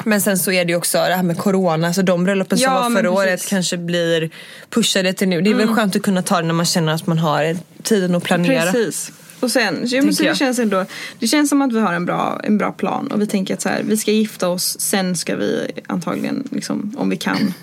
Men 0.06 0.22
sen 0.22 0.38
så 0.38 0.52
är 0.52 0.66
det 0.66 0.72
ju 0.72 0.78
också 0.78 0.98
det 0.98 1.16
här 1.16 1.24
med 1.24 1.38
corona, 1.38 1.94
så 1.94 2.02
de 2.02 2.24
bröllopen 2.24 2.58
som 2.58 2.64
Ja, 2.64 2.74
var 2.74 2.90
men 2.90 3.02
förra 3.02 3.12
året 3.12 3.48
kanske 3.50 3.78
blir 3.78 4.30
pushade 4.70 5.14
till 5.14 5.28
nu. 5.28 5.42
Det 5.42 5.50
är 5.50 5.56
väl 5.56 5.68
skönt 5.68 5.96
att 5.96 6.02
kunna 6.02 6.22
ta 6.22 6.42
det 6.42 6.48
när 6.48 6.54
man 6.54 6.66
känner 6.66 6.94
att 6.94 7.08
man 7.08 7.18
har 7.18 7.58
tiden 7.84 8.16
att 8.16 8.24
planera. 8.24 8.72
Precis. 8.72 9.12
Och 9.40 9.52
sen, 9.52 9.82
ja, 9.86 10.02
men 10.02 10.16
så 10.16 10.24
det 10.24 10.28
jag. 10.28 10.38
känns 10.38 10.60
ändå, 10.60 10.86
det 11.20 11.28
känns 11.28 11.50
som 11.50 11.62
att 11.62 11.74
vi 11.74 11.80
har 11.80 11.94
en 11.94 12.06
bra, 12.06 12.42
en 12.44 12.58
bra 12.58 12.72
plan 12.72 13.08
och 13.08 13.22
vi 13.22 13.28
tänker 13.28 13.54
att 13.54 13.62
så 13.62 13.70
här, 13.70 13.84
vi 13.84 13.98
ska 13.98 14.12
gifta 14.12 14.50
oss, 14.50 14.80
sen 14.80 15.16
ska 15.16 15.36
vi 15.36 15.68
antagligen, 15.88 16.48
liksom, 16.52 16.96
om 16.98 17.10
vi 17.10 17.18
kan, 17.18 17.54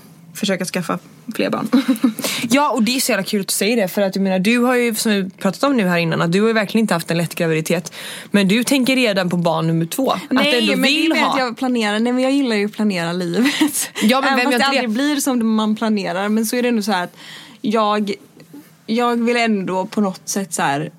försöka 0.46 0.64
skaffa 0.64 0.98
fler 1.34 1.50
barn. 1.50 1.68
Ja 2.50 2.70
och 2.70 2.82
det 2.82 2.96
är 2.96 3.00
så 3.00 3.12
jävla 3.12 3.24
kul 3.24 3.40
att 3.40 3.48
du 3.48 3.52
säger 3.52 3.76
det 3.76 3.88
för 3.88 4.02
att 4.02 4.16
jag 4.16 4.22
menar 4.22 4.38
du 4.38 4.58
har 4.58 4.74
ju 4.74 4.94
som 4.94 5.12
vi 5.12 5.30
pratat 5.30 5.62
om 5.62 5.76
nu 5.76 5.86
här 5.86 5.98
innan 5.98 6.22
att 6.22 6.32
du 6.32 6.40
har 6.40 6.48
ju 6.48 6.54
verkligen 6.54 6.82
inte 6.84 6.94
haft 6.94 7.10
en 7.10 7.16
lätt 7.18 7.34
graviditet. 7.34 7.92
Men 8.30 8.48
du 8.48 8.64
tänker 8.64 8.96
redan 8.96 9.30
på 9.30 9.36
barn 9.36 9.66
nummer 9.66 9.86
två. 9.86 10.10
att 10.10 10.20
Nej 10.30 10.58
ändå 10.58 10.72
men 10.72 10.82
det 10.82 10.88
vill 10.88 11.10
är 11.10 11.14
mer 11.14 11.22
ha. 11.22 11.32
att 11.32 11.38
jag 11.38 11.56
planerar, 11.56 11.98
nej 11.98 12.12
men 12.12 12.22
jag 12.22 12.32
gillar 12.32 12.56
ju 12.56 12.66
att 12.66 12.72
planera 12.72 13.12
livet. 13.12 13.90
Ja, 14.02 14.20
men 14.20 14.32
Även 14.32 14.50
vem 14.50 14.52
fast 14.52 14.52
det 14.52 14.58
det? 14.58 14.78
aldrig 14.78 14.90
blir 14.90 15.16
som 15.16 15.54
man 15.56 15.76
planerar 15.76 16.28
men 16.28 16.46
så 16.46 16.56
är 16.56 16.62
det 16.62 16.68
ändå 16.68 16.82
så 16.82 16.92
att 16.92 17.16
jag, 17.60 18.12
jag 18.86 19.24
vill 19.24 19.36
ändå 19.36 19.86
på 19.86 20.00
något 20.00 20.28
sätt 20.28 20.54
så 20.54 20.62
här. 20.62 20.90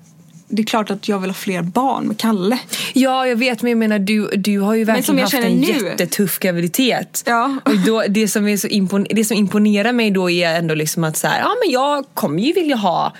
Det 0.48 0.62
är 0.62 0.66
klart 0.66 0.90
att 0.90 1.08
jag 1.08 1.18
vill 1.18 1.30
ha 1.30 1.34
fler 1.34 1.62
barn 1.62 2.06
med 2.06 2.18
Kalle. 2.18 2.58
Ja 2.92 3.26
jag 3.26 3.36
vet 3.36 3.62
men 3.62 3.70
jag 3.70 3.78
menar 3.78 3.98
du, 3.98 4.28
du 4.36 4.58
har 4.60 4.74
ju 4.74 4.84
verkligen 4.84 5.20
haft 5.20 5.34
en 5.34 5.56
nu. 5.56 5.66
jättetuff 5.66 6.38
graviditet. 6.38 7.22
Ja. 7.26 7.56
Och 7.64 7.78
då, 7.86 8.04
det, 8.08 8.28
som 8.28 8.48
är 8.48 8.56
så 8.56 8.66
impon- 8.66 9.06
det 9.10 9.24
som 9.24 9.36
imponerar 9.36 9.92
mig 9.92 10.10
då 10.10 10.30
är 10.30 10.58
ändå 10.58 10.74
liksom 10.74 11.04
att 11.04 11.16
så 11.16 11.26
här, 11.26 11.40
ja 11.40 11.54
men 11.64 11.72
jag 11.72 12.04
kommer 12.14 12.42
ju 12.42 12.52
vilja 12.52 12.76
ha 12.76 13.12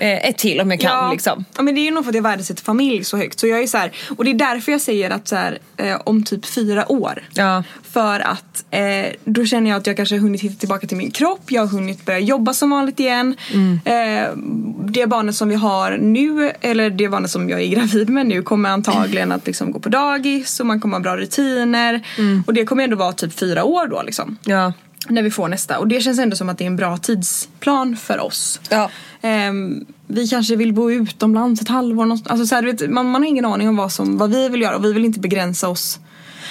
ett 0.00 0.38
till 0.38 0.60
om 0.60 0.70
jag 0.70 0.80
kan 0.80 1.04
ja, 1.04 1.12
liksom. 1.12 1.44
ja 1.56 1.62
men 1.62 1.74
det 1.74 1.80
är 1.80 1.84
ju 1.84 1.90
nog 1.90 2.04
för 2.04 2.10
att 2.10 2.14
jag 2.14 2.22
värdesätter 2.22 2.62
familj 2.64 3.04
så 3.04 3.16
högt. 3.16 3.40
Så 3.40 3.46
jag 3.46 3.62
är 3.62 3.66
så 3.66 3.78
här, 3.78 3.92
och 4.16 4.24
det 4.24 4.30
är 4.30 4.34
därför 4.34 4.72
jag 4.72 4.80
säger 4.80 5.10
att 5.10 5.28
så 5.28 5.36
här, 5.36 5.58
eh, 5.76 6.00
om 6.04 6.24
typ 6.24 6.46
fyra 6.46 6.92
år. 6.92 7.22
Ja. 7.32 7.62
För 7.90 8.20
att 8.20 8.64
eh, 8.70 8.80
då 9.24 9.44
känner 9.44 9.70
jag 9.70 9.76
att 9.78 9.86
jag 9.86 9.96
kanske 9.96 10.14
har 10.14 10.20
hunnit 10.20 10.40
hitta 10.40 10.60
tillbaka 10.60 10.86
till 10.86 10.96
min 10.96 11.10
kropp. 11.10 11.42
Jag 11.48 11.62
har 11.62 11.68
hunnit 11.68 12.04
börja 12.04 12.18
jobba 12.18 12.54
som 12.54 12.70
vanligt 12.70 13.00
igen. 13.00 13.36
Eh, 13.84 14.36
det 14.84 15.06
barnet 15.06 15.36
som 15.36 15.48
vi 15.48 15.54
har 15.54 15.98
nu, 15.98 16.52
eller 16.60 16.90
det 16.90 17.08
barnet 17.08 17.30
som 17.30 17.48
jag 17.48 17.60
är 17.60 17.66
gravid 17.66 18.08
med 18.08 18.26
nu 18.26 18.42
kommer 18.42 18.70
antagligen 18.70 19.32
att 19.32 19.46
liksom 19.46 19.72
gå 19.72 19.78
på 19.78 19.88
dagis 19.88 20.60
och 20.60 20.66
man 20.66 20.80
kommer 20.80 20.96
ha 20.96 21.02
bra 21.02 21.16
rutiner. 21.16 22.06
Och 22.46 22.54
det 22.54 22.64
kommer 22.64 22.84
ändå 22.84 22.96
vara 22.96 23.12
typ 23.12 23.38
fyra 23.38 23.64
år 23.64 23.86
då 23.86 24.02
liksom. 24.02 24.38
Ja. 24.44 24.72
När 25.08 25.22
vi 25.22 25.30
får 25.30 25.48
nästa. 25.48 25.78
Och 25.78 25.88
det 25.88 26.00
känns 26.00 26.18
ändå 26.18 26.36
som 26.36 26.48
att 26.48 26.58
det 26.58 26.64
är 26.64 26.66
en 26.66 26.76
bra 26.76 26.96
tidsplan 26.96 27.96
för 27.96 28.18
oss. 28.20 28.60
Ja. 28.70 28.90
Ehm, 29.22 29.86
vi 30.06 30.28
kanske 30.28 30.56
vill 30.56 30.72
bo 30.72 30.90
utomlands 30.90 31.62
ett 31.62 31.68
halvår. 31.68 32.04
någonstans. 32.04 32.30
Alltså 32.30 32.46
så 32.46 32.54
här, 32.54 32.62
vet, 32.62 32.90
man, 32.90 33.10
man 33.10 33.22
har 33.22 33.28
ingen 33.28 33.44
aning 33.44 33.68
om 33.68 33.76
vad, 33.76 33.92
som, 33.92 34.18
vad 34.18 34.30
vi 34.30 34.48
vill 34.48 34.62
göra 34.62 34.76
och 34.76 34.84
vi 34.84 34.92
vill 34.92 35.04
inte 35.04 35.20
begränsa 35.20 35.68
oss. 35.68 35.98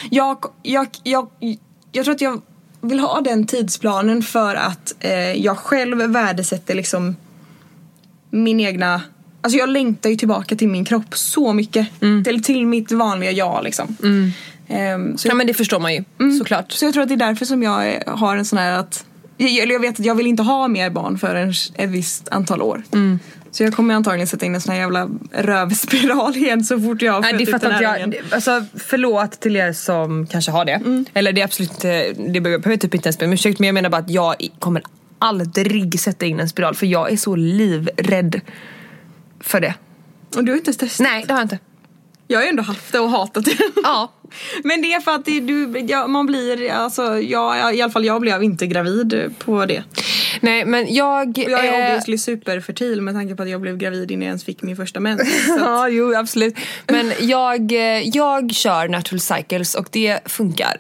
Jag, 0.10 0.46
jag, 0.64 0.88
jag, 1.04 1.28
jag 1.92 2.06
tror 2.06 2.16
att 2.16 2.22
jag 2.22 2.42
vill 2.82 3.00
ha 3.00 3.22
den 3.22 3.48
tidsplanen 3.48 4.24
för 4.24 4.56
att 4.56 4.96
eh, 5.00 5.32
jag 5.34 5.58
själv 5.58 5.98
värdesätter 5.98 6.76
liksom 6.76 7.16
min 8.30 8.60
egna... 8.60 9.02
Alltså 9.42 9.58
jag 9.58 9.70
längtar 9.70 10.10
ju 10.10 10.16
tillbaka 10.16 10.56
till 10.56 10.68
min 10.68 10.86
kropp 10.86 11.18
så 11.18 11.54
mycket. 11.54 11.88
Till, 12.26 12.44
till 12.44 12.66
mitt 12.68 12.92
vanliga 12.92 13.32
jag 13.32 13.64
liksom. 13.64 13.96
Ehm, 14.04 14.32
så 15.17 15.27
ja 15.27 15.36
men 15.36 15.47
det 15.47 15.53
förstår 15.53 15.79
man 15.79 15.93
ju 15.93 16.03
såklart. 16.39 16.71
så 16.71 16.86
jag 16.86 16.93
tror 16.93 17.03
att 17.03 17.10
det 17.10 17.15
är 17.15 17.27
därför 17.27 17.45
som 17.45 17.63
jag 17.63 18.03
har 18.08 18.38
en 18.38 18.45
sån 18.45 18.60
här 18.60 18.79
att 18.79 19.05
jag, 19.38 19.58
eller 19.58 19.73
jag 19.73 19.79
vet 19.79 19.99
att 19.99 20.05
jag 20.05 20.15
vill 20.15 20.27
inte 20.27 20.43
ha 20.43 20.67
mer 20.67 20.89
barn 20.89 21.17
förrän 21.17 21.53
ett 21.75 21.89
visst 21.89 22.29
antal 22.29 22.62
år. 22.62 22.84
Mm. 22.93 23.19
Så 23.51 23.63
jag 23.63 23.73
kommer 23.73 23.95
antagligen 23.95 24.27
sätta 24.27 24.45
in 24.45 24.55
en 24.55 24.62
sån 24.62 24.73
här 24.73 24.79
jävla 24.79 25.10
rövspiral 25.32 26.36
igen 26.38 26.63
så 26.63 26.79
fort 26.79 27.01
jag 27.01 27.13
har 27.13 27.21
Nej, 27.21 27.32
fött 27.32 27.39
det 27.39 27.45
fattar 27.45 27.69
den 27.69 27.77
inte 27.77 27.88
här 27.88 27.99
jag. 27.99 28.34
Alltså, 28.34 28.65
förlåt 28.75 29.39
till 29.39 29.55
er 29.55 29.73
som 29.73 30.27
kanske 30.27 30.51
har 30.51 30.65
det. 30.65 31.05
Eller 31.13 31.34
det 31.34 31.41
är 31.41 31.45
absolut 31.45 31.71
inte, 31.71 32.13
det 32.13 32.41
behöver 32.41 32.77
typ 32.77 32.95
inte 32.95 33.08
ens 33.08 33.19
be 33.19 33.25
om 33.25 33.34
ursäkt 33.34 33.60
men 33.60 33.67
jag 33.67 33.73
menar 33.73 33.89
bara 33.89 33.97
att 34.01 34.10
jag 34.10 34.36
kommer 34.60 34.84
aldrig 35.19 35.99
sätta 35.99 36.25
in 36.25 36.39
en 36.39 36.49
spiral 36.49 36.75
för 36.75 36.86
jag 36.86 37.12
är 37.12 37.17
så 37.17 37.36
livrädd 37.36 38.41
för 39.39 39.60
det. 39.62 39.73
Och 40.36 40.43
du 40.43 40.51
har 40.51 40.58
inte 40.58 40.69
ens 40.69 40.77
testat? 40.77 41.03
Nej 41.03 41.23
det 41.27 41.34
har 41.34 41.39
jag 41.39 41.45
inte. 41.45 41.60
Jag 42.32 42.39
har 42.39 42.44
ju 42.44 42.50
ändå 42.50 42.63
haft 42.63 42.92
det 42.92 43.00
och 43.00 43.10
hatat 43.10 43.46
det. 43.46 43.58
Ja. 43.84 44.13
Men 44.63 44.82
det 44.82 44.94
är 44.94 45.00
för 45.00 45.12
att 45.12 45.26
det, 45.26 45.39
du, 45.39 45.86
ja, 45.88 46.08
man 46.08 46.26
blir, 46.26 46.72
alltså 46.72 47.20
jag, 47.20 47.76
i 47.76 47.82
alla 47.82 47.92
fall 47.92 48.06
jag 48.06 48.22
blev 48.22 48.44
inte 48.44 48.68
gravid 48.68 49.34
på 49.38 49.65
det. 49.65 49.84
Nej 50.39 50.65
men 50.65 50.94
jag... 50.94 51.30
Och 51.30 51.52
jag 51.52 51.65
är 51.65 51.82
eh, 51.82 51.86
obviously 51.86 52.18
superfertil 52.18 53.02
med 53.02 53.13
tanke 53.13 53.36
på 53.36 53.44
att 53.44 53.50
jag 53.50 53.62
blev 53.62 53.78
gravid 53.78 54.12
innan 54.12 54.22
jag 54.22 54.28
ens 54.28 54.44
fick 54.44 54.62
min 54.62 54.76
första 54.76 55.00
mens. 55.00 55.22
Att, 55.50 55.60
Ja, 55.60 55.89
jo 55.89 56.15
absolut. 56.15 56.56
Men 56.88 57.12
jag, 57.20 57.72
eh, 57.72 58.08
jag 58.08 58.52
kör 58.52 58.88
natural 58.88 59.20
cycles 59.20 59.76
och 59.76 59.88
det 59.92 60.20
funkar 60.26 60.78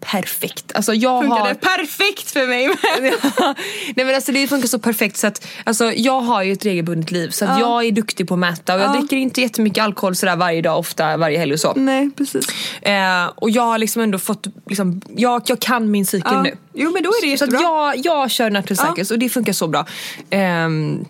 perfekt. 0.00 0.72
Alltså 0.74 0.94
jag 0.94 1.22
funkar 1.22 1.38
har... 1.40 1.48
det 1.48 1.54
perfekt 1.54 2.30
för 2.30 2.46
mig 2.46 2.68
med. 2.68 2.76
Nej 3.96 4.06
men 4.06 4.14
alltså 4.14 4.32
det 4.32 4.46
funkar 4.48 4.68
så 4.68 4.78
perfekt 4.78 5.16
så 5.16 5.26
att 5.26 5.46
alltså, 5.64 5.92
jag 5.92 6.20
har 6.20 6.42
ju 6.42 6.52
ett 6.52 6.64
regelbundet 6.66 7.10
liv 7.10 7.30
så 7.30 7.44
att 7.44 7.60
jag 7.60 7.84
är 7.84 7.92
duktig 7.92 8.28
på 8.28 8.34
att 8.34 8.40
mäta 8.40 8.74
och 8.74 8.80
jag 8.80 8.88
Ja. 8.94 8.98
dricker 9.00 9.16
inte 9.16 9.40
jättemycket 9.40 9.84
alkohol 9.84 10.14
sådär 10.16 10.36
varje 10.36 10.62
dag, 10.62 10.78
ofta 10.78 11.16
varje 11.16 11.38
helg 11.38 11.52
och 11.52 11.60
så. 11.60 11.72
Nej 11.76 12.10
precis. 12.16 12.46
Eh, 12.82 13.26
och 13.34 13.50
jag 13.50 13.62
har 13.62 13.78
liksom 13.78 14.02
ändå 14.02 14.18
fått, 14.18 14.46
liksom, 14.66 15.00
jag, 15.16 15.42
jag 15.46 15.60
kan 15.60 15.90
min 15.90 16.06
cykel 16.06 16.32
Ja. 16.34 16.42
nu. 16.42 16.56
Jo 16.74 16.90
men 16.92 17.02
då 17.02 17.08
är 17.10 17.30
det 17.30 17.38
Så 17.38 17.44
att 17.44 17.52
jättebra. 17.52 17.94
jag, 17.94 18.06
jag 18.06 18.30
kör 18.30 18.50
natural 18.50 18.78
Ja. 18.86 18.90
cycles 18.92 19.10
och 19.10 19.18
det 19.18 19.28
funkar 19.28 19.52
så 19.52 19.68
bra. 19.68 19.86
Ehm, 20.30 21.04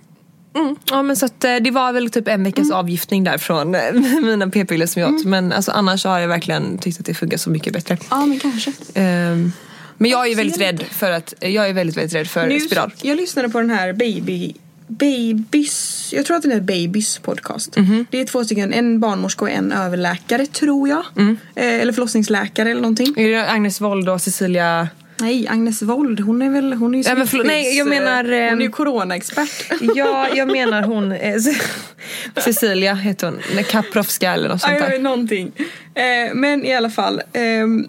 mm, 0.56 0.76
ja 0.90 1.02
men 1.02 1.16
så 1.16 1.26
att 1.26 1.44
eh, 1.44 1.56
det 1.56 1.70
var 1.70 1.92
väl 1.92 2.10
typ 2.10 2.28
en 2.28 2.44
veckas 2.44 2.64
Mm. 2.66 2.76
avgiftning 2.78 3.24
där 3.24 3.38
från 3.38 3.74
eh, 3.74 3.92
mina 4.22 4.48
p-piller 4.50 4.86
som 4.86 5.02
jag 5.02 5.14
åt. 5.14 5.24
Men 5.24 5.52
alltså, 5.52 5.70
annars 5.70 6.04
har 6.04 6.18
jag 6.18 6.28
verkligen 6.28 6.78
tyckt 6.78 7.00
att 7.00 7.06
det 7.06 7.14
funkar 7.14 7.36
så 7.38 7.50
mycket 7.50 7.72
bättre. 7.72 7.96
Ja 8.10 8.26
men 8.26 8.38
kanske. 8.38 8.72
Ehm, 8.94 9.52
men 9.98 10.10
jag 10.10 10.28
är 10.30 10.36
väldigt 10.36 10.60
rädd 10.60 10.82
för 10.90 11.10
att, 11.10 11.34
jag 11.40 11.68
är 11.68 11.72
väldigt 11.72 11.96
väldigt 11.96 12.14
rädd 12.14 12.28
för 12.28 12.46
Nu, 12.46 12.60
spiral. 12.60 12.94
jag 13.02 13.16
lyssnade 13.16 13.48
på 13.48 13.60
den 13.60 13.70
här 13.70 13.92
baby 13.92 14.54
Babys, 14.90 16.08
jag 16.12 16.26
tror 16.26 16.36
att 16.36 16.42
den 16.42 16.52
är 16.52 16.60
Babys 16.60 17.18
podcast. 17.18 17.76
Mhm. 17.76 18.06
Det 18.10 18.20
är 18.20 18.24
två 18.24 18.44
stycken, 18.44 18.72
en 18.72 19.00
barnmorska 19.00 19.44
och 19.44 19.50
en 19.50 19.72
överläkare 19.72 20.46
tror 20.46 20.88
jag. 20.88 21.04
Mm. 21.16 21.36
Eh, 21.54 21.64
eller 21.74 21.92
förlossningsläkare 21.92 22.70
eller 22.70 22.80
någonting. 22.80 23.14
Är 23.16 23.28
det 23.28 23.50
Agnes 23.50 23.80
Wold 23.80 24.08
och 24.08 24.20
Cecilia 24.22 24.88
Nej, 25.20 25.48
Agnes 25.48 25.82
Wold, 25.82 26.20
hon 26.20 26.42
är 26.42 26.50
väl, 26.50 26.72
hon 26.72 26.94
är 26.94 26.98
ju 26.98 27.04
Ja, 27.08 27.14
men 27.14 27.26
förlåt, 27.26 27.46
nej, 27.46 27.76
jag 27.78 27.86
smittskydds- 27.86 27.90
menar, 27.90 28.24
Hon 28.24 28.32
är 28.32 28.56
ju 28.60 28.64
ehm, 28.66 28.72
coronaexpert. 28.72 29.72
Ja, 29.94 30.28
jag 30.34 30.48
menar 30.48 30.82
hon, 30.82 31.12
eh, 31.12 31.34
Cecilia 32.44 32.94
heter 32.94 33.26
hon, 33.26 33.64
Kaprovska 33.64 34.32
eller 34.32 34.48
något 34.48 34.62
Ja, 34.62 34.68
sånt 34.68 34.80
där. 34.80 34.90
vet 34.90 35.00
någonting. 35.00 35.52
Eh, 35.94 36.34
men 36.34 36.64
i 36.64 36.74
alla 36.74 36.90
fall. 36.90 37.22
ehm, 37.32 37.88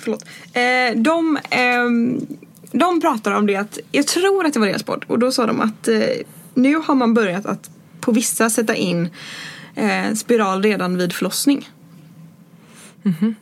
förlåt. 0.00 0.24
Eh, 0.52 0.96
de, 1.02 1.38
ehm, 1.50 2.20
de 2.72 3.00
pratar 3.00 3.32
om 3.32 3.46
det 3.46 3.56
att, 3.56 3.78
jag 3.92 4.06
tror 4.06 4.46
att 4.46 4.54
det 4.54 4.60
var 4.60 4.66
deras 4.66 4.82
podd, 4.82 5.04
och 5.06 5.18
då 5.18 5.32
sa 5.32 5.46
de 5.46 5.60
att 5.60 5.88
eh, 5.88 6.00
nu 6.54 6.76
har 6.76 6.94
man 6.94 7.14
börjat 7.14 7.46
att 7.46 7.70
på 8.00 8.12
vissa 8.12 8.50
sätta 8.50 8.74
in 8.74 9.10
eh, 9.74 10.14
spiral 10.14 10.62
redan 10.62 10.96
vid 10.96 11.12
förlossning. 11.12 11.68
Mhm. 13.02 13.34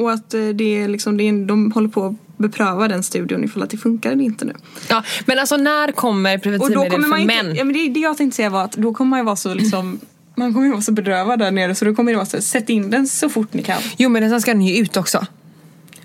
Och 0.00 0.12
att 0.12 0.34
eh, 0.34 0.48
det 0.48 0.64
är 0.82 0.88
liksom, 0.88 1.16
det 1.16 1.28
är, 1.28 1.46
de 1.46 1.72
håller 1.72 1.88
på 1.88 2.06
att 2.06 2.14
bepröva 2.36 2.88
den 2.88 3.02
studien 3.02 3.44
ifall 3.44 3.62
att 3.62 3.70
det 3.70 3.76
funkar 3.76 4.12
eller 4.12 4.24
inte 4.24 4.44
nu. 4.44 4.52
Ja, 4.88 5.02
men 5.26 5.38
alltså 5.38 5.56
när 5.56 5.92
kommer 5.92 6.38
preventivmedel 6.38 6.90
kommer 6.90 7.08
för 7.08 7.16
inte, 7.22 7.42
män? 7.42 7.54
ja, 7.56 7.64
men 7.64 7.74
det, 7.74 7.88
det 7.88 8.00
jag 8.00 8.16
tänkte 8.16 8.36
säga 8.36 8.50
var 8.50 8.64
att 8.64 8.72
då 8.72 8.94
kommer 8.94 9.10
man 9.10 9.18
ju 9.18 9.24
vara 9.24 9.36
så 9.36 9.54
liksom 9.54 10.00
man 10.34 10.52
kommer 10.54 10.66
ju 10.66 10.72
vara 10.72 10.82
så 10.82 10.92
bedrövad 10.92 11.38
där 11.38 11.50
nere 11.50 11.74
så 11.74 11.84
då 11.84 11.94
kommer 11.94 12.12
det 12.12 12.16
vara 12.16 12.26
så 12.26 12.42
sätt 12.42 12.68
in 12.68 12.90
den 12.90 13.06
så 13.08 13.28
fort 13.28 13.52
ni 13.54 13.62
kan. 13.62 13.80
Jo 13.96 14.08
men 14.08 14.30
sen 14.30 14.40
ska 14.40 14.50
den 14.52 14.62
ju 14.62 14.76
ut 14.82 14.96
också. 14.96 15.26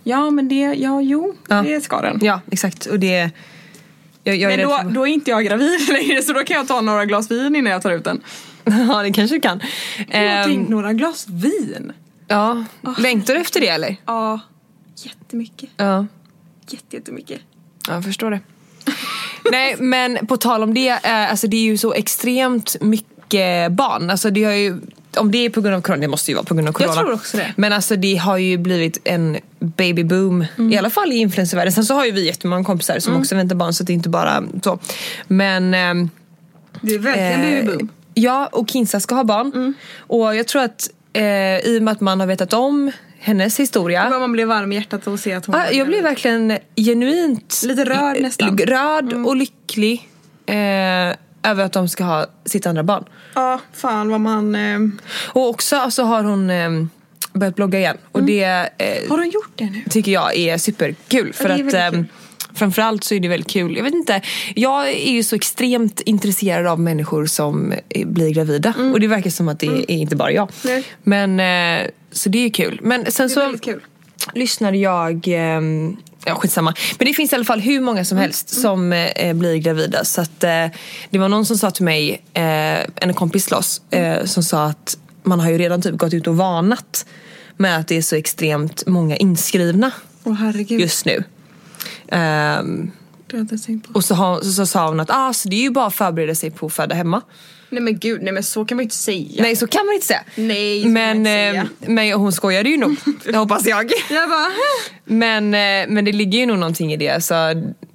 Ja 0.03 0.29
men 0.31 0.47
det, 0.47 0.55
ja 0.55 1.01
jo, 1.01 1.35
Ja. 1.47 1.61
det 1.61 1.81
ska 1.81 2.01
den. 2.01 2.19
Ja 2.21 2.41
exakt 2.51 2.85
och 2.85 2.99
det... 2.99 3.29
Jag, 4.23 4.35
jag 4.37 4.49
Men 4.57 4.67
då, 4.67 4.77
för- 4.77 4.89
då 4.89 5.07
är 5.07 5.11
inte 5.11 5.31
jag 5.31 5.45
gravid 5.45 5.79
längre 5.89 6.21
så 6.21 6.33
då 6.33 6.43
kan 6.43 6.57
jag 6.57 6.67
ta 6.67 6.81
några 6.81 7.05
glas 7.05 7.31
vin 7.31 7.55
innan 7.55 7.71
jag 7.71 7.81
tar 7.81 7.91
ut 7.91 8.03
den. 8.03 8.21
ja 8.63 9.01
det 9.03 9.11
kanske 9.13 9.35
du 9.35 9.41
kan. 9.41 9.59
Jag 9.97 10.07
Ehm, 10.39 10.43
tänkte, 10.45 10.71
några 10.71 10.93
glas 10.93 11.25
vin? 11.29 11.91
Ja, 12.27 12.63
längtar 12.97 13.33
du 13.33 13.39
efter 13.39 13.61
det 13.61 13.67
eller? 13.67 13.95
Ja, 14.05 14.39
jättemycket. 15.03 15.69
Ja. 15.77 16.05
Jätte, 16.69 16.95
jättemycket. 16.95 17.41
Ja, 17.87 17.93
jag 17.93 18.03
förstår 18.03 18.31
det. 18.31 18.39
Nej, 19.51 19.75
men 19.79 20.27
på 20.27 20.37
tal 20.37 20.63
om 20.63 20.73
det, 20.73 20.89
eh, 20.89 21.29
alltså 21.29 21.47
det 21.47 21.57
är 21.57 21.61
ju 21.61 21.77
så 21.77 21.93
extremt 21.93 22.75
mycket 22.81 23.71
barn. 23.71 24.09
Alltså 24.09 24.29
det 24.29 24.43
har 24.43 24.51
ju, 24.51 24.81
om 25.17 25.31
det 25.31 25.37
är 25.37 25.49
på 25.49 25.61
grund 25.61 25.75
av 25.75 25.81
corona, 25.81 26.01
det 26.01 26.07
måste 26.07 26.31
ju 26.31 26.35
vara 26.35 26.45
på 26.45 26.53
grund 26.53 26.67
av 26.67 26.73
corona. 26.73 26.93
Jag 26.95 26.99
tror 27.05 27.13
också 27.13 27.37
det. 27.37 27.53
Men 27.57 27.73
alltså 27.73 27.95
det 27.95 28.15
har 28.15 28.37
ju 28.37 28.57
blivit 28.57 28.97
en 29.03 29.37
babyboom, 29.59 30.45
i 30.71 30.77
alla 30.77 30.89
fall 30.89 31.11
i 31.11 31.15
influencervärlden. 31.15 31.71
Sen 31.73 31.85
så 31.85 31.93
har 31.93 32.05
ju 32.05 32.11
vi 32.11 32.25
jättemånga 32.25 32.63
kompisar 32.63 32.99
som 32.99 33.15
också 33.15 33.35
väntar 33.35 33.55
barn 33.55 33.73
så 33.73 33.83
det 33.83 33.91
är 33.91 33.95
inte 33.95 34.09
bara 34.09 34.43
så. 34.63 34.79
Men 35.27 35.73
ehm, 35.73 36.09
Det 36.81 36.93
är 36.93 36.99
verkligen 36.99 37.41
Eh, 37.41 37.65
babyboom. 37.65 37.89
Ja, 38.13 38.47
och 38.51 38.69
Kinsa 38.69 38.99
ska 38.99 39.15
ha 39.15 39.23
barn. 39.23 39.73
Och 39.97 40.35
jag 40.35 40.47
tror 40.47 40.63
att 40.63 40.89
eh, 41.15 41.59
i 41.59 41.77
och 41.79 41.83
med 41.83 41.91
att 41.91 42.01
man 42.01 42.19
har 42.19 42.27
vetat 42.27 42.53
om 42.53 42.91
hennes 43.19 43.59
historia. 43.59 44.09
Bara 44.09 44.19
man 44.19 44.31
blir 44.31 44.45
varm 44.45 44.71
i 44.71 44.75
hjärtat 44.75 45.07
och 45.07 45.19
ser 45.19 45.37
att 45.37 45.45
hon 45.45 45.55
Ja, 45.55 45.63
är 45.63 45.73
jag 45.73 45.87
blev 45.87 46.03
verkligen 46.03 46.57
genuint 46.75 47.61
Lite 47.65 47.85
rörd 47.85 48.21
nästan. 48.21 48.57
rörd 48.57 49.13
och 49.13 49.35
lycklig 49.35 50.09
eh, 50.45 50.55
över 51.43 51.63
att 51.63 51.73
de 51.73 51.89
ska 51.89 52.03
ha 52.03 52.25
sitt 52.45 52.65
andra 52.67 52.83
barn. 52.83 53.03
Ja, 53.33 53.59
fan 53.73 54.09
vad 54.09 54.21
man... 54.21 54.55
Eh, 54.55 54.79
Och 55.33 55.49
också 55.49 55.75
alltså, 55.75 56.03
har 56.03 56.23
hon 56.23 56.49
eh, 56.49 56.69
börjat 57.33 57.55
blogga 57.55 57.79
igen. 57.79 57.97
Och 58.11 58.23
det 58.23 58.43
eh, 58.77 59.09
har 59.09 59.17
de 59.17 59.25
gjort 59.25 59.51
det 59.55 59.65
nu? 59.65 59.81
tycker 59.89 60.11
jag 60.11 60.35
är 60.37 60.57
superkul. 60.57 61.33
För 61.33 61.49
är 61.49 61.53
att 61.53 61.93
kul. 61.93 62.05
Framförallt 62.55 63.03
så 63.03 63.15
är 63.15 63.19
det 63.19 63.27
väldigt 63.27 63.51
kul. 63.51 63.77
Jag 63.77 63.83
vet 63.83 63.93
inte, 63.93 64.21
jag 64.55 64.89
är 64.89 65.11
ju 65.11 65.23
så 65.23 65.35
extremt 65.35 66.01
intresserad 66.01 66.67
av 66.67 66.79
människor 66.79 67.25
som 67.25 67.73
eh, 67.89 68.07
blir 68.07 68.29
gravida. 68.29 68.73
Och 68.93 68.99
det 68.99 69.07
verkar 69.07 69.29
som 69.29 69.47
att 69.47 69.59
det 69.59 69.67
är 69.67 69.91
inte 69.91 70.15
bara 70.15 70.31
jag. 70.31 70.51
Nej. 70.63 70.83
Men 71.03 71.39
så 72.11 72.25
så 72.25 72.29
det 72.29 72.45
är 72.45 72.49
kul. 72.49 72.79
Men 72.83 73.11
sen 73.11 73.29
så 73.29 73.57
kul. 73.57 73.81
lyssnade 74.33 74.77
jag, 74.77 75.27
ehm, 75.27 75.97
ja 76.25 76.35
skitsamma. 76.35 76.73
Men 76.99 77.07
det 77.07 77.13
finns 77.13 77.31
i 77.33 77.35
alla 77.35 77.45
fall 77.45 77.59
hur 77.59 77.81
många 77.81 78.05
som 78.05 78.17
helst 78.17 78.49
som 78.49 78.93
eh, 78.93 79.33
blir 79.33 79.55
gravida. 79.55 80.05
Så 80.05 80.21
att 80.21 80.43
eh, 80.43 80.67
det 81.09 81.17
var 81.17 81.29
någon 81.29 81.45
som 81.45 81.57
sa 81.57 81.71
till 81.71 81.85
mig, 81.85 82.21
eh, 82.33 82.85
en 82.95 83.13
kompis 83.13 83.45
till 83.45 83.55
oss, 83.55 83.81
eh, 83.89 84.23
som 84.25 84.43
sa 84.43 84.65
att 84.65 84.97
man 85.23 85.39
har 85.39 85.51
ju 85.51 85.57
redan 85.57 85.81
typ 85.81 85.95
gått 85.95 86.13
ut 86.13 86.27
och 86.27 86.37
varnat 86.37 87.05
med 87.57 87.77
att 87.77 87.87
det 87.87 87.97
är 87.97 88.01
så 88.01 88.15
extremt 88.15 88.87
många 88.87 89.15
inskrivna 89.15 89.91
herregud. 90.39 90.79
just 90.79 91.05
nu. 91.05 91.23
På. 93.81 93.93
och 93.93 94.03
så, 94.05 94.15
har, 94.15 94.41
så, 94.41 94.51
så 94.51 94.65
sa 94.65 94.87
hon 94.87 94.99
att 94.99 95.09
ah, 95.11 95.33
så 95.33 95.49
det 95.49 95.55
är 95.55 95.61
ju 95.61 95.69
bara 95.69 95.85
att 95.85 95.95
förbereda 95.95 96.35
sig 96.35 96.51
på 96.51 96.65
att 96.65 96.73
föda 96.73 96.95
hemma. 96.95 97.21
Nej 97.69 97.81
men 97.81 97.97
gud, 97.99 98.23
nej 98.23 98.33
men 98.33 98.43
så 98.43 98.65
kan 98.65 98.75
man 98.75 98.83
ju 98.83 98.85
inte 98.85 98.95
säga. 98.95 99.41
Nej 99.43 99.55
så 99.55 99.67
kan 99.67 99.85
man 99.85 99.95
inte 99.95 100.07
säga. 100.07 100.23
Nej, 100.35 100.85
men, 100.85 101.17
inte 101.17 101.29
säga. 101.29 101.67
eh, 101.81 101.89
men 101.89 102.11
hon 102.11 102.31
skojade 102.31 102.69
ju 102.69 102.77
nog, 102.77 102.95
det 103.25 103.37
hoppas 103.37 103.65
jag. 103.65 103.91
Jag 104.09 104.29
bara, 104.29 104.51
Men, 105.05 105.53
eh, 105.53 105.93
men 105.93 106.05
det 106.05 106.11
ligger 106.11 106.39
ju 106.39 106.45
nog 106.45 106.59
någonting 106.59 106.93
i 106.93 106.97
det. 106.97 107.23
Så 107.23 107.33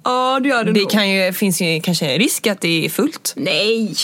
ja 0.03 0.39
det 0.43 0.49
gör 0.49 0.63
det, 0.63 0.71
det 0.71 0.79
nog. 0.79 0.91
kan 0.91 1.09
ju, 1.09 1.33
finns 1.33 1.61
ju 1.61 1.81
kanske 1.81 2.05
en 2.05 2.19
risk 2.19 2.47
att 2.47 2.61
det 2.61 2.85
är 2.85 2.89
fullt. 2.89 3.33
Nej. 3.37 3.95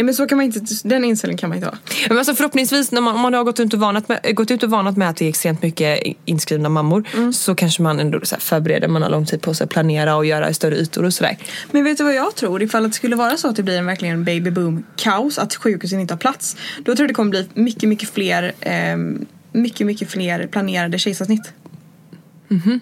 Nej 0.00 0.04
men 0.04 0.14
så 0.14 0.26
kan 0.26 0.38
man 0.38 0.44
inte, 0.44 0.60
den 0.84 1.04
inställningen 1.04 1.38
kan 1.38 1.48
man 1.48 1.56
inte 1.56 1.68
ha. 1.68 1.74
Men 2.08 2.18
alltså 2.18 2.34
förhoppningsvis 2.34 2.92
när 2.92 3.00
man, 3.00 3.14
om 3.14 3.20
man 3.20 3.34
har 3.34 3.44
gått 3.44 3.60
ut, 3.60 3.74
och 3.74 3.80
varnat 3.80 4.08
med, 4.08 4.36
gått 4.36 4.50
ut 4.50 4.62
och 4.62 4.70
varnat 4.70 4.96
med 4.96 5.10
att 5.10 5.16
det 5.16 5.24
är 5.24 5.28
extremt 5.28 5.62
mycket 5.62 6.02
inskrivna 6.24 6.68
mammor 6.68 7.04
Mm. 7.14 7.32
så 7.32 7.54
kanske 7.54 7.82
man 7.82 8.00
ändå 8.00 8.20
så 8.22 8.34
här 8.34 8.40
förbereder, 8.40 8.88
man 8.88 9.02
har 9.02 9.10
lång 9.10 9.26
tid 9.26 9.42
på 9.42 9.54
sig 9.54 9.64
att 9.64 9.70
planera 9.70 10.16
och 10.16 10.26
göra 10.26 10.54
större 10.54 10.76
ytor 10.76 11.04
och 11.04 11.14
sådär. 11.14 11.38
Men 11.70 11.84
vet 11.84 11.98
du 11.98 12.04
vad 12.04 12.14
jag 12.14 12.34
tror? 12.34 12.62
Ifall 12.62 12.82
det 12.82 12.92
skulle 12.92 13.16
vara 13.16 13.36
så 13.36 13.48
att 13.48 13.56
det 13.56 13.62
blir 13.62 13.78
en 13.78 13.86
verkligen 13.86 14.24
baby 14.24 14.50
boom 14.50 14.84
kaos, 14.96 15.38
att 15.38 15.54
sjukhusen 15.54 16.00
inte 16.00 16.14
har 16.14 16.18
plats. 16.18 16.56
Då 16.78 16.84
tror 16.84 17.00
jag 17.00 17.08
det 17.08 17.14
kommer 17.14 17.30
bli 17.30 17.48
mycket, 17.54 17.88
mycket 17.88 18.10
fler 18.10 18.52
ehm, 18.60 19.26
mycket, 19.52 19.86
mycket 19.86 20.10
fler 20.10 20.46
planerade 20.46 20.98
kejsarsnitt. 20.98 21.52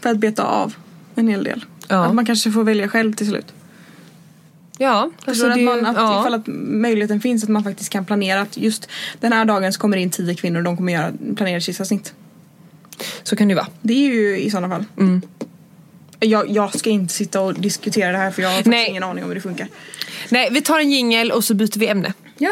För 0.02 0.10
att 0.10 0.18
beta 0.18 0.42
av 0.42 0.74
en 1.14 1.28
hel 1.28 1.44
del. 1.44 1.64
Ja. 1.88 2.04
Att 2.04 2.14
man 2.14 2.26
kanske 2.26 2.52
får 2.52 2.64
välja 2.64 2.88
själv 2.88 3.12
till 3.12 3.28
slut. 3.28 3.46
Ja, 4.78 5.10
du? 5.26 5.32
det- 5.32 5.52
att 5.52 5.60
man, 5.60 5.86
att 5.86 5.96
ja. 5.96 6.20
ifall 6.20 6.34
att 6.34 6.46
möjligheten 6.46 7.20
finns 7.20 7.42
att 7.42 7.48
man 7.48 7.64
faktiskt 7.64 7.90
kan 7.90 8.04
planera 8.04 8.40
att 8.40 8.56
just 8.56 8.88
den 9.20 9.32
här 9.32 9.44
dagen 9.44 9.72
så 9.72 9.80
kommer 9.80 9.96
det 9.96 10.02
in 10.02 10.10
tio 10.10 10.34
kvinnor 10.34 10.58
och 10.58 10.64
de 10.64 10.76
kommer 10.76 10.92
göra 10.92 11.12
planerade 11.36 11.60
kejsarsnitt. 11.60 12.14
Så 13.22 13.36
kan 13.36 13.48
det 13.48 13.52
ju 13.52 13.56
vara. 13.56 13.66
Det 13.82 13.92
är 13.92 14.14
ju 14.14 14.38
i 14.38 14.50
sådana 14.50 14.68
fall. 14.68 14.84
Mm. 14.98 15.22
Jag, 16.20 16.50
jag 16.50 16.78
ska 16.78 16.90
inte 16.90 17.14
sitta 17.14 17.40
och 17.40 17.54
diskutera 17.54 18.12
det 18.12 18.18
här 18.18 18.30
för 18.30 18.42
jag 18.42 18.48
har 18.48 18.56
faktiskt 18.56 18.70
Nej. 18.70 18.88
ingen 18.90 19.02
aning 19.02 19.24
om 19.24 19.30
hur 19.30 19.34
det 19.34 19.40
funkar. 19.40 19.68
Nej, 20.28 20.48
vi 20.52 20.62
tar 20.62 20.80
en 20.80 20.90
jingel 20.90 21.32
och 21.32 21.44
så 21.44 21.54
byter 21.54 21.78
vi 21.78 21.88
ämne. 21.88 22.12
Ja. 22.38 22.50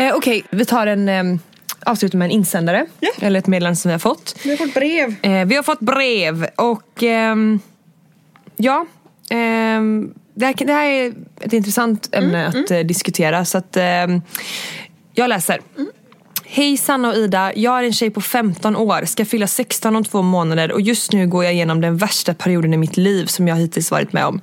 Eh, 0.00 0.14
Okej, 0.14 0.44
vi 0.50 0.64
tar 0.64 0.86
en 0.86 1.08
eh, 1.08 1.24
avslutar 1.86 2.18
med 2.18 2.26
en 2.26 2.30
insändare. 2.30 2.86
Ja. 3.00 3.10
Eller 3.20 3.38
ett 3.38 3.46
meddelande 3.46 3.76
som 3.76 3.88
vi 3.88 3.92
har 3.92 3.98
fått. 3.98 4.36
Vi 4.44 4.50
har 4.50 4.56
fått 4.56 4.74
brev. 4.74 5.14
Eh, 5.22 5.44
vi 5.44 5.56
har 5.56 5.62
fått 5.62 5.80
brev 5.80 6.46
och 6.56 7.02
ehm, 7.02 7.60
ja, 8.56 8.86
ehm, 9.30 10.14
det, 10.34 10.46
här, 10.46 10.54
det 10.54 10.72
här 10.72 10.86
är 10.86 11.12
ett 11.40 11.52
intressant 11.52 12.14
ämne 12.14 12.46
att 12.46 12.70
eh, 12.70 12.78
diskutera 12.78 13.44
så 13.44 13.58
att 13.58 13.76
ehm, 13.76 14.22
jag 15.12 15.28
läser. 15.28 15.60
Hej 16.52 16.76
Sanna 16.76 17.08
och 17.08 17.14
Ida, 17.14 17.52
jag 17.56 17.78
är 17.78 17.82
en 17.82 17.92
tjej 17.92 18.10
på 18.10 18.20
15 18.20 18.76
år, 18.76 19.04
ska 19.04 19.24
fylla 19.24 19.46
16 19.46 19.96
om 19.96 20.04
två 20.04 20.22
månader 20.22 20.72
och 20.72 20.80
just 20.80 21.12
nu 21.12 21.26
går 21.26 21.44
jag 21.44 21.54
igenom 21.54 21.80
den 21.80 21.96
värsta 21.96 22.34
perioden 22.34 22.74
i 22.74 22.76
mitt 22.76 22.96
liv 22.96 23.26
som 23.26 23.48
jag 23.48 23.56
hittills 23.56 23.90
varit 23.90 24.12
med 24.12 24.26
om. 24.26 24.40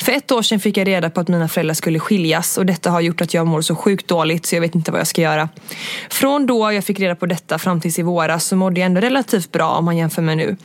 För 0.00 0.12
ett 0.12 0.32
år 0.32 0.42
sedan 0.42 0.60
fick 0.60 0.76
jag 0.76 0.86
reda 0.86 1.10
på 1.10 1.20
att 1.20 1.28
mina 1.28 1.48
föräldrar 1.48 1.74
skulle 1.74 1.98
skiljas 1.98 2.58
och 2.58 2.66
detta 2.66 2.90
har 2.90 3.00
gjort 3.00 3.20
att 3.20 3.34
jag 3.34 3.46
mår 3.46 3.60
så 3.60 3.74
sjukt 3.74 4.08
dåligt 4.08 4.46
så 4.46 4.56
jag 4.56 4.60
vet 4.60 4.74
inte 4.74 4.90
vad 4.90 5.00
jag 5.00 5.06
ska 5.06 5.22
göra. 5.22 5.48
Från 6.10 6.46
då 6.46 6.72
jag 6.72 6.84
fick 6.84 7.00
reda 7.00 7.14
på 7.14 7.26
detta 7.26 7.58
fram 7.58 7.80
tills 7.80 7.98
i 7.98 8.02
våras 8.02 8.44
så 8.44 8.56
mådde 8.56 8.80
jag 8.80 8.86
ändå 8.86 9.00
relativt 9.00 9.52
bra 9.52 9.70
om 9.70 9.84
man 9.84 9.96
jämför 9.96 10.22
med 10.22 10.36
nu. 10.36 10.56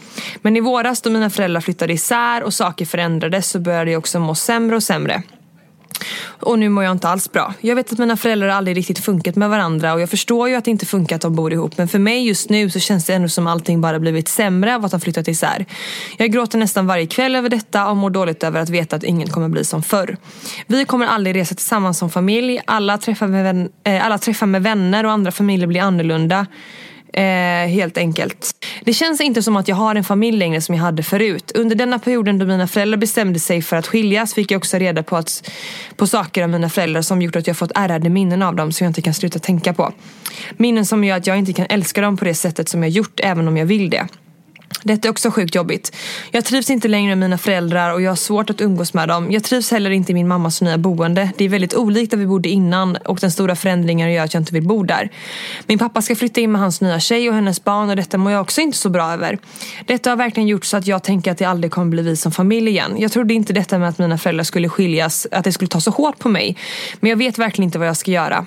Men 0.41 0.57
i 0.57 0.59
våras 0.59 1.01
då 1.01 1.09
mina 1.09 1.29
föräldrar 1.29 1.61
flyttade 1.61 1.93
isär 1.93 2.43
och 2.43 2.53
saker 2.53 2.85
förändrades 2.85 3.49
så 3.49 3.59
började 3.59 3.91
jag 3.91 3.99
också 3.99 4.19
må 4.19 4.35
sämre 4.35 4.75
och 4.75 4.83
sämre. 4.83 5.23
Och 6.39 6.59
nu 6.59 6.69
mår 6.69 6.83
jag 6.83 6.91
inte 6.91 7.09
alls 7.09 7.31
bra. 7.31 7.53
Jag 7.61 7.75
vet 7.75 7.91
att 7.91 7.99
mina 7.99 8.17
föräldrar 8.17 8.47
aldrig 8.47 8.77
riktigt 8.77 8.99
funkat 8.99 9.35
med 9.35 9.49
varandra 9.49 9.93
och 9.93 10.01
jag 10.01 10.09
förstår 10.09 10.49
ju 10.49 10.55
att 10.55 10.65
det 10.65 10.71
inte 10.71 10.85
funkar 10.85 11.15
att 11.15 11.21
de 11.21 11.35
bor 11.35 11.53
ihop. 11.53 11.77
Men 11.77 11.87
för 11.87 11.99
mig 11.99 12.27
just 12.27 12.49
nu 12.49 12.69
så 12.69 12.79
känns 12.79 13.05
det 13.05 13.13
ändå 13.13 13.29
som 13.29 13.47
allting 13.47 13.81
bara 13.81 13.99
blivit 13.99 14.27
sämre 14.27 14.75
av 14.75 14.85
att 14.85 14.91
de 14.91 14.99
flyttat 14.99 15.27
isär. 15.27 15.65
Jag 16.17 16.31
gråter 16.31 16.57
nästan 16.57 16.87
varje 16.87 17.07
kväll 17.07 17.35
över 17.35 17.49
detta 17.49 17.89
och 17.89 17.97
mår 17.97 18.09
dåligt 18.09 18.43
över 18.43 18.59
att 18.59 18.69
veta 18.69 18.95
att 18.95 19.03
ingen 19.03 19.27
kommer 19.27 19.49
bli 19.49 19.63
som 19.65 19.83
förr. 19.83 20.17
Vi 20.67 20.85
kommer 20.85 21.07
aldrig 21.07 21.35
resa 21.35 21.55
tillsammans 21.55 21.97
som 21.97 22.09
familj. 22.09 22.61
Alla 22.65 22.97
träffar 22.97 23.27
med, 23.27 23.43
vän, 23.43 23.69
eh, 23.83 24.05
alla 24.05 24.17
träffar 24.17 24.47
med 24.47 24.63
vänner 24.63 25.05
och 25.05 25.11
andra 25.11 25.31
familjer 25.31 25.67
blir 25.67 25.81
annorlunda. 25.81 26.45
Eh, 27.13 27.67
helt 27.67 27.97
enkelt. 27.97 28.65
Det 28.83 28.93
känns 28.93 29.21
inte 29.21 29.43
som 29.43 29.55
att 29.55 29.67
jag 29.67 29.75
har 29.75 29.95
en 29.95 30.03
familj 30.03 30.37
längre 30.37 30.61
som 30.61 30.75
jag 30.75 30.81
hade 30.81 31.03
förut. 31.03 31.51
Under 31.55 31.75
denna 31.75 31.99
perioden 31.99 32.39
då 32.39 32.45
mina 32.45 32.67
föräldrar 32.67 32.97
bestämde 32.97 33.39
sig 33.39 33.61
för 33.61 33.75
att 33.75 33.87
skiljas 33.87 34.33
fick 34.33 34.51
jag 34.51 34.57
också 34.57 34.77
reda 34.77 35.03
på, 35.03 35.17
att, 35.17 35.49
på 35.95 36.07
saker 36.07 36.43
av 36.43 36.49
mina 36.49 36.69
föräldrar 36.69 37.01
som 37.01 37.21
gjort 37.21 37.35
att 37.35 37.47
jag 37.47 37.57
fått 37.57 37.71
ärrade 37.75 38.09
minnen 38.09 38.41
av 38.41 38.55
dem 38.55 38.71
som 38.71 38.85
jag 38.85 38.89
inte 38.89 39.01
kan 39.01 39.13
sluta 39.13 39.39
tänka 39.39 39.73
på. 39.73 39.93
Minnen 40.57 40.85
som 40.85 41.03
gör 41.03 41.17
att 41.17 41.27
jag 41.27 41.37
inte 41.37 41.53
kan 41.53 41.65
älska 41.69 42.01
dem 42.01 42.17
på 42.17 42.25
det 42.25 42.33
sättet 42.33 42.69
som 42.69 42.83
jag 42.83 42.89
gjort 42.89 43.19
även 43.23 43.47
om 43.47 43.57
jag 43.57 43.65
vill 43.65 43.89
det. 43.89 44.07
Detta 44.83 45.07
är 45.07 45.11
också 45.11 45.31
sjukt 45.31 45.55
jobbigt. 45.55 45.95
Jag 46.31 46.45
trivs 46.45 46.69
inte 46.69 46.87
längre 46.87 47.09
med 47.09 47.17
mina 47.17 47.37
föräldrar 47.37 47.93
och 47.93 48.01
jag 48.01 48.11
har 48.11 48.15
svårt 48.15 48.49
att 48.49 48.61
umgås 48.61 48.93
med 48.93 49.07
dem. 49.07 49.31
Jag 49.31 49.43
trivs 49.43 49.71
heller 49.71 49.89
inte 49.89 50.11
i 50.11 50.15
min 50.15 50.27
mammas 50.27 50.61
nya 50.61 50.77
boende. 50.77 51.29
Det 51.37 51.45
är 51.45 51.49
väldigt 51.49 51.73
olikt 51.73 52.11
där 52.11 52.17
vi 52.17 52.27
bodde 52.27 52.49
innan 52.49 52.95
och 52.95 53.19
den 53.21 53.31
stora 53.31 53.55
förändringen 53.55 54.11
gör 54.11 54.23
att 54.23 54.33
jag 54.33 54.41
inte 54.41 54.53
vill 54.53 54.67
bo 54.67 54.83
där. 54.83 55.09
Min 55.67 55.79
pappa 55.79 56.01
ska 56.01 56.15
flytta 56.15 56.41
in 56.41 56.51
med 56.51 56.61
hans 56.61 56.81
nya 56.81 56.99
tjej 56.99 57.29
och 57.29 57.35
hennes 57.35 57.63
barn 57.63 57.89
och 57.89 57.95
detta 57.95 58.17
mår 58.17 58.31
jag 58.31 58.41
också 58.41 58.61
inte 58.61 58.77
så 58.77 58.89
bra 58.89 59.11
över. 59.13 59.37
Detta 59.85 60.09
har 60.09 60.17
verkligen 60.17 60.47
gjort 60.47 60.65
så 60.65 60.77
att 60.77 60.87
jag 60.87 61.03
tänker 61.03 61.31
att 61.31 61.37
det 61.37 61.45
aldrig 61.45 61.71
kommer 61.71 61.89
bli 61.91 62.01
vi 62.01 62.15
som 62.15 62.31
familj 62.31 62.69
igen. 62.69 62.95
Jag 62.97 63.11
trodde 63.11 63.33
inte 63.33 63.53
detta 63.53 63.79
med 63.79 63.89
att 63.89 63.97
mina 63.97 64.17
föräldrar 64.17 64.43
skulle 64.43 64.69
skiljas, 64.69 65.27
att 65.31 65.43
det 65.43 65.51
skulle 65.51 65.69
ta 65.69 65.81
så 65.81 65.91
hårt 65.91 66.19
på 66.19 66.29
mig. 66.29 66.57
Men 66.99 67.09
jag 67.09 67.17
vet 67.17 67.37
verkligen 67.37 67.67
inte 67.67 67.79
vad 67.79 67.87
jag 67.87 67.97
ska 67.97 68.11
göra. 68.11 68.45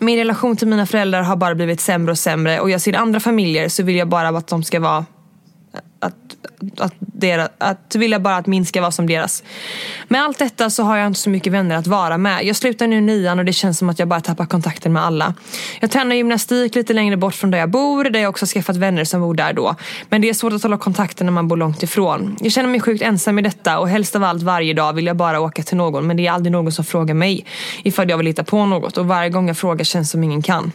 Min 0.00 0.18
relation 0.18 0.56
till 0.56 0.68
mina 0.68 0.86
föräldrar 0.86 1.22
har 1.22 1.36
bara 1.36 1.54
blivit 1.54 1.80
sämre 1.80 2.10
och 2.10 2.18
sämre 2.18 2.60
och 2.60 2.70
jag 2.70 2.80
ser 2.80 2.96
andra 2.96 3.20
familjer 3.20 3.68
så 3.68 3.82
vill 3.82 3.96
jag 3.96 4.08
bara 4.08 4.28
att 4.28 4.46
de 4.46 4.62
ska 4.62 4.80
vara 4.80 5.04
att, 6.00 6.14
att, 6.78 6.94
deras, 6.98 7.50
att 7.58 7.94
vilja 7.94 8.20
bara 8.20 8.36
att 8.36 8.46
min 8.46 8.66
ska 8.66 8.80
vara 8.80 8.90
som 8.90 9.06
deras. 9.06 9.42
Med 10.08 10.22
allt 10.22 10.38
detta 10.38 10.70
så 10.70 10.82
har 10.82 10.96
jag 10.96 11.06
inte 11.06 11.20
så 11.20 11.30
mycket 11.30 11.52
vänner 11.52 11.76
att 11.76 11.86
vara 11.86 12.18
med. 12.18 12.44
Jag 12.44 12.56
slutar 12.56 12.86
nu 12.86 13.00
nian 13.00 13.38
och 13.38 13.44
det 13.44 13.52
känns 13.52 13.78
som 13.78 13.88
att 13.88 13.98
jag 13.98 14.08
bara 14.08 14.20
tappar 14.20 14.46
kontakten 14.46 14.92
med 14.92 15.02
alla. 15.04 15.34
Jag 15.80 15.90
tränar 15.90 16.16
gymnastik 16.16 16.74
lite 16.74 16.92
längre 16.92 17.16
bort 17.16 17.34
från 17.34 17.50
där 17.50 17.58
jag 17.58 17.70
bor, 17.70 18.04
där 18.04 18.20
jag 18.20 18.30
också 18.30 18.46
skaffat 18.46 18.76
vänner 18.76 19.04
som 19.04 19.20
bor 19.20 19.34
där 19.34 19.52
då. 19.52 19.74
Men 20.08 20.20
det 20.20 20.28
är 20.28 20.34
svårt 20.34 20.52
att 20.52 20.62
hålla 20.62 20.78
kontakten 20.78 21.26
när 21.26 21.32
man 21.32 21.48
bor 21.48 21.56
långt 21.56 21.82
ifrån. 21.82 22.36
Jag 22.40 22.52
känner 22.52 22.68
mig 22.68 22.80
sjukt 22.80 23.02
ensam 23.02 23.38
i 23.38 23.42
detta 23.42 23.78
och 23.78 23.88
helst 23.88 24.16
av 24.16 24.24
allt 24.24 24.42
varje 24.42 24.74
dag 24.74 24.92
vill 24.92 25.06
jag 25.06 25.16
bara 25.16 25.40
åka 25.40 25.62
till 25.62 25.76
någon 25.76 26.06
men 26.06 26.16
det 26.16 26.26
är 26.26 26.32
aldrig 26.32 26.52
någon 26.52 26.72
som 26.72 26.84
frågar 26.84 27.14
mig 27.14 27.44
ifall 27.82 28.10
jag 28.10 28.16
vill 28.16 28.26
hitta 28.26 28.44
på 28.44 28.66
något 28.66 28.98
och 28.98 29.06
varje 29.06 29.30
gång 29.30 29.48
jag 29.48 29.56
frågar 29.56 29.84
känns 29.84 30.10
som 30.10 30.24
ingen 30.24 30.42
kan. 30.42 30.72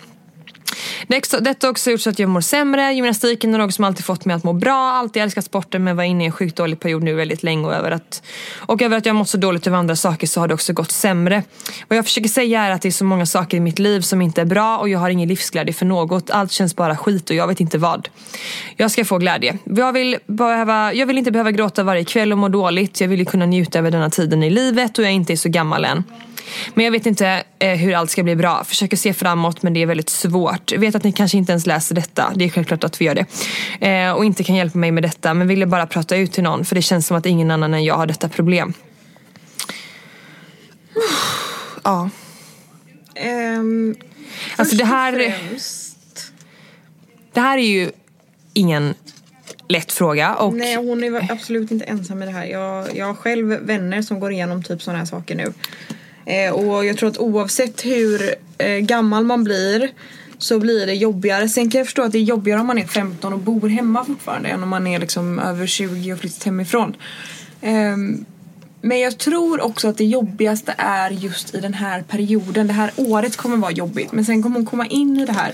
Detta 1.08 1.68
har 1.68 1.72
också 1.72 1.92
gjort 1.92 2.02
så 2.02 2.10
att 2.10 2.20
jag 2.20 2.30
mår 2.30 2.42
sämre. 2.42 2.94
Gymnastiken 2.94 3.54
är 3.54 3.58
något 3.58 3.74
som 3.74 3.86
alltid 3.86 4.06
fått 4.06 4.26
mig 4.26 4.36
att 4.36 4.44
må 4.44 4.54
bra. 4.54 4.92
Alltid 4.92 5.24
älskat 5.24 5.46
sporten 5.46 5.84
men 5.84 5.96
var 5.96 6.04
inne 6.04 6.24
i 6.24 6.26
en 6.26 6.32
sjukt 6.32 6.56
dålig 6.56 6.80
period 6.80 7.04
nu 7.04 7.14
väldigt 7.14 7.44
länge. 7.44 7.68
Och 7.68 7.74
över, 7.74 7.92
att, 7.92 8.24
och 8.58 8.82
över 8.82 8.98
att 8.98 9.06
jag 9.06 9.16
mått 9.16 9.30
så 9.30 9.38
dåligt 9.38 9.68
över 9.68 9.78
andra 9.78 9.96
saker 9.96 10.28
så 10.28 10.40
har 10.40 10.48
det 10.48 10.54
också 10.54 10.74
gått 10.74 10.92
sämre. 10.92 11.44
Vad 11.88 11.98
jag 11.98 12.06
försöker 12.06 12.30
säga 12.30 12.62
är 12.62 12.72
att 12.72 12.82
det 12.82 12.90
är 12.90 12.92
så 12.92 13.06
många 13.06 13.26
saker 13.26 13.58
i 13.58 13.60
mitt 13.60 13.80
liv 13.80 14.02
som 14.02 14.22
inte 14.22 14.42
är 14.42 14.46
bra 14.46 14.78
och 14.78 14.90
jag 14.90 15.00
har 15.00 15.10
ingen 15.10 15.30
livsglädje 15.30 15.74
för 15.74 15.86
något. 15.86 16.30
Allt 16.30 16.52
känns 16.52 16.76
bara 16.76 16.98
skit 16.98 17.30
och 17.30 17.36
jag 17.36 17.48
vet 17.48 17.60
inte 17.60 17.78
vad. 17.78 18.10
Jag 18.78 18.92
ska 18.92 19.06
få 19.06 19.18
glädje. 19.18 19.58
Jag 19.64 19.94
vill, 19.94 20.18
behöva, 20.26 20.94
jag 20.94 21.06
vill 21.06 21.18
inte 21.18 21.32
behöva 21.32 21.52
gråta 21.52 21.84
varje 21.84 22.04
kväll 22.06 22.32
och 22.32 22.38
må 22.38 22.50
dåligt. 22.50 23.02
Jag 23.02 23.08
vill 23.08 23.20
ju 23.20 23.26
kunna 23.26 23.46
njuta 23.46 23.80
över 23.80 23.92
denna 23.92 24.10
tiden 24.10 24.44
i 24.44 24.50
livet 24.50 24.98
och 24.98 25.04
jag 25.04 25.12
är 25.12 25.16
inte 25.16 25.38
så 25.38 25.50
gammal 25.50 25.86
än. 25.86 26.04
Men 26.74 26.86
jag 26.86 26.92
vet 26.92 27.06
inte 27.06 27.44
eh, 27.60 27.78
hur 27.78 27.96
allt 27.96 28.12
ska 28.12 28.24
bli 28.24 28.36
bra. 28.36 28.64
Försöker 28.64 28.98
se 28.98 29.14
framåt 29.14 29.64
men 29.64 29.74
det 29.74 29.82
är 29.82 29.86
väldigt 29.86 30.10
svårt. 30.10 30.72
Jag 30.72 30.80
vet 30.80 30.96
att 30.96 31.04
ni 31.04 31.12
kanske 31.12 31.38
inte 31.38 31.52
ens 31.52 31.66
läser 31.66 31.96
detta. 31.96 32.34
Det 32.36 32.46
är 32.46 32.50
självklart 32.50 32.84
att 32.84 33.02
vi 33.02 33.06
gör 33.06 33.16
det. 33.16 33.26
Eh, 33.88 34.12
och 34.12 34.26
inte 34.26 34.44
kan 34.44 34.56
hjälpa 34.56 34.78
mig 34.78 34.92
med 34.92 35.04
detta. 35.04 35.34
Men 35.34 35.48
ville 35.48 35.66
bara 35.66 35.88
prata 35.88 36.16
ut 36.16 36.32
till 36.32 36.44
någon. 36.44 36.66
För 36.66 36.76
det 36.76 36.82
känns 36.82 37.08
som 37.08 37.18
att 37.18 37.26
ingen 37.26 37.52
annan 37.52 37.74
än 37.74 37.84
jag 37.84 37.96
har 37.96 38.06
detta 38.06 38.30
problem. 38.30 38.74
Ja. 41.86 42.10
Um, 43.60 43.96
alltså 44.56 44.76
det 44.76 44.86
här... 44.86 45.38
Det 47.34 47.40
här 47.40 47.58
är 47.58 47.68
ju 47.68 47.92
ingen 48.54 48.94
lätt 49.68 49.92
fråga. 49.92 50.36
Och... 50.36 50.54
Nej, 50.54 50.76
hon 50.76 51.04
är 51.04 51.32
absolut 51.32 51.72
inte 51.72 51.86
ensam 51.86 52.24
i 52.24 52.26
det 52.26 52.32
här. 52.32 52.46
Jag, 52.46 52.98
jag 52.98 53.06
har 53.06 53.14
själv 53.14 53.48
vänner 53.48 54.02
som 54.02 54.20
går 54.20 54.32
igenom 54.32 54.64
typ 54.64 54.82
sådana 54.82 55.00
här 55.00 55.06
saker 55.06 55.36
nu. 55.36 55.54
Eh, 56.26 56.54
och 56.54 56.86
jag 56.86 56.98
tror 56.98 57.10
att 57.10 57.18
oavsett 57.18 57.86
hur 57.86 58.36
eh, 58.58 58.78
gammal 58.78 59.24
man 59.24 59.44
blir 59.44 59.92
så 60.38 60.60
blir 60.60 60.86
det 60.86 60.94
jobbigare. 60.94 61.50
Sen 61.50 61.70
kan 61.70 61.80
jag 61.80 61.88
förstå 61.88 62.02
att 62.02 62.12
det 62.12 62.18
är 62.18 62.24
jobbigare 62.24 62.60
om 62.60 62.68
man 62.68 62.78
är 62.78 62.88
15 62.88 63.34
och 63.34 63.40
bor 63.40 63.70
hemma 63.70 64.06
fortfarande 64.06 64.50
än 64.50 64.64
om 64.64 64.70
man 64.70 64.88
är 64.88 65.00
liksom 65.00 65.40
över 65.40 65.68
20 65.68 66.14
och 66.14 66.20
flyttat 66.20 66.44
hemifrån. 66.44 66.96
Ehm, 67.62 68.26
men 68.82 69.00
jag 69.00 69.18
tror 69.18 69.62
också 69.62 69.88
att 69.88 69.98
det 69.98 70.06
jobbigaste 70.06 70.76
är 70.78 71.12
just 71.12 71.56
i 71.56 71.60
den 71.60 71.74
här 71.74 72.02
perioden. 72.02 72.68
Det 72.68 72.74
här 72.74 72.92
året 72.96 73.38
kommer 73.38 73.58
vara 73.58 73.72
jobbigt 73.72 74.12
men 74.12 74.26
sen 74.26 74.44
kommer 74.44 74.56
hon 74.56 74.66
komma 74.66 74.86
in 74.86 75.20
i 75.20 75.26
det 75.26 75.34
här. 75.34 75.52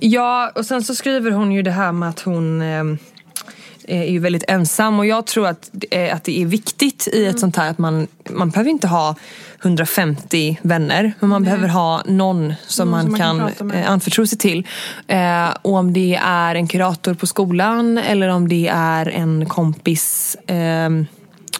Ja 0.00 0.52
och 0.54 0.66
sen 0.66 0.82
så 0.82 0.94
skriver 0.94 1.30
hon 1.30 1.52
ju 1.52 1.62
det 1.62 1.70
här 1.70 1.92
med 1.92 2.08
att 2.08 2.20
hon 2.20 2.62
ehm, 2.62 2.98
är 3.88 4.04
ju 4.04 4.18
väldigt 4.18 4.44
ensam 4.48 4.98
och 4.98 5.06
jag 5.06 5.26
tror 5.26 5.46
att, 5.46 5.70
att 6.12 6.24
det 6.24 6.42
är 6.42 6.46
viktigt 6.46 7.08
i 7.12 7.24
ett 7.24 7.30
mm. 7.30 7.38
sånt 7.38 7.56
här 7.56 7.70
att 7.70 7.78
man, 7.78 8.06
man 8.30 8.50
behöver 8.50 8.70
inte 8.70 8.86
ha 8.86 9.16
150 9.62 10.58
vänner 10.62 11.12
men 11.20 11.30
man 11.30 11.42
Nej. 11.42 11.50
behöver 11.50 11.68
ha 11.68 12.02
någon 12.06 12.54
som 12.66 12.90
någon 12.90 12.96
man, 12.96 13.06
som 13.06 13.18
kan, 13.18 13.52
kan 13.58 13.70
eh, 13.70 13.90
anförtro 13.90 14.26
sig 14.26 14.38
till. 14.38 14.66
Eh, 15.06 15.48
och 15.62 15.74
om 15.74 15.92
det 15.92 16.20
är 16.22 16.54
en 16.54 16.66
kurator 16.66 17.14
på 17.14 17.26
skolan 17.26 17.98
eller 17.98 18.28
om 18.28 18.48
det 18.48 18.68
är 18.68 19.08
en 19.08 19.46
kompis 19.48 20.36
eh, 20.46 20.90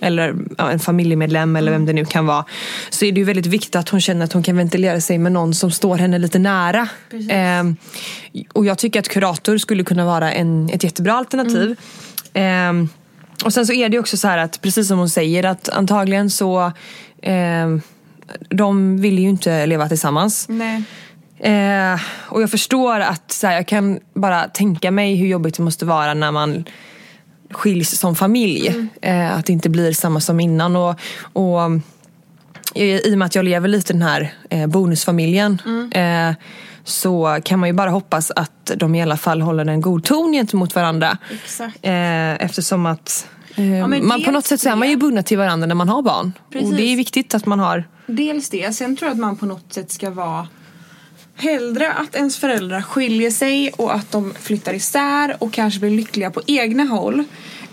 eller 0.01 0.35
ja, 0.59 0.71
en 0.71 0.79
familjemedlem 0.79 1.57
eller 1.57 1.73
vem 1.73 1.87
det 1.87 1.93
nu 1.93 2.05
kan 2.05 2.27
vara. 2.27 2.45
Så 2.91 3.05
är 3.05 3.13
det 3.13 3.19
ju 3.19 3.25
väldigt 3.25 3.47
viktigt 3.47 3.77
att 3.77 3.89
hon 3.89 4.01
känner 4.01 4.25
att 4.25 4.33
hon 4.33 4.43
kan 4.43 4.57
ventilera 4.57 5.01
sig 5.01 5.19
med 5.19 5.33
någon 5.33 5.55
som 5.55 5.71
står 5.71 5.97
henne 5.97 6.19
lite 6.19 6.39
nära. 6.39 6.89
Eh, 7.31 7.65
och 8.53 8.67
jag 8.67 8.79
tycker 8.79 9.01
att 9.01 9.09
kurator 9.09 9.59
skulle 9.59 9.85
kunna 9.85 10.05
vara 10.05 10.33
en, 10.33 10.71
ett 10.73 10.85
jättebra 10.85 11.13
alternativ. 11.13 11.63
Mm. 11.63 11.77
Eh, 12.35 12.73
och 13.45 13.53
sen 13.53 13.67
så 13.67 13.73
är 13.73 13.89
det 13.89 13.99
också 13.99 14.17
så 14.17 14.29
här 14.29 14.39
att 14.39 14.61
precis 14.63 14.89
som 14.89 14.99
hon 14.99 15.11
säger 15.11 15.45
att 15.45 15.69
antagligen 15.69 16.31
så 16.31 16.73
eh, 17.23 17.77
de 18.51 19.01
vill 19.01 19.19
ju 19.19 19.29
inte 19.29 19.67
leva 19.67 19.89
tillsammans. 19.89 20.49
Eh, 21.39 22.01
och 22.29 22.43
jag 22.43 22.51
förstår 22.51 23.01
att 23.01 23.33
så 23.33 23.47
här, 23.47 23.55
jag 23.55 23.69
kan 23.69 24.01
bara 24.15 24.49
tänka 24.49 24.91
mig 24.91 25.15
hur 25.15 25.27
jobbigt 25.27 25.57
det 25.57 25.63
måste 25.63 25.85
vara 25.85 26.15
när 26.15 26.33
man 26.33 26.65
skiljs 27.51 27.99
som 27.99 28.15
familj. 28.17 28.69
Mm. 28.69 28.89
Eh, 29.03 29.37
att 29.37 29.47
det 29.47 29.53
inte 29.53 29.69
blir 29.69 29.93
samma 29.93 30.21
som 30.21 30.41
innan. 30.41 30.77
Och, 30.77 31.01
och 31.33 31.61
i, 32.75 33.09
i 33.09 33.15
och 33.15 33.19
med 33.19 33.27
att 33.27 33.35
jag 33.35 33.45
lever 33.45 33.69
lite 33.69 33.93
den 33.93 34.03
här 34.03 34.35
eh, 34.51 34.67
bonusfamiljen 34.67 35.63
mm. 35.67 35.91
Så 36.85 37.39
kan 37.45 37.59
man 37.59 37.69
ju 37.69 37.73
bara 37.73 37.91
hoppas 37.91 38.31
att 38.37 38.73
de 38.77 38.95
i 38.95 39.03
alla 39.03 39.17
fall 39.17 39.43
håller 39.43 39.67
en 39.67 39.81
god 39.81 40.05
ton 40.05 40.33
gentemot 40.33 40.75
varandra. 40.75 41.19
Eh, 41.83 42.45
eftersom 42.45 42.87
att 42.87 43.29
eh, 43.55 43.79
ja, 43.79 43.87
man 43.87 44.25
på 44.25 44.31
något 44.31 44.47
sätt 44.47 44.61
så 44.61 44.69
är 44.69 44.77
man 44.77 44.91
ju 44.91 44.97
bundna 44.97 45.23
till 45.23 45.39
varandra 45.39 45.67
när 45.67 45.75
man 45.75 45.89
har 45.89 46.03
barn. 46.03 46.33
Precis. 46.51 46.71
Och 46.71 46.77
det 46.77 46.83
är 46.83 46.97
viktigt 46.97 47.35
att 47.35 47.47
man 47.47 47.59
har. 47.59 47.85
Dels 48.07 48.49
det, 48.49 48.77
sen 48.77 48.97
tror 48.97 49.09
jag 49.09 49.13
att 49.13 49.21
man 49.21 49.37
på 49.37 49.47
något 49.47 49.73
sätt 49.73 49.91
ska 49.91 50.11
vara 50.11 50.49
Hellre 51.37 51.93
att 51.93 52.15
ens 52.15 52.39
föräldrar 52.39 52.83
skiljer 52.83 53.31
sig 53.31 53.71
och 53.71 53.95
att 53.95 54.13
de 54.13 54.35
flyttar 54.41 54.75
isär 54.75 55.37
och 55.39 55.53
kanske 55.53 55.81
blir 55.81 55.91
lyckliga 55.91 56.31
på 56.31 56.43
egna 56.47 56.85
håll 56.85 57.25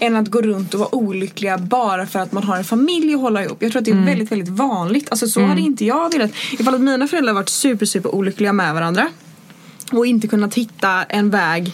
än 0.02 0.16
att 0.16 0.28
gå 0.28 0.42
runt 0.42 0.74
och 0.74 0.80
vara 0.80 0.96
olyckliga 0.96 1.58
bara 1.58 2.06
för 2.06 2.20
att 2.20 2.32
man 2.32 2.44
har 2.44 2.58
en 2.58 2.64
familj 2.64 3.14
att 3.14 3.22
hålla 3.22 3.44
ihop. 3.44 3.58
Jag 3.64 3.72
tror 3.72 3.80
att 3.80 3.86
det 3.86 3.92
är 3.92 3.94
mm. 3.94 4.06
väldigt, 4.06 4.32
väldigt 4.32 4.50
vanligt. 4.50 5.08
Alltså 5.12 5.28
så 5.28 5.40
mm. 5.40 5.50
hade 5.50 5.62
inte 5.62 5.86
jag 5.86 6.14
velat. 6.14 6.32
Ifall 6.52 6.76
att 6.76 6.82
mina 6.82 7.08
föräldrar 7.08 7.34
varit 7.34 7.50
super, 7.50 7.86
super 7.86 8.16
olyckliga 8.16 8.54
med 8.54 8.74
varandra 8.74 9.10
och 9.92 10.06
inte 10.06 10.28
kunnat 10.28 10.56
hitta 10.56 11.04
en 11.04 11.30
väg 11.30 11.74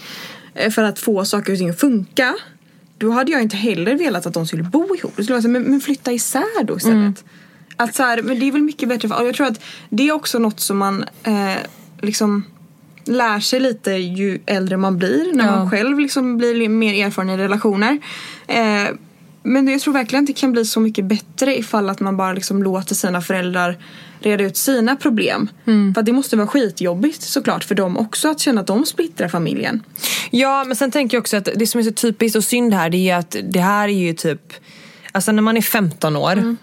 eh, 0.54 0.72
för 0.72 0.84
att 0.84 1.00
få 1.00 1.26
saker 1.26 1.52
och 1.54 1.60
ting 1.60 1.70
att 1.70 1.80
funka. 1.80 2.36
Då 2.98 3.12
hade 3.12 3.32
jag 3.32 3.42
inte 3.42 3.58
heller 3.58 3.96
velat 3.96 4.26
att 4.26 4.34
de 4.34 4.48
skulle 4.48 4.64
bo 4.64 4.96
ihop. 4.96 5.14
Då 5.16 5.24
skulle 5.24 5.36
jag 5.36 5.44
säga, 5.44 5.52
men, 5.52 5.64
men 5.64 5.82
flytta 5.82 6.12
isär 6.12 6.64
då 6.64 6.78
istället. 6.78 6.98
Mm. 6.98 7.14
Att 7.76 7.96
så 7.96 8.04
här, 8.04 8.22
men 8.22 8.40
det 8.40 8.48
är 8.48 8.52
väl 8.52 8.62
mycket 8.62 8.90
bättre. 8.90 9.08
För, 9.08 9.22
och 9.22 9.28
jag 9.28 9.36
tror 9.36 9.48
att 9.48 9.62
det 9.90 10.08
är 10.08 10.12
också 10.12 10.40
något 10.40 10.60
som 10.60 10.78
man 10.78 11.06
eh, 11.24 11.56
liksom 12.02 12.44
lär 13.08 13.40
sig 13.40 13.60
lite 13.60 13.92
ju 13.92 14.40
äldre 14.46 14.78
man 14.78 14.98
blir. 14.98 15.34
När 15.34 15.46
ja. 15.46 15.56
man 15.56 15.72
själv 15.72 16.00
liksom 16.00 16.38
blir 16.38 16.70
mer 16.70 17.06
erfaren 17.06 17.30
i 17.30 17.38
relationer. 17.38 17.98
Eh, 18.48 18.88
men 19.44 19.68
jag 19.68 19.82
tror 19.82 19.94
verkligen 19.94 20.24
att 20.24 20.28
det 20.28 20.34
kan 20.34 20.52
bli 20.52 20.66
så 20.66 20.80
mycket 20.80 21.06
bättre 21.06 21.58
ifall 21.58 21.90
att 21.90 22.00
man 22.00 22.18
bara 22.18 22.34
liksom 22.34 22.64
låter 22.64 22.96
sina 22.96 23.22
föräldrar 23.22 23.78
reda 24.20 24.44
ut 24.44 24.58
sina 24.58 24.96
problem. 24.96 25.50
Mm. 25.66 25.94
För 25.94 26.02
det 26.02 26.12
måste 26.12 26.36
vara 26.36 26.48
skitjobbigt 26.48 27.22
såklart 27.22 27.64
för 27.64 27.76
dem 27.76 27.98
också 27.98 28.30
att 28.30 28.40
känna 28.40 28.62
att 28.62 28.68
de 28.68 28.86
splittrar 28.86 29.28
familjen. 29.28 29.84
Ja 30.32 30.64
men 30.68 30.76
sen 30.76 30.92
tänker 30.92 31.18
jag 31.18 31.22
också 31.22 31.38
att 31.38 31.50
det 31.56 31.68
som 31.68 31.80
är 31.80 31.84
så 31.84 31.92
typiskt 31.92 32.36
och 32.36 32.44
synd 32.44 32.74
här 32.74 32.90
det 32.90 33.10
är 33.10 33.16
att 33.16 33.36
det 33.44 33.60
här 33.60 33.88
är 33.88 33.94
ju 33.94 34.14
typ 34.14 34.54
Alltså 35.12 35.32
när 35.32 35.42
man 35.42 35.58
är 35.58 35.62
15 35.62 36.16
år, 36.16 36.32
mm. 36.32 36.58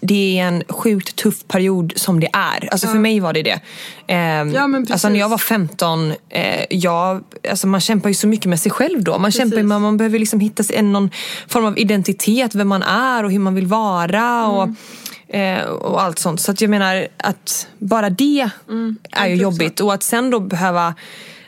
det 0.00 0.38
är 0.38 0.44
en 0.44 0.62
sjukt 0.68 1.16
tuff 1.16 1.48
period 1.48 1.92
som 1.96 2.20
det 2.20 2.28
är. 2.32 2.68
Alltså 2.72 2.86
ja. 2.86 2.92
för 2.92 2.98
mig 2.98 3.20
var 3.20 3.32
det 3.32 3.42
det. 3.42 3.60
Eh, 4.06 4.18
ja, 4.54 4.68
alltså 4.90 5.08
när 5.08 5.18
jag 5.18 5.28
var 5.28 5.38
15, 5.38 6.12
eh, 6.28 6.64
jag, 6.70 7.24
alltså 7.50 7.66
man 7.66 7.80
kämpar 7.80 8.08
ju 8.08 8.14
så 8.14 8.26
mycket 8.26 8.46
med 8.46 8.60
sig 8.60 8.72
själv 8.72 9.04
då. 9.04 9.12
Man 9.12 9.24
precis. 9.24 9.38
kämpar 9.38 9.62
med, 9.62 9.80
man 9.80 9.96
behöver 9.96 10.18
liksom 10.18 10.40
hitta 10.40 10.64
en, 10.74 10.92
någon 10.92 11.10
form 11.48 11.64
av 11.64 11.78
identitet, 11.78 12.54
vem 12.54 12.68
man 12.68 12.82
är 12.82 13.24
och 13.24 13.32
hur 13.32 13.38
man 13.38 13.54
vill 13.54 13.66
vara. 13.66 14.20
Mm. 14.20 14.50
Och, 14.50 15.34
eh, 15.34 15.64
och 15.66 16.02
allt 16.02 16.18
sånt. 16.18 16.40
Så 16.40 16.50
att 16.50 16.60
jag 16.60 16.70
menar 16.70 17.06
att 17.16 17.68
bara 17.78 18.10
det 18.10 18.50
mm. 18.68 18.96
är 19.10 19.26
ju 19.26 19.34
jobbigt. 19.34 19.80
Och 19.80 19.94
att 19.94 20.02
sen 20.02 20.30
då 20.30 20.40
behöva 20.40 20.94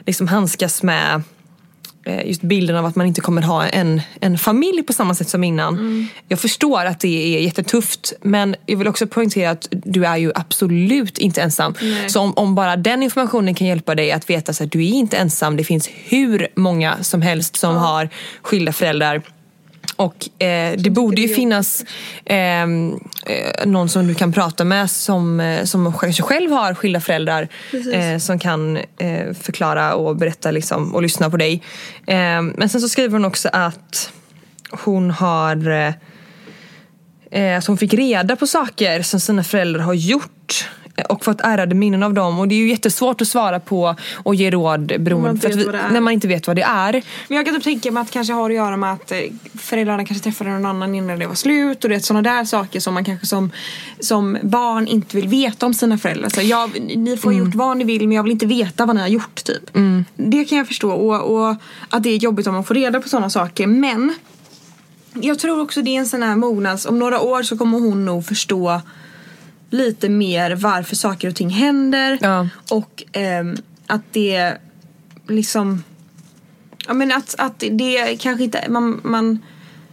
liksom 0.07 0.29
handskas 0.29 0.83
med 0.83 1.23
just 2.25 2.43
bilden 2.43 2.77
av 2.77 2.87
att 2.87 2.97
man 2.97 3.07
inte 3.07 3.21
kommer 3.21 3.43
ha 3.43 3.67
en, 3.67 4.01
en 4.21 4.39
familj 4.39 4.83
på 4.83 4.93
samma 4.93 5.15
sätt 5.15 5.29
som 5.29 5.45
innan. 5.45 5.75
Mm. 5.75 6.07
Jag 6.29 6.41
förstår 6.41 6.85
att 6.85 7.01
det 7.01 7.37
är 7.37 7.41
jättetufft 7.41 8.13
men 8.23 8.57
jag 8.67 8.77
vill 8.77 8.89
också 8.89 9.07
poängtera 9.07 9.51
att 9.51 9.69
du 9.71 10.05
är 10.05 10.17
ju 10.17 10.33
absolut 10.35 11.19
inte 11.19 11.43
ensam. 11.43 11.75
Nej. 11.81 12.11
Så 12.11 12.21
om, 12.21 12.33
om 12.37 12.55
bara 12.55 12.77
den 12.77 13.03
informationen 13.03 13.55
kan 13.55 13.67
hjälpa 13.67 13.95
dig 13.95 14.13
att 14.13 14.31
veta 14.31 14.65
att 14.65 14.73
du 14.73 14.85
är 14.85 14.91
inte 14.91 15.17
ensam. 15.17 15.57
Det 15.57 15.65
finns 15.65 15.89
hur 16.05 16.49
många 16.55 17.03
som 17.03 17.23
helst 17.23 17.57
som 17.57 17.77
har 17.77 18.09
skilda 18.43 18.73
föräldrar. 18.73 19.23
Och 19.97 20.43
eh, 20.43 20.75
det 20.79 20.91
borde 20.91 21.21
ju 21.21 21.29
finnas 21.29 21.85
ehm, 22.25 23.01
eh, 23.27 23.67
någon 23.67 23.89
som 23.89 24.07
du 24.07 24.15
kan 24.15 24.33
prata 24.33 24.65
med 24.65 24.91
som, 24.91 25.41
eh, 25.41 25.65
som 25.65 25.93
kanske 25.99 26.23
själv 26.23 26.51
har 26.51 26.75
skilda 26.75 27.01
föräldrar. 27.01 27.49
Eh, 27.93 28.19
som 28.19 28.39
kan 28.39 28.77
eh, 28.77 29.35
förklara 29.41 29.95
och 29.95 30.17
berätta 30.17 30.51
liksom, 30.51 30.95
och 30.95 31.03
lyssna 31.03 31.31
på 31.31 31.37
dig. 31.37 31.63
Eh, 32.07 32.43
men 32.43 32.69
sen 32.69 32.81
så 32.81 32.89
skriver 32.89 33.13
hon 33.13 33.25
också 33.25 33.49
att 33.53 34.13
hon 34.71 35.11
har 35.11 35.71
eh, 37.31 37.59
att 37.59 37.67
hon 37.67 37.79
fick 37.79 37.95
reda 37.95 38.37
på 38.37 38.47
saker 38.47 39.03
som 39.03 39.21
sina 39.21 39.45
föräldrar 39.45 39.81
har 39.81 39.95
gjort 39.95 40.69
och 41.03 41.25
fått 41.25 41.41
ärrade 41.41 41.75
minnen 41.75 42.03
av 42.03 42.15
dem. 42.15 42.39
Och 42.39 42.49
det 42.49 42.55
är 42.55 42.59
ju 42.59 42.69
jättesvårt 42.69 43.21
att 43.21 43.29
svara 43.29 43.61
på 43.61 43.97
och 44.15 44.35
ge 44.35 44.51
råd 44.51 44.93
beroende 44.99 45.49
är. 45.49 45.93
när 45.93 46.01
man 46.01 46.13
inte 46.13 46.29
vet 46.29 46.47
vad 46.47 46.57
det 46.57 46.63
är. 46.63 46.93
Men 47.29 47.37
jag 47.37 47.47
kan 47.47 47.55
typ 47.55 47.65
tänka 47.65 47.91
mig 47.91 48.01
att 48.01 48.07
det 48.07 48.13
kanske 48.13 48.33
har 48.33 48.51
att 48.51 48.57
göra 48.57 48.77
med 48.77 48.93
att 48.93 49.13
eh, 49.13 49.19
föräldrarna 49.59 50.05
kanske 50.05 50.25
träffade 50.25 50.51
någon 50.51 50.67
annan 50.67 50.95
innan 50.95 51.19
det 51.19 51.27
var 51.27 51.35
slut 51.35 51.85
och 51.85 51.91
det 51.91 51.97
är 51.97 52.01
sådana 52.01 52.31
där 52.31 52.45
saker 52.45 52.81
som 52.81 52.95
man 52.95 53.05
kanske 53.05 53.27
som, 53.27 53.51
som 54.01 54.39
barn 54.43 54.87
inte 54.87 55.17
vill 55.17 55.29
veta 55.29 55.67
om 55.67 55.75
sina 55.75 55.99
föräldrar. 55.99 56.29
Så 56.29 56.43
jag, 56.43 56.71
ni 56.97 57.17
får 57.17 57.31
ha 57.31 57.39
gjort 57.39 57.55
vad 57.55 57.77
ni 57.77 57.85
vill 57.85 58.09
men 58.09 58.17
jag 58.17 58.23
vill 58.23 58.33
inte 58.33 58.47
veta 58.47 58.87
vad 58.87 58.97
ni 58.97 59.03
har 59.03 59.09
gjort 59.09 59.45
typ. 59.45 59.71
Det 60.17 60.45
kan 60.45 60.59
jag 60.59 60.67
förstå 60.67 60.91
och, 60.91 61.37
och 61.37 61.57
att 61.89 62.03
det 62.03 62.11
är 62.11 62.17
jobbigt 62.17 62.47
om 62.47 62.55
man 62.55 62.65
får 62.65 62.75
reda 62.75 63.01
på 63.01 63.09
sådana 63.09 63.31
saker 63.31 63.67
men 63.67 64.15
jag 65.13 65.39
tror 65.39 65.61
också 65.61 65.83
det 65.83 65.91
är 65.91 65.99
en 65.99 66.07
sån 66.07 66.23
här 66.23 66.37
mognads, 66.37 66.87
om 66.87 66.99
några 66.99 67.21
år 67.21 67.43
så 67.43 67.59
kommer 67.59 67.79
hon 67.79 68.05
nog 68.05 68.27
förstå 68.27 68.81
lite 69.71 70.09
mer 70.09 70.55
varför 70.55 70.97
saker 70.97 71.29
och 71.29 71.35
ting 71.35 71.51
händer 71.51 72.19
Ja. 72.21 72.49
och 72.71 73.05
ehm, 73.13 73.57
att 73.87 74.03
det 74.13 74.57
liksom 75.29 75.83
Ja 76.87 76.95
men 76.95 77.13
att, 77.13 77.35
att 77.39 77.65
det 77.71 78.17
kanske 78.21 78.45
inte, 78.45 78.65
man, 78.69 79.01
man 79.05 79.39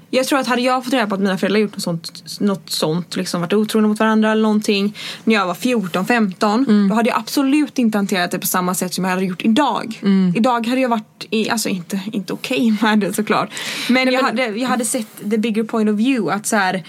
jag 0.09 0.27
tror 0.27 0.39
att 0.39 0.47
hade 0.47 0.61
jag 0.61 0.83
fått 0.83 0.93
reda 0.93 1.07
på 1.07 1.15
att 1.15 1.21
mina 1.21 1.37
föräldrar 1.37 1.59
gjort 1.59 1.71
något 1.73 1.81
sånt, 1.81 2.39
något 2.39 2.69
sånt 2.69 3.15
liksom 3.15 3.41
varit 3.41 3.53
otrogna 3.53 3.87
mot 3.87 3.99
varandra 3.99 4.31
eller 4.31 4.41
någonting 4.41 4.97
när 5.23 5.35
jag 5.35 5.45
var 5.45 5.53
14-15 5.53 6.89
då 6.89 6.95
hade 6.95 7.09
jag 7.09 7.19
absolut 7.19 7.79
inte 7.79 7.97
hanterat 7.97 8.31
det 8.31 8.39
på 8.39 8.47
samma 8.47 8.73
sätt 8.75 8.93
som 8.93 9.03
jag 9.03 9.11
hade 9.11 9.25
gjort 9.25 9.45
idag. 9.45 10.01
Idag 10.35 10.67
hade 10.67 10.81
jag 10.81 10.89
varit, 10.89 11.25
i, 11.29 11.49
alltså 11.49 11.69
inte, 11.69 12.01
inte 12.11 12.33
okej 12.33 12.77
med 12.81 12.99
det 12.99 13.13
såklart. 13.13 13.49
Men, 13.89 14.11
jag, 14.11 14.23
hade, 14.23 14.45
jag 14.45 14.69
hade 14.69 14.85
sett 14.85 15.29
the 15.31 15.37
bigger 15.37 15.63
point 15.63 15.89
of 15.89 15.95
view 15.95 16.35
att 16.35 16.45
så 16.45 16.55
här, 16.55 16.83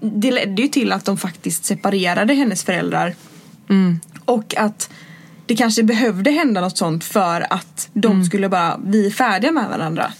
det 0.00 0.30
ledde 0.30 0.62
ju 0.62 0.68
till 0.68 0.92
att 0.92 1.04
de 1.04 1.16
faktiskt 1.16 1.64
separerade 1.64 2.34
hennes 2.34 2.64
föräldrar. 2.64 3.14
Och 4.24 4.54
att 4.56 4.90
det 5.48 5.56
kanske 5.56 5.82
behövde 5.82 6.30
hända 6.30 6.60
något 6.60 6.78
sånt 6.78 7.04
för 7.04 7.46
att 7.52 7.88
de 7.92 8.24
skulle 8.24 8.48
bara, 8.48 8.80
vi 8.84 9.06
är 9.06 9.10
färdiga 9.10 9.52
med 9.52 9.68
varandra. 9.68 10.12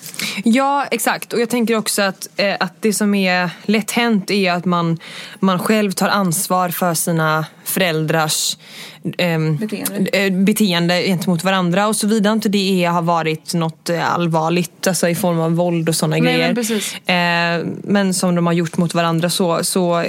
Ja, 0.45 0.87
exakt. 0.91 1.33
Och 1.33 1.41
jag 1.41 1.49
tänker 1.49 1.77
också 1.77 2.03
att, 2.03 2.29
eh, 2.37 2.55
att 2.61 2.83
det 2.83 2.93
som 2.93 3.15
är 3.15 3.51
lätt 3.63 3.91
hänt 3.91 4.31
är 4.31 4.53
att 4.53 4.65
man, 4.65 4.99
man 5.41 5.59
själv 5.59 5.93
tar 5.93 6.09
ansvar 6.09 6.69
för 6.69 6.95
sina 6.95 7.47
föräldrars 7.65 8.57
ehm, 9.19 9.57
Beteende. 9.57 10.11
eh, 10.11 10.33
beteende 10.33 11.03
gentemot 11.03 11.45
varandra 11.45 11.87
och 11.89 11.97
så 11.97 12.07
vidare 12.07 12.33
inte 12.35 12.49
det 12.49 12.85
är, 12.85 12.89
har 12.91 13.03
varit 13.03 13.55
något 13.55 13.91
eh, 13.91 14.15
allvarligt 14.15 14.87
alltså 14.87 15.09
i 15.09 15.15
form 15.15 15.41
av 15.41 15.53
våld 15.53 15.89
och 15.89 15.95
sådana 15.95 16.17
men 16.17 16.25
grejer. 16.25 16.55
precis. 16.55 16.95
Eh, 17.09 17.67
men 17.83 18.15
som 18.15 18.35
de 18.35 18.47
har 18.47 18.53
gjort 18.53 18.77
mot 18.77 18.95
varandra 18.95 19.31
så, 19.31 19.65
så 19.65 20.05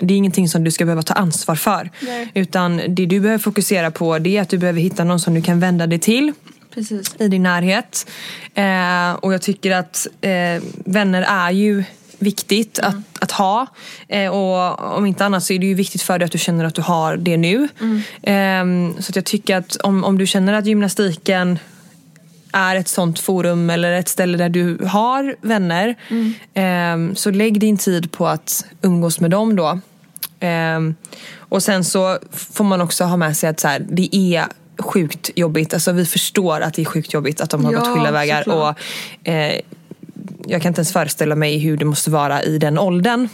det 0.00 0.14
är 0.14 0.18
ingenting 0.18 0.48
som 0.48 0.64
du 0.64 0.70
ska 0.70 0.84
behöva 0.84 1.02
ta 1.02 1.14
ansvar 1.14 1.54
för. 1.54 1.90
Nej. 2.00 2.30
Utan 2.34 2.76
det 2.88 3.06
du 3.06 3.20
behöver 3.20 3.38
fokusera 3.38 3.90
på 3.90 4.18
det 4.18 4.36
är 4.36 4.42
att 4.42 4.48
du 4.48 4.58
behöver 4.58 4.80
hitta 4.80 5.04
någon 5.04 5.20
som 5.20 5.34
du 5.34 5.42
kan 5.42 5.60
vända 5.60 5.86
dig 5.86 5.98
till 5.98 6.32
Precis. 6.74 7.14
i 7.18 7.28
din 7.28 7.42
närhet. 7.42 8.10
Eh, 8.54 9.12
och 9.12 9.34
jag 9.34 9.42
tycker 9.42 9.70
att 9.70 10.06
eh, 10.20 10.62
vänner 10.84 11.22
är 11.22 11.50
ju 11.50 11.84
viktigt 12.18 12.78
att, 12.78 12.94
att 13.20 13.30
ha. 13.30 13.66
Eh, 14.08 14.30
och 14.30 14.96
om 14.96 15.06
inte 15.06 15.24
annat 15.24 15.44
så 15.44 15.52
är 15.52 15.58
det 15.58 15.66
ju 15.66 15.74
viktigt 15.74 16.02
för 16.02 16.18
dig 16.18 16.26
att 16.26 16.32
du 16.32 16.38
känner 16.38 16.64
att 16.64 16.74
du 16.74 16.82
har 16.82 17.16
det 17.16 17.36
nu. 17.36 17.68
Eh, 18.22 18.64
så 18.98 19.10
att 19.10 19.16
jag 19.16 19.24
tycker 19.24 19.56
att 19.56 19.76
om, 19.76 20.04
om 20.04 20.18
du 20.18 20.26
känner 20.26 20.52
att 20.52 20.66
gymnastiken 20.66 21.58
är 22.52 22.76
ett 22.76 22.88
sånt 22.88 23.18
forum 23.18 23.70
eller 23.70 23.92
ett 23.92 24.08
ställe 24.08 24.38
där 24.38 24.48
du 24.48 24.78
har 24.86 25.36
vänner 25.40 25.94
eh, 26.54 27.14
så 27.14 27.30
lägg 27.30 27.60
din 27.60 27.76
tid 27.76 28.12
på 28.12 28.26
att 28.26 28.64
umgås 28.82 29.20
med 29.20 29.30
dem 29.30 29.56
då. 29.56 29.80
Ehm, 30.40 30.94
och 31.38 31.62
sen 31.62 31.84
så 31.84 32.18
får 32.32 32.64
man 32.64 32.80
också 32.80 33.04
ha 33.04 33.16
med 33.16 33.36
sig 33.36 33.48
att 33.50 33.60
så 33.60 33.68
här, 33.68 33.86
det 33.90 34.16
är 34.16 34.44
sjukt 34.78 35.30
jobbigt. 35.36 35.74
Alltså 35.74 35.92
vi 35.92 36.06
förstår 36.06 36.60
att 36.60 36.74
det 36.74 36.82
är 36.82 36.86
sjukt 36.86 37.12
jobbigt 37.12 37.40
att 37.40 37.50
de 37.50 37.64
har 37.64 37.72
Ja, 37.72 37.78
gått 37.78 37.88
skilda 37.94 38.10
vägar. 38.10 38.42
såklart. 38.42 38.78
Och, 39.22 39.28
eh, 39.28 39.60
jag 40.46 40.62
kan 40.62 40.68
inte 40.70 40.78
ens 40.78 40.92
föreställa 40.92 41.34
mig 41.34 41.58
hur 41.58 41.76
det 41.76 41.84
måste 41.84 42.10
vara 42.10 42.42
i 42.42 42.58
den 42.58 42.78
åldern. 42.78 43.28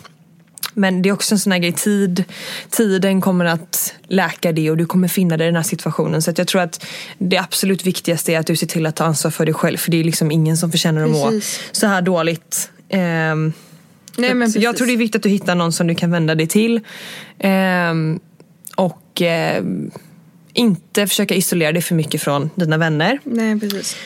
Men 0.75 1.03
det 1.03 1.09
är 1.09 1.13
också 1.13 1.35
en 1.35 1.39
sån 1.39 1.53
här 1.53 1.59
grej, 1.59 1.73
tid, 1.73 2.25
tiden 2.71 3.21
kommer 3.21 3.45
att 3.45 3.95
läka 4.09 4.53
det 4.53 4.71
och 4.71 4.77
du 4.77 4.87
kommer 4.87 5.09
finna 5.09 5.37
dig 5.37 5.45
i 5.47 5.49
den 5.49 5.57
här 5.57 5.63
situationen. 5.63 6.23
Så 6.23 6.33
jag 6.37 6.47
tror 6.49 6.63
att 6.63 6.85
det 7.19 7.39
absolut 7.39 7.87
viktigaste 7.87 8.33
är 8.33 8.39
att 8.39 8.47
du 8.47 8.57
ser 8.57 8.67
till 8.67 8.87
att 8.87 8.97
ta 8.97 9.05
ansvar 9.05 9.31
för 9.31 9.45
dig 9.45 9.55
själv. 9.55 9.77
För 9.77 9.91
det 9.91 10.01
är 10.01 10.05
liksom 10.05 10.31
ingen 10.31 10.57
som 10.57 10.71
förtjänar 10.71 11.05
att 11.05 11.11
må 11.11 11.31
Precis. 11.31 11.61
så 11.73 11.87
här 11.87 12.03
dåligt. 12.03 12.71
Ehm, 12.89 13.53
Nej, 14.19 14.35
men 14.35 14.53
jag 14.57 14.77
tror 14.77 14.87
det 14.87 14.93
är 14.93 14.97
viktigt 14.97 15.17
att 15.17 15.23
du 15.23 15.29
hittar 15.29 15.55
någon 15.55 15.73
som 15.73 15.87
du 15.87 15.95
kan 15.95 16.11
vända 16.11 16.35
dig 16.35 16.47
till. 16.47 16.81
Ehm, 17.39 18.21
och 18.77 19.23
ehm, 19.23 19.91
inte 20.53 21.07
försöka 21.07 21.35
isolera 21.35 21.73
dig 21.73 21.83
för 21.83 21.95
mycket 21.95 22.23
från 22.23 22.51
dina 22.55 22.77
vänner. 22.79 23.19
Nej 23.25 23.61
precis. 23.61 23.97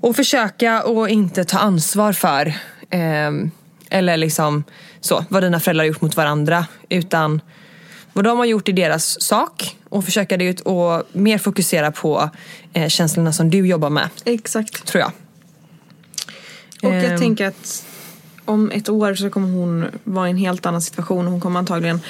Och 0.00 0.16
försöka 0.16 0.82
och 0.82 1.08
inte 1.08 1.44
ta 1.44 1.58
ansvar 1.58 2.12
för 2.12 2.52
ehm, 2.90 3.50
eller 3.90 4.16
liksom 4.16 4.64
så, 5.00 5.24
vad 5.28 5.42
dina 5.42 5.60
föräldrar 5.60 5.84
har 5.84 5.88
gjort 5.88 6.00
mot 6.00 6.16
varandra. 6.16 6.66
Utan 6.88 7.40
vad 8.12 8.24
de 8.24 8.38
har 8.38 8.44
gjort 8.44 8.68
i 8.68 8.72
deras 8.72 9.22
sak. 9.22 9.76
Och 9.88 10.04
försöka 10.04 10.36
det 10.36 10.44
ut 10.44 10.60
och 10.60 11.02
mer 11.12 11.38
fokusera 11.38 11.92
på 11.92 12.30
eh, 12.72 12.88
känslorna 12.88 13.32
som 13.32 13.50
du 13.50 13.66
jobbar 13.66 13.90
med, 13.90 14.08
Exakt. 14.24 14.86
tror 14.86 15.00
jag. 15.00 15.12
Och 16.82 16.96
jag 16.96 17.04
Ehm. 17.04 17.18
tänker 17.20 17.46
att 17.46 17.84
om 18.50 18.70
ett 18.70 18.88
år 18.88 19.14
så 19.14 19.30
kommer 19.30 19.48
hon 19.48 19.86
vara 20.04 20.28
i 20.28 20.30
en 20.30 20.36
helt 20.36 20.66
annan 20.66 20.82
situation. 20.82 21.26
Hon 21.26 21.40
kommer 21.40 21.58
antagligen 21.58 22.00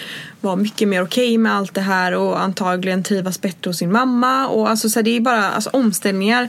vara 0.41 0.57
mycket 0.57 0.89
mer 0.89 1.03
okej 1.03 1.39
med 1.39 1.53
allt 1.53 1.75
det 1.75 1.81
här 1.81 2.15
och 2.15 2.41
antagligen 2.41 3.03
trivas 3.03 3.41
bättre 3.41 3.69
hos 3.69 3.79
sin 3.79 3.93
mamma. 3.93 4.49
Och 4.49 4.71
alltså, 4.71 4.89
så 4.89 5.03
det 5.03 5.17
är 5.17 5.21
bara 5.21 5.51
alltså, 5.51 5.71
omställningar 5.73 6.49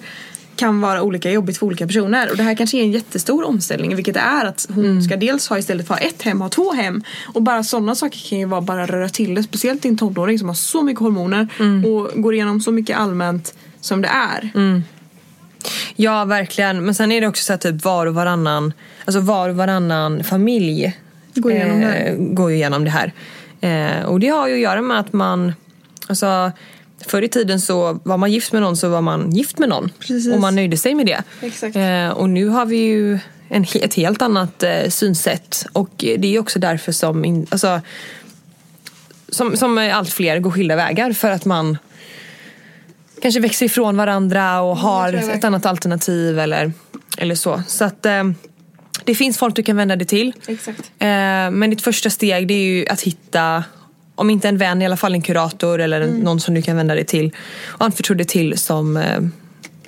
kan 0.56 0.82
vara 0.82 1.02
olika 1.02 1.32
jobbigt 1.32 1.58
för 1.58 1.66
olika 1.66 1.88
personer 1.88 2.32
och 2.32 2.38
det 2.38 2.44
här 2.44 2.56
kanske 2.56 2.78
är 2.78 2.82
en 2.82 2.92
jättestor 2.92 3.44
omställning 3.48 3.96
vilket 3.96 4.14
det 4.14 4.20
är 4.20 4.46
att 4.46 4.68
hon 4.76 5.04
ska 5.04 5.16
dels 5.18 5.48
ha 5.48 5.58
istället 5.58 5.88
för 5.88 5.98
ett 6.02 6.22
hem 6.22 6.42
ha 6.42 6.50
två 6.50 6.72
hem 6.74 7.04
och 7.34 7.42
bara 7.42 7.64
sådana 7.64 7.96
saker 7.96 8.30
kan 8.30 8.40
ju 8.40 8.46
vara 8.46 8.62
bara 8.62 8.86
röra 8.86 9.10
till 9.10 9.36
det 9.36 9.44
speciellt 9.44 9.86
i 9.86 9.88
en 9.88 9.98
tonåring 9.98 10.40
som 10.40 10.48
har 10.48 10.56
så 10.56 10.82
mycket 10.82 11.02
hormoner 11.02 11.48
och 11.86 12.22
går 12.22 12.34
igenom 12.34 12.62
så 12.62 12.72
mycket 12.72 12.98
allmänt 12.98 13.54
som 13.82 14.02
det 14.02 14.08
är. 14.08 14.52
Ja, 15.96 16.26
verkligen. 16.26 16.86
Men 16.86 16.96
sen 16.96 17.12
är 17.12 17.22
det 17.22 17.28
också 17.28 17.44
så 17.44 17.54
att 17.54 17.62
typ 17.62 17.84
var 17.84 18.06
och 18.06 18.14
varannan, 18.14 18.74
alltså 19.06 19.20
var 19.20 19.50
och 19.50 19.56
varannan 19.56 20.24
familj 20.24 20.98
Går 21.36 21.52
igenom 21.52 21.82
det 21.82 21.88
eh, 21.88 22.16
går 22.18 22.52
igenom 22.52 22.84
det 22.84 22.90
här. 22.90 23.14
Eh, 23.62 24.06
och 24.06 24.20
det 24.20 24.28
har 24.28 24.48
ju 24.48 24.54
att 24.54 24.60
göra 24.60 24.82
med 24.82 25.00
att 25.00 25.14
man, 25.14 25.54
alltså 26.08 26.52
förr 27.08 27.22
i 27.22 27.28
tiden 27.28 27.62
så 27.62 28.00
var 28.04 28.18
man 28.18 28.32
gift 28.32 28.52
med 28.52 28.62
någon 28.62 28.78
så 28.78 28.90
var 28.90 29.02
man 29.02 29.32
gift 29.32 29.60
med 29.60 29.70
någon. 29.70 29.90
Precis. 30.00 30.34
Och 30.34 30.40
man 30.40 30.56
nöjde 30.56 30.78
sig 30.78 30.96
med 30.96 31.06
det. 31.06 31.24
Eh, 31.80 32.10
och 32.10 32.30
nu 32.30 32.48
har 32.48 32.66
vi 32.66 32.78
ju 32.78 33.20
en, 33.50 33.66
ett 33.74 33.94
helt 33.94 34.22
annat 34.22 34.64
eh, 34.64 34.90
synsätt. 34.90 35.66
Och 35.74 35.92
det 35.98 36.36
är 36.36 36.40
också 36.40 36.60
därför 36.60 36.92
som, 36.92 37.26
in, 37.26 37.48
alltså, 37.50 37.82
som, 39.30 39.58
som 39.58 39.78
allt 39.78 40.10
fler 40.10 40.40
går 40.40 40.52
skilda 40.52 40.76
vägar. 40.76 41.14
För 41.14 41.32
att 41.32 41.46
man 41.46 41.78
kanske 43.22 43.40
växer 43.40 43.66
ifrån 43.66 43.98
varandra 43.98 44.62
och 44.62 44.78
har 44.78 45.14
ett 45.14 45.44
annat 45.44 45.66
alternativ 45.66 46.40
eller, 46.40 46.72
eller 47.18 47.36
så. 47.36 47.64
Så 47.68 47.86
att 47.86 48.06
eh, 48.06 48.24
det 49.04 49.16
finns 49.16 49.38
folk 49.38 49.56
du 49.56 49.64
kan 49.64 49.76
vända 49.76 49.96
dig 49.96 50.08
till. 50.08 50.34
Exakt. 50.48 50.80
Eh, 51.00 51.08
men 51.52 51.70
ditt 51.70 51.82
första 51.82 52.10
steg 52.10 52.48
det 52.48 52.54
är 52.54 52.66
ju 52.66 52.88
att 52.88 53.02
hitta, 53.02 53.64
om 54.16 54.30
inte 54.30 54.50
en 54.50 54.58
vän, 54.58 54.82
i 54.82 54.86
alla 54.86 54.98
fall 54.98 55.14
en 55.14 55.22
kurator 55.22 55.82
eller 55.82 56.02
Mm. 56.02 56.20
någon 56.20 56.40
som 56.40 56.54
du 56.54 56.62
kan 56.62 56.78
vända 56.78 56.96
dig 56.96 57.06
till. 57.06 57.32
Och 57.68 57.86
anförtro 57.86 58.16
dig 58.16 58.26
till 58.26 58.58
som 58.58 58.98
eh, 58.98 59.20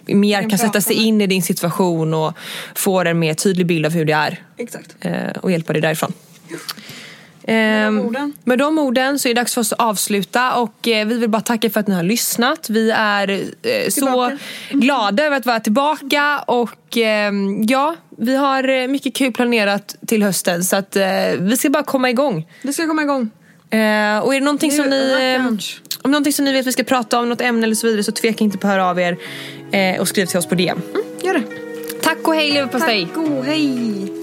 mer 0.05 0.41
Kan 0.41 0.49
kan 0.49 0.59
sätta 0.59 0.81
sig 0.81 0.95
in 0.95 1.21
i 1.21 1.27
din 1.27 1.41
situation 1.43 2.13
och 2.13 2.34
få 2.75 3.01
en 3.01 3.19
mer 3.19 3.34
tydlig 3.34 3.65
bild 3.65 3.86
av 3.86 3.91
hur 3.91 4.05
det 4.05 4.13
är. 4.13 4.41
Exakt. 4.57 4.95
Eh, 4.99 5.13
och 5.41 5.51
hjälpa 5.51 5.73
dig 5.73 5.81
därifrån. 5.81 6.13
Ehm, 7.47 7.95
de 7.97 8.05
orden. 8.05 8.33
med 8.43 8.59
de 8.59 8.79
orden 8.79 9.19
så 9.19 9.27
är 9.29 9.33
det 9.33 9.41
dags 9.41 9.53
för 9.53 9.61
oss 9.61 9.73
att 9.73 9.79
avsluta 9.79 10.55
och 10.55 10.87
eh, 10.87 11.07
vi 11.07 11.17
vill 11.17 11.29
bara 11.29 11.41
tacka 11.41 11.69
för 11.69 11.79
att 11.79 11.87
ni 11.87 11.95
har 11.95 12.03
lyssnat. 12.03 12.69
Vi 12.69 12.91
är 12.91 13.29
eh, 13.31 13.89
så 13.89 13.91
Tillbaka. 13.91 14.37
glada 14.71 15.23
över 15.23 15.37
att 15.37 15.45
vara 15.45 15.59
tillbaka 15.59 16.43
och 16.47 16.97
ehm, 16.97 17.63
ja, 17.63 17.95
vi 18.17 18.35
har 18.35 18.69
eh, 18.69 18.87
mycket 18.87 19.15
kul 19.15 19.33
planerat 19.33 19.95
till 20.07 20.23
hösten 20.23 20.63
så 20.63 20.75
att 20.75 20.97
vi 21.39 21.57
ska 21.57 21.69
bara 21.69 21.83
komma 21.83 22.09
igång. 22.09 22.47
Det 22.61 22.73
ska 22.73 22.87
komma 22.87 23.01
igång. 23.01 23.29
Och 24.23 24.35
är 24.35 24.39
det 24.39 24.45
någonting 24.45 24.71
som 24.71 24.85
ni, 24.85 25.35
eh, 25.37 25.45
lunch. 25.45 25.81
om 26.01 26.11
någonting 26.11 26.33
som 26.33 26.45
ni 26.45 26.53
vet 26.53 26.67
vi 26.67 26.71
ska 26.71 26.83
prata 26.83 27.19
om, 27.19 27.29
något 27.29 27.41
ämne 27.41 27.63
eller 27.63 27.75
så 27.75 27.87
vidare 27.87 28.03
så 28.03 28.11
tveka 28.11 28.43
inte 28.43 28.57
på 28.57 28.67
att 28.67 28.73
höra 28.73 28.89
av 28.89 28.99
er 28.99 29.17
och 29.99 30.07
skriv 30.07 30.25
till 30.25 30.37
oss 30.37 30.45
på 30.45 30.55
DM. 30.55 30.81
Gör 31.23 31.33
det. 31.33 31.43
Tack 32.01 32.27
och 32.27 32.35
hej 32.35 32.51
leverpastej! 32.51 33.07
Tack 33.07 33.17
och 33.17 33.45
hej. 33.45 34.22